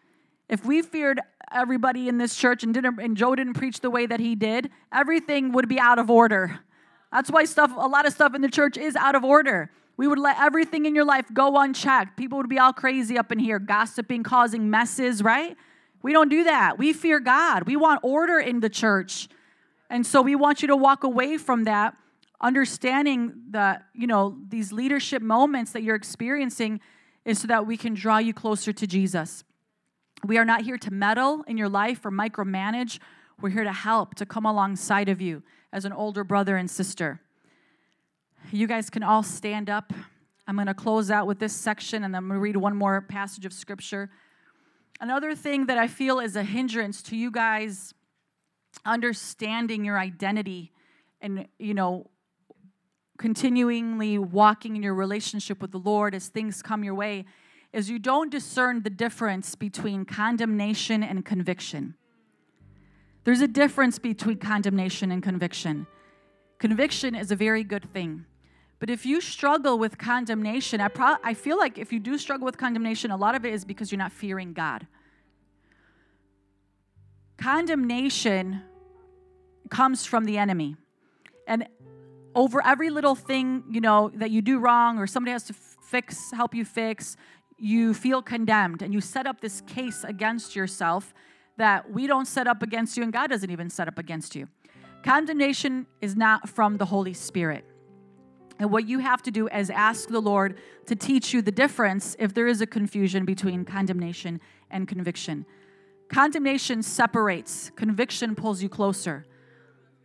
If 0.49 0.65
we 0.65 0.83
feared 0.83 1.21
everybody 1.53 2.09
in 2.09 2.19
this 2.19 2.37
church 2.37 2.63
and 2.63 2.73
didn't 2.73 3.01
and 3.01 3.17
Joe 3.17 3.35
didn't 3.35 3.55
preach 3.55 3.81
the 3.81 3.91
way 3.91 4.07
that 4.07 4.21
he 4.21 4.35
did, 4.35 4.71
everything 4.93 5.53
would 5.53 5.69
be 5.69 5.81
out 5.81 5.99
of 5.99 6.11
order. 6.11 6.61
That's 7.13 7.31
why 7.31 7.45
stuff, 7.45 7.73
a 7.77 7.89
lot 7.89 8.07
of 8.07 8.13
stuff 8.13 8.35
in 8.35 8.43
the 8.43 8.51
church 8.51 8.77
is 8.77 8.97
out 8.97 9.15
of 9.15 9.25
order. 9.25 9.71
We 9.97 10.07
would 10.07 10.19
let 10.19 10.39
everything 10.39 10.85
in 10.85 10.95
your 10.95 11.05
life 11.05 11.27
go 11.33 11.59
unchecked. 11.59 12.17
People 12.17 12.39
would 12.39 12.49
be 12.49 12.59
all 12.59 12.73
crazy 12.73 13.17
up 13.17 13.33
in 13.33 13.39
here, 13.39 13.59
gossiping, 13.59 14.23
causing 14.23 14.69
messes, 14.69 15.23
right? 15.23 15.57
We 16.03 16.13
don't 16.13 16.29
do 16.29 16.45
that. 16.45 16.79
We 16.79 16.93
fear 16.93 17.19
God. 17.19 17.67
We 17.67 17.77
want 17.77 18.01
order 18.03 18.39
in 18.39 18.61
the 18.61 18.69
church. 18.69 19.29
And 19.89 20.07
so 20.07 20.21
we 20.21 20.35
want 20.35 20.63
you 20.63 20.69
to 20.69 20.77
walk 20.77 21.05
away 21.05 21.39
from 21.39 21.65
that 21.65 21.97
understanding 22.41 23.33
that, 23.51 23.87
you 23.95 24.07
know, 24.07 24.37
these 24.49 24.73
leadership 24.73 25.23
moments 25.23 25.73
that 25.73 25.83
you're 25.83 25.97
experiencing 25.97 26.81
is 27.25 27.41
so 27.41 27.47
that 27.47 27.67
we 27.67 27.77
can 27.77 27.95
draw 27.95 28.19
you 28.19 28.35
closer 28.35 28.73
to 28.73 28.87
Jesus. 28.87 29.43
We 30.25 30.37
are 30.37 30.45
not 30.45 30.63
here 30.63 30.77
to 30.79 30.93
meddle 30.93 31.45
in 31.47 31.57
your 31.57 31.69
life 31.69 32.05
or 32.05 32.11
micromanage. 32.11 32.99
We're 33.41 33.51
here 33.51 33.65
to 33.65 33.73
help, 33.73 34.15
to 34.17 34.27
come 34.27 34.45
alongside 34.45 35.09
of 35.09 35.21
you 35.23 35.43
as 35.73 35.85
an 35.85 35.93
older 35.93 36.25
brother 36.25 36.57
and 36.57 36.71
sister. 36.71 37.21
You 38.51 38.67
guys 38.67 38.91
can 38.91 39.03
all 39.03 39.23
stand 39.23 39.69
up. 39.69 39.93
I'm 40.47 40.55
going 40.55 40.69
to 40.69 40.75
close 40.75 41.11
out 41.11 41.27
with 41.27 41.39
this 41.39 41.53
section 41.53 42.05
and 42.05 42.15
then 42.15 42.23
I'm 42.23 42.29
going 42.29 42.39
to 42.39 42.43
read 42.43 42.57
one 42.57 42.77
more 42.77 43.01
passage 43.01 43.45
of 43.45 43.53
scripture. 43.53 44.11
Another 45.01 45.35
thing 45.35 45.67
that 45.67 45.79
I 45.79 45.89
feel 45.89 46.21
is 46.21 46.37
a 46.37 46.43
hindrance 46.43 47.03
to 47.03 47.17
you 47.17 47.31
guys 47.31 47.93
understanding 48.85 49.85
your 49.85 49.99
identity 49.99 50.73
and, 51.21 51.49
you 51.59 51.75
know, 51.75 52.11
continually 53.19 54.19
walking 54.19 54.77
in 54.77 54.83
your 54.83 54.95
relationship 54.95 55.61
with 55.61 55.73
the 55.73 55.79
Lord 55.79 56.15
as 56.15 56.29
things 56.29 56.63
come 56.63 56.85
your 56.85 56.95
way 56.95 57.25
is 57.73 57.91
you 57.91 57.99
don't 57.99 58.31
discern 58.31 58.83
the 58.83 58.91
difference 58.91 59.55
between 59.55 60.05
condemnation 60.05 61.03
and 61.03 61.25
conviction. 61.25 61.95
There's 63.27 63.41
a 63.41 63.49
difference 63.49 63.99
between 63.99 64.39
condemnation 64.39 65.11
and 65.11 65.21
conviction. 65.21 65.89
Conviction 66.61 67.17
is 67.17 67.33
a 67.33 67.37
very 67.37 67.65
good 67.65 67.93
thing, 67.93 68.25
But 68.79 68.89
if 68.89 69.05
you 69.05 69.21
struggle 69.21 69.79
with 69.81 69.99
condemnation, 69.99 70.81
I, 70.81 70.89
pro- 70.89 71.17
I 71.25 71.35
feel 71.35 71.59
like 71.59 71.77
if 71.77 71.93
you 71.93 71.99
do 71.99 72.19
struggle 72.19 72.45
with 72.45 72.57
condemnation, 72.57 73.11
a 73.11 73.17
lot 73.17 73.35
of 73.35 73.45
it 73.45 73.53
is 73.53 73.65
because 73.65 73.91
you're 73.91 73.99
not 73.99 74.13
fearing 74.13 74.53
God. 74.53 74.87
Condemnation 77.37 78.63
comes 79.71 80.07
from 80.07 80.25
the 80.25 80.39
enemy. 80.39 80.77
And 81.49 81.67
over 82.35 82.65
every 82.65 82.91
little 82.91 83.17
thing, 83.17 83.65
you 83.69 83.81
know, 83.81 84.13
that 84.15 84.31
you 84.31 84.41
do 84.41 84.61
wrong 84.61 84.99
or 84.99 85.09
somebody 85.09 85.33
has 85.33 85.45
to 85.45 85.55
fix, 85.55 86.31
help 86.31 86.55
you 86.55 86.65
fix, 86.65 87.17
you 87.59 87.93
feel 87.93 88.23
condemned 88.23 88.83
and 88.83 88.93
you 88.95 89.01
set 89.01 89.27
up 89.27 89.41
this 89.41 89.63
case 89.63 90.05
against 90.05 90.55
yourself 90.55 91.13
that 91.57 91.91
we 91.91 92.07
don't 92.07 92.27
set 92.27 92.47
up 92.47 92.63
against 92.63 92.97
you 92.97 93.03
and 93.03 93.13
God 93.13 93.29
doesn't 93.29 93.51
even 93.51 93.71
set 93.71 93.89
up 93.89 93.99
against 93.99 94.35
you. 94.35 94.49
Condemnation 95.03 95.87
is 96.01 96.17
not 96.17 96.49
from 96.49 96.77
the 96.79 96.85
Holy 96.85 97.15
Spirit. 97.15 97.65
And 98.59 98.71
what 98.71 98.89
you 98.89 98.99
have 99.01 99.23
to 99.23 99.31
do 99.31 99.49
is 99.49 99.71
ask 99.71 100.09
the 100.09 100.21
Lord 100.21 100.59
to 100.87 100.97
teach 100.97 101.35
you 101.35 101.43
the 101.43 101.53
difference 101.53 102.17
if 102.19 102.33
there 102.33 102.47
is 102.47 102.61
a 102.61 102.67
confusion 102.67 103.25
between 103.25 103.65
condemnation 103.65 104.41
and 104.71 104.89
conviction. 104.89 105.45
Condemnation 106.09 106.83
separates, 106.83 107.71
conviction 107.77 108.35
pulls 108.35 108.63
you 108.63 108.69
closer. 108.69 109.27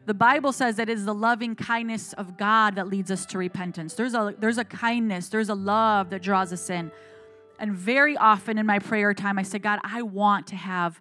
The 0.06 0.14
Bible 0.16 0.52
says 0.52 0.78
that 0.78 0.90
it 0.90 0.98
is 0.98 1.06
the 1.06 1.14
loving 1.14 1.56
kindness 1.56 2.14
of 2.14 2.36
God 2.36 2.76
that 2.76 2.88
leads 2.88 3.12
us 3.12 3.26
to 3.28 3.38
repentance. 3.38 3.94
There's 3.94 4.16
a, 4.16 4.36
there's 4.38 4.58
a 4.58 4.66
kindness, 4.66 5.30
there's 5.30 5.50
a 5.50 5.56
love 5.56 6.10
that 6.10 6.24
draws 6.24 6.52
us 6.52 6.70
in. 6.70 6.92
And 7.60 7.74
very 7.74 8.18
often 8.18 8.58
in 8.58 8.66
my 8.66 8.80
prayer 8.80 9.14
time, 9.14 9.38
I 9.38 9.44
say, 9.44 9.60
God, 9.60 9.80
I 9.84 10.02
want 10.02 10.48
to 10.48 10.56
have 10.56 11.00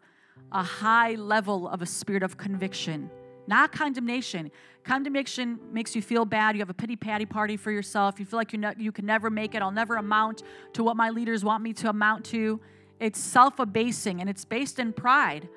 a 0.53 0.63
high 0.63 1.15
level 1.15 1.69
of 1.69 1.83
a 1.83 1.87
spirit 1.87 2.23
of 2.23 2.37
conviction, 2.37 3.11
not 3.47 3.73
condemnation. 3.73 4.51
Condemnation 4.85 5.59
makes 5.73 5.95
you 5.95 6.03
feel 6.03 6.25
bad. 6.25 6.55
You 6.55 6.61
have 6.61 6.71
a 6.71 6.75
pity 6.75 6.97
patty 6.97 7.27
party 7.27 7.57
for 7.57 7.71
yourself. 7.71 8.19
You 8.19 8.27
feel 8.27 8.39
like 8.39 8.53
you, 8.53 8.59
ne- 8.59 8.75
you 8.79 8.93
can 8.93 9.07
never 9.07 9.31
make 9.31 9.55
it. 9.55 9.63
I'll 9.63 9.71
never 9.71 9.97
amount 9.97 10.43
to 10.73 10.83
what 10.83 10.97
my 10.97 11.11
leaders 11.11 11.45
want 11.45 11.63
me 11.63 11.73
to 11.75 11.91
amount 11.91 12.25
to. 12.27 12.61
It's 12.99 13.19
self 13.19 13.59
abasing 13.59 14.21
and 14.21 14.29
it's 14.29 14.45
based 14.45 14.79
in 14.79 14.93
pride. 14.93 15.49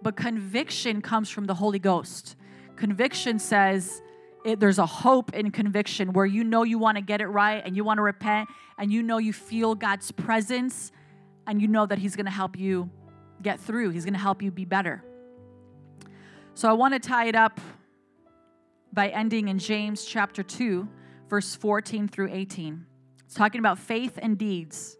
But 0.00 0.16
conviction 0.16 1.00
comes 1.00 1.30
from 1.30 1.46
the 1.46 1.54
Holy 1.54 1.78
Ghost. 1.78 2.36
Conviction 2.76 3.38
says, 3.38 4.02
it, 4.44 4.58
there's 4.58 4.78
a 4.78 4.86
hope 4.86 5.34
in 5.34 5.50
conviction 5.52 6.12
where 6.12 6.26
you 6.26 6.42
know 6.42 6.64
you 6.64 6.78
want 6.78 6.96
to 6.96 7.02
get 7.02 7.20
it 7.20 7.28
right 7.28 7.62
and 7.64 7.76
you 7.76 7.84
want 7.84 7.98
to 7.98 8.02
repent 8.02 8.48
and 8.78 8.92
you 8.92 9.02
know 9.02 9.18
you 9.18 9.32
feel 9.32 9.74
God's 9.74 10.10
presence 10.10 10.90
and 11.46 11.62
you 11.62 11.68
know 11.68 11.86
that 11.86 11.98
He's 11.98 12.16
going 12.16 12.26
to 12.26 12.32
help 12.32 12.58
you 12.58 12.90
get 13.42 13.60
through. 13.60 13.90
He's 13.90 14.04
going 14.04 14.14
to 14.14 14.20
help 14.20 14.42
you 14.42 14.50
be 14.50 14.64
better. 14.64 15.02
So 16.54 16.68
I 16.68 16.72
want 16.72 16.94
to 16.94 17.00
tie 17.00 17.26
it 17.26 17.34
up 17.34 17.60
by 18.92 19.08
ending 19.08 19.48
in 19.48 19.58
James 19.58 20.04
chapter 20.04 20.42
2, 20.42 20.88
verse 21.28 21.54
14 21.54 22.08
through 22.08 22.28
18. 22.30 22.86
It's 23.24 23.34
talking 23.34 23.58
about 23.58 23.78
faith 23.78 24.18
and 24.20 24.36
deeds. 24.36 24.96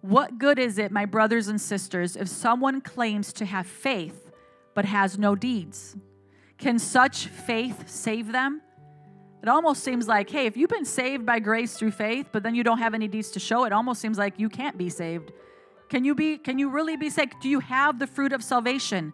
What 0.00 0.38
good 0.38 0.58
is 0.58 0.78
it, 0.78 0.92
my 0.92 1.04
brothers 1.04 1.48
and 1.48 1.60
sisters, 1.60 2.14
if 2.14 2.28
someone 2.28 2.80
claims 2.80 3.32
to 3.34 3.44
have 3.44 3.66
faith 3.66 4.30
but 4.74 4.84
has 4.84 5.18
no 5.18 5.34
deeds? 5.34 5.96
Can 6.56 6.78
such 6.78 7.26
faith 7.26 7.88
save 7.88 8.30
them? 8.30 8.62
It 9.42 9.48
almost 9.48 9.82
seems 9.82 10.06
like, 10.06 10.30
hey, 10.30 10.46
if 10.46 10.56
you've 10.56 10.70
been 10.70 10.84
saved 10.84 11.26
by 11.26 11.38
grace 11.38 11.76
through 11.76 11.92
faith, 11.92 12.26
but 12.32 12.42
then 12.42 12.54
you 12.54 12.64
don't 12.64 12.78
have 12.78 12.94
any 12.94 13.08
deeds 13.08 13.30
to 13.32 13.40
show, 13.40 13.64
it 13.64 13.72
almost 13.72 14.00
seems 14.00 14.18
like 14.18 14.38
you 14.38 14.48
can't 14.48 14.76
be 14.78 14.88
saved. 14.88 15.32
Can 15.88 16.04
you 16.04 16.14
be 16.14 16.38
can 16.38 16.58
you 16.58 16.70
really 16.70 16.96
be 16.96 17.10
saved? 17.10 17.34
Do 17.40 17.48
you 17.48 17.60
have 17.60 17.98
the 17.98 18.06
fruit 18.06 18.32
of 18.32 18.42
salvation? 18.42 19.12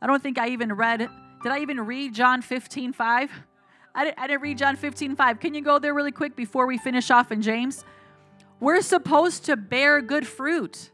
I 0.00 0.06
don't 0.06 0.22
think 0.22 0.38
I 0.38 0.48
even 0.48 0.72
read 0.72 0.98
did 0.98 1.52
I 1.52 1.58
even 1.60 1.80
read 1.80 2.14
John 2.14 2.40
15, 2.40 2.94
5? 2.94 3.30
I 3.94 4.04
didn't, 4.04 4.18
I 4.18 4.26
didn't 4.26 4.40
read 4.40 4.58
John 4.58 4.76
15, 4.76 5.14
5. 5.14 5.40
Can 5.40 5.52
you 5.54 5.60
go 5.60 5.78
there 5.78 5.92
really 5.92 6.10
quick 6.10 6.34
before 6.34 6.66
we 6.66 6.78
finish 6.78 7.10
off 7.10 7.30
in 7.30 7.42
James? 7.42 7.84
We're 8.60 8.80
supposed 8.80 9.44
to 9.44 9.56
bear 9.56 10.00
good 10.00 10.26
fruit. 10.26 10.90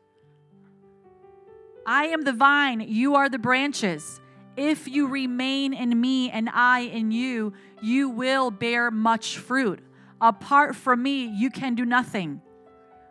I 1.86 2.06
am 2.06 2.22
the 2.22 2.32
vine, 2.32 2.80
you 2.80 3.14
are 3.14 3.28
the 3.28 3.38
branches. 3.38 4.20
If 4.56 4.88
you 4.88 5.06
remain 5.06 5.72
in 5.72 5.98
me 6.00 6.30
and 6.30 6.50
I 6.52 6.80
in 6.80 7.12
you, 7.12 7.52
you 7.80 8.10
will 8.10 8.50
bear 8.50 8.90
much 8.90 9.38
fruit. 9.38 9.80
Apart 10.20 10.76
from 10.76 11.02
me, 11.02 11.26
you 11.26 11.48
can 11.48 11.74
do 11.74 11.84
nothing. 11.84 12.42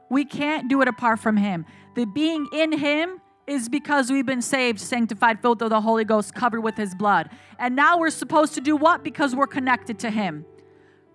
We 0.10 0.26
can't 0.26 0.68
do 0.68 0.82
it 0.82 0.88
apart 0.88 1.20
from 1.20 1.38
him. 1.38 1.66
The 2.00 2.06
being 2.06 2.48
in 2.54 2.72
him 2.72 3.20
is 3.46 3.68
because 3.68 4.10
we've 4.10 4.26
been 4.26 4.42
saved, 4.42 4.80
sanctified, 4.80 5.42
filled 5.42 5.60
with 5.62 5.72
the 5.72 5.82
Holy 5.82 6.06
Ghost, 6.06 6.34
covered 6.34 6.62
with 6.62 6.78
His 6.78 6.96
blood. 6.96 7.30
And 7.58 7.76
now 7.76 7.98
we're 7.98 8.10
supposed 8.10 8.54
to 8.54 8.62
do 8.62 8.78
what? 8.78 9.04
Because 9.04 9.36
we're 9.36 9.48
connected 9.48 10.00
to 10.00 10.10
Him. 10.10 10.46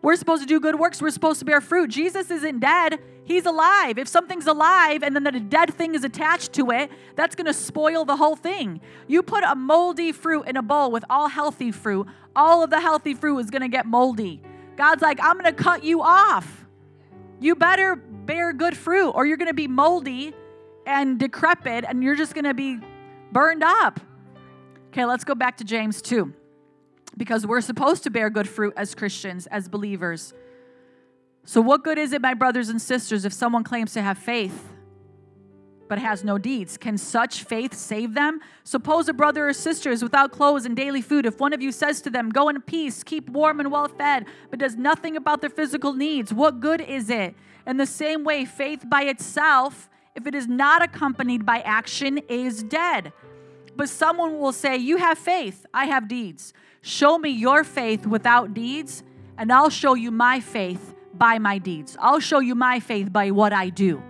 We're 0.03 0.17
supposed 0.17 0.43
to 0.43 0.47
do 0.47 0.61
good 0.61 0.79
works. 0.79 1.01
We're 1.01 1.09
supposed 1.09 1.39
to 1.39 1.47
bear 1.47 1.63
fruit. 1.63 1.89
Jesus 1.89 2.31
isn't 2.31 2.61
dead, 2.61 3.01
He's 3.25 3.47
alive. 3.47 3.97
If 3.97 4.09
something's 4.09 4.47
alive 4.47 5.03
and 5.03 5.17
then 5.17 5.25
the 5.25 5.33
dead 5.41 5.73
thing 5.73 5.95
is 5.95 6.05
attached 6.05 6.53
to 6.53 6.71
it, 6.71 6.91
that's 7.17 7.35
going 7.35 7.47
to 7.47 7.55
spoil 7.55 8.05
the 8.05 8.17
whole 8.17 8.37
thing. 8.37 8.83
You 9.09 9.23
put 9.23 9.43
a 9.43 9.55
moldy 9.55 10.13
fruit 10.13 10.43
in 10.43 10.59
a 10.59 10.63
bowl 10.63 10.91
with 10.91 11.07
all 11.09 11.29
healthy 11.29 11.73
fruit, 11.73 12.07
all 12.37 12.63
of 12.63 12.69
the 12.69 12.81
healthy 12.81 13.15
fruit 13.15 13.39
is 13.39 13.49
going 13.49 13.63
to 13.63 13.69
get 13.69 13.87
moldy. 13.87 14.43
God's 14.77 15.01
like, 15.01 15.19
I'm 15.23 15.39
going 15.39 15.47
to 15.47 15.63
cut 15.63 15.83
you 15.83 16.03
off. 16.03 16.67
You 17.41 17.55
better 17.55 17.97
bear 17.97 18.53
good 18.53 18.77
fruit 18.77 19.13
or 19.13 19.25
you're 19.25 19.39
going 19.39 19.49
to 19.49 19.55
be 19.55 19.67
moldy 19.67 20.35
and 20.87 21.19
decrepit 21.19 21.85
and 21.87 22.03
you're 22.03 22.17
just 22.17 22.35
going 22.35 22.45
to 22.45 22.55
be 22.55 22.79
burned 23.33 23.63
up. 23.63 24.01
Okay, 24.89 25.05
let's 25.05 25.25
go 25.25 25.35
back 25.35 25.57
to 25.57 25.65
James 25.65 26.01
2 26.03 26.33
because 27.17 27.47
we're 27.47 27.61
supposed 27.61 28.05
to 28.05 28.11
bear 28.11 28.31
good 28.31 28.49
fruit 28.49 28.73
as 28.77 28.95
Christians, 28.95 29.47
as 29.49 29.69
believers. 29.69 30.33
So, 31.45 31.61
what 31.61 31.85
good 31.85 31.99
is 31.99 32.13
it, 32.13 32.23
my 32.23 32.35
brothers 32.35 32.69
and 32.69 32.81
sisters, 32.81 33.25
if 33.25 33.33
someone 33.33 33.65
claims 33.65 33.93
to 33.95 34.03
have 34.03 34.19
faith 34.19 34.71
but 35.89 35.99
has 35.99 36.25
no 36.25 36.39
deeds? 36.39 36.79
Can 36.79 36.97
such 36.97 37.45
faith 37.45 37.75
save 37.75 38.15
them? 38.15 38.41
Suppose 38.63 39.09
a 39.09 39.13
brother 39.13 39.49
or 39.49 39.53
sister 39.53 39.91
is 39.91 40.03
without 40.03 40.33
clothes 40.33 40.65
and 40.65 40.75
daily 40.75 41.03
food. 41.03 41.27
If 41.27 41.41
one 41.41 41.53
of 41.53 41.61
you 41.61 41.73
says 41.73 42.01
to 42.03 42.11
them, 42.11 42.31
Go 42.31 42.49
in 42.49 42.61
peace, 42.63 43.03
keep 43.03 43.29
warm 43.29 43.61
and 43.61 43.71
well 43.71 43.89
fed, 43.89 44.27
but 44.51 44.59
does 44.59 44.77
nothing 44.77 45.17
about 45.17 45.41
their 45.41 45.51
physical 45.51 45.93
needs, 45.93 46.33
what 46.33 46.61
good 46.61 46.81
is 46.81 47.11
it? 47.11 47.35
In 47.67 47.77
the 47.77 47.87
same 47.87 48.25
way, 48.25 48.45
faith 48.45 48.85
by 48.89 49.03
itself 49.03 49.89
if 50.15 50.27
it 50.27 50.35
is 50.35 50.47
not 50.47 50.83
accompanied 50.83 51.45
by 51.45 51.61
action, 51.61 52.19
is 52.29 52.63
dead. 52.63 53.13
But 53.77 53.89
someone 53.89 54.39
will 54.39 54.53
say, 54.53 54.77
You 54.77 54.99
have 54.99 55.19
faith, 55.19 55.67
I 55.75 55.87
have 55.87 56.09
deeds. 56.09 56.53
Show 56.83 57.19
me 57.19 57.31
your 57.31 57.65
faith 57.65 58.07
without 58.07 58.55
deeds, 58.55 59.03
and 59.39 59.53
I'll 59.53 59.71
show 59.71 59.95
you 59.95 60.11
my 60.11 60.41
faith 60.41 60.95
by 61.15 61.39
my 61.39 61.59
deeds. 61.59 61.97
I'll 62.01 62.21
show 62.21 62.41
you 62.41 62.55
my 62.55 62.81
faith 62.81 63.13
by 63.13 63.31
what 63.31 63.53
I 63.53 63.71
do. 63.71 64.03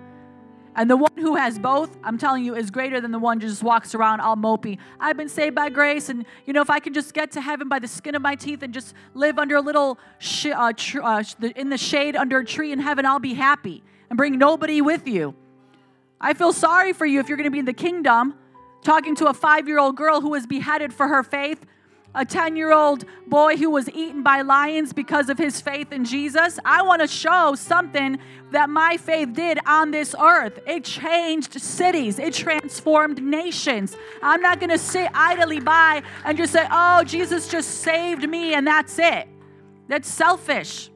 And 0.77 0.91
the 0.91 0.97
one 0.97 1.13
who 1.17 1.37
has 1.37 1.57
both, 1.59 1.97
I'm 2.03 2.19
telling 2.19 2.45
you, 2.45 2.57
is 2.57 2.71
greater 2.73 3.01
than 3.01 3.13
the 3.13 3.19
one 3.19 3.41
who 3.41 3.47
just 3.47 3.63
walks 3.63 3.95
around 3.95 4.21
all 4.21 4.37
mopey. 4.37 4.79
I've 4.99 5.17
been 5.17 5.29
saved 5.29 5.55
by 5.55 5.69
grace, 5.71 6.09
and 6.09 6.27
you 6.47 6.53
know, 6.53 6.63
if 6.63 6.71
I 6.71 6.81
can 6.81 6.93
just 6.93 7.15
get 7.15 7.31
to 7.33 7.41
heaven 7.41 7.69
by 7.69 7.79
the 7.79 7.87
skin 7.87 8.17
of 8.17 8.23
my 8.23 8.35
teeth 8.35 8.63
and 8.63 8.75
just 8.75 8.93
live 9.15 9.39
under 9.39 9.55
a 9.55 9.61
little 9.61 9.99
sh- 10.19 10.47
uh, 10.47 10.73
tr- 10.77 11.03
uh, 11.03 11.23
in 11.55 11.71
the 11.71 11.79
shade 11.79 12.17
under 12.17 12.41
a 12.41 12.45
tree 12.45 12.73
in 12.73 12.81
heaven, 12.81 13.07
I'll 13.07 13.21
be 13.21 13.35
happy 13.35 13.85
and 14.11 14.17
bring 14.17 14.37
nobody 14.37 14.81
with 14.81 15.07
you. 15.07 15.37
I 16.25 16.33
feel 16.33 16.55
sorry 16.55 16.95
for 16.95 17.05
you 17.05 17.21
if 17.21 17.29
you're 17.29 17.37
going 17.37 17.45
to 17.45 17.51
be 17.51 17.59
in 17.59 17.67
the 17.67 17.75
kingdom 17.75 18.35
talking 18.83 19.15
to 19.17 19.27
a 19.27 19.35
five 19.35 19.69
year 19.69 19.79
old 19.79 19.95
girl 19.95 20.23
who 20.23 20.31
was 20.31 20.47
beheaded 20.47 20.91
for 20.95 21.07
her 21.07 21.23
faith, 21.23 21.67
a 22.15 22.25
10 22.25 22.57
year 22.57 22.73
old 22.73 23.05
boy 23.27 23.59
who 23.59 23.69
was 23.69 23.91
eaten 23.91 24.23
by 24.23 24.41
lions 24.41 24.95
because 24.95 25.29
of 25.29 25.37
his 25.37 25.61
faith 25.61 25.93
in 25.93 26.03
Jesus. 26.07 26.59
I 26.65 26.81
want 26.81 27.03
to 27.03 27.07
show 27.07 27.55
something 27.55 28.19
that 28.53 28.71
my 28.71 28.97
faith 28.97 29.35
did 29.35 29.59
on 29.67 29.91
this 29.91 30.15
earth. 30.19 30.61
It 30.67 30.85
changed 30.85 31.61
cities, 31.61 32.19
it 32.19 32.33
transformed 32.33 33.23
nations. 33.23 33.95
I'm 34.23 34.41
not 34.41 34.61
going 34.61 34.71
to 34.71 34.79
sit 34.79 35.11
idly 35.13 35.61
by 35.61 36.03
and 36.25 36.39
just 36.39 36.55
say, 36.55 36.67
oh, 36.71 37.05
Jesus 37.05 37.49
just 37.49 37.83
saved 37.83 38.27
me 38.27 38.55
and 38.55 38.67
that's 38.67 38.99
it. 38.99 39.29
That's 39.89 40.09
selfish. 40.09 40.91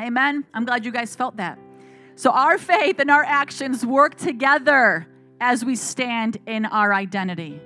Amen. 0.00 0.44
I'm 0.54 0.64
glad 0.64 0.84
you 0.84 0.92
guys 0.92 1.16
felt 1.16 1.36
that. 1.38 1.58
So 2.14 2.30
our 2.30 2.58
faith 2.58 2.98
and 2.98 3.10
our 3.10 3.24
actions 3.24 3.84
work 3.84 4.16
together 4.16 5.06
as 5.40 5.64
we 5.64 5.76
stand 5.76 6.38
in 6.46 6.66
our 6.66 6.92
identity. 6.92 7.60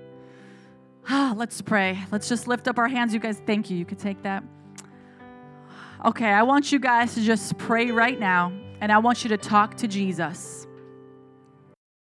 Ah, 1.09 1.34
let's 1.36 1.61
pray. 1.61 1.99
Let's 2.11 2.28
just 2.28 2.49
lift 2.49 2.66
up 2.68 2.78
our 2.78 2.88
hands. 2.88 3.14
You 3.14 3.20
guys, 3.20 3.40
thank 3.47 3.70
you. 3.70 3.76
You 3.76 3.84
could 3.84 3.99
take 3.99 4.22
that. 4.22 4.42
Okay, 6.05 6.28
I 6.28 6.42
want 6.42 6.72
you 6.72 6.78
guys 6.78 7.14
to 7.14 7.22
just 7.22 7.57
pray 7.59 7.90
right 7.90 8.18
now, 8.18 8.53
and 8.80 8.92
I 8.92 8.99
want 8.99 9.24
you 9.24 9.28
to 9.30 9.36
talk 9.36 9.76
to 9.78 9.88
Jesus. 9.88 10.65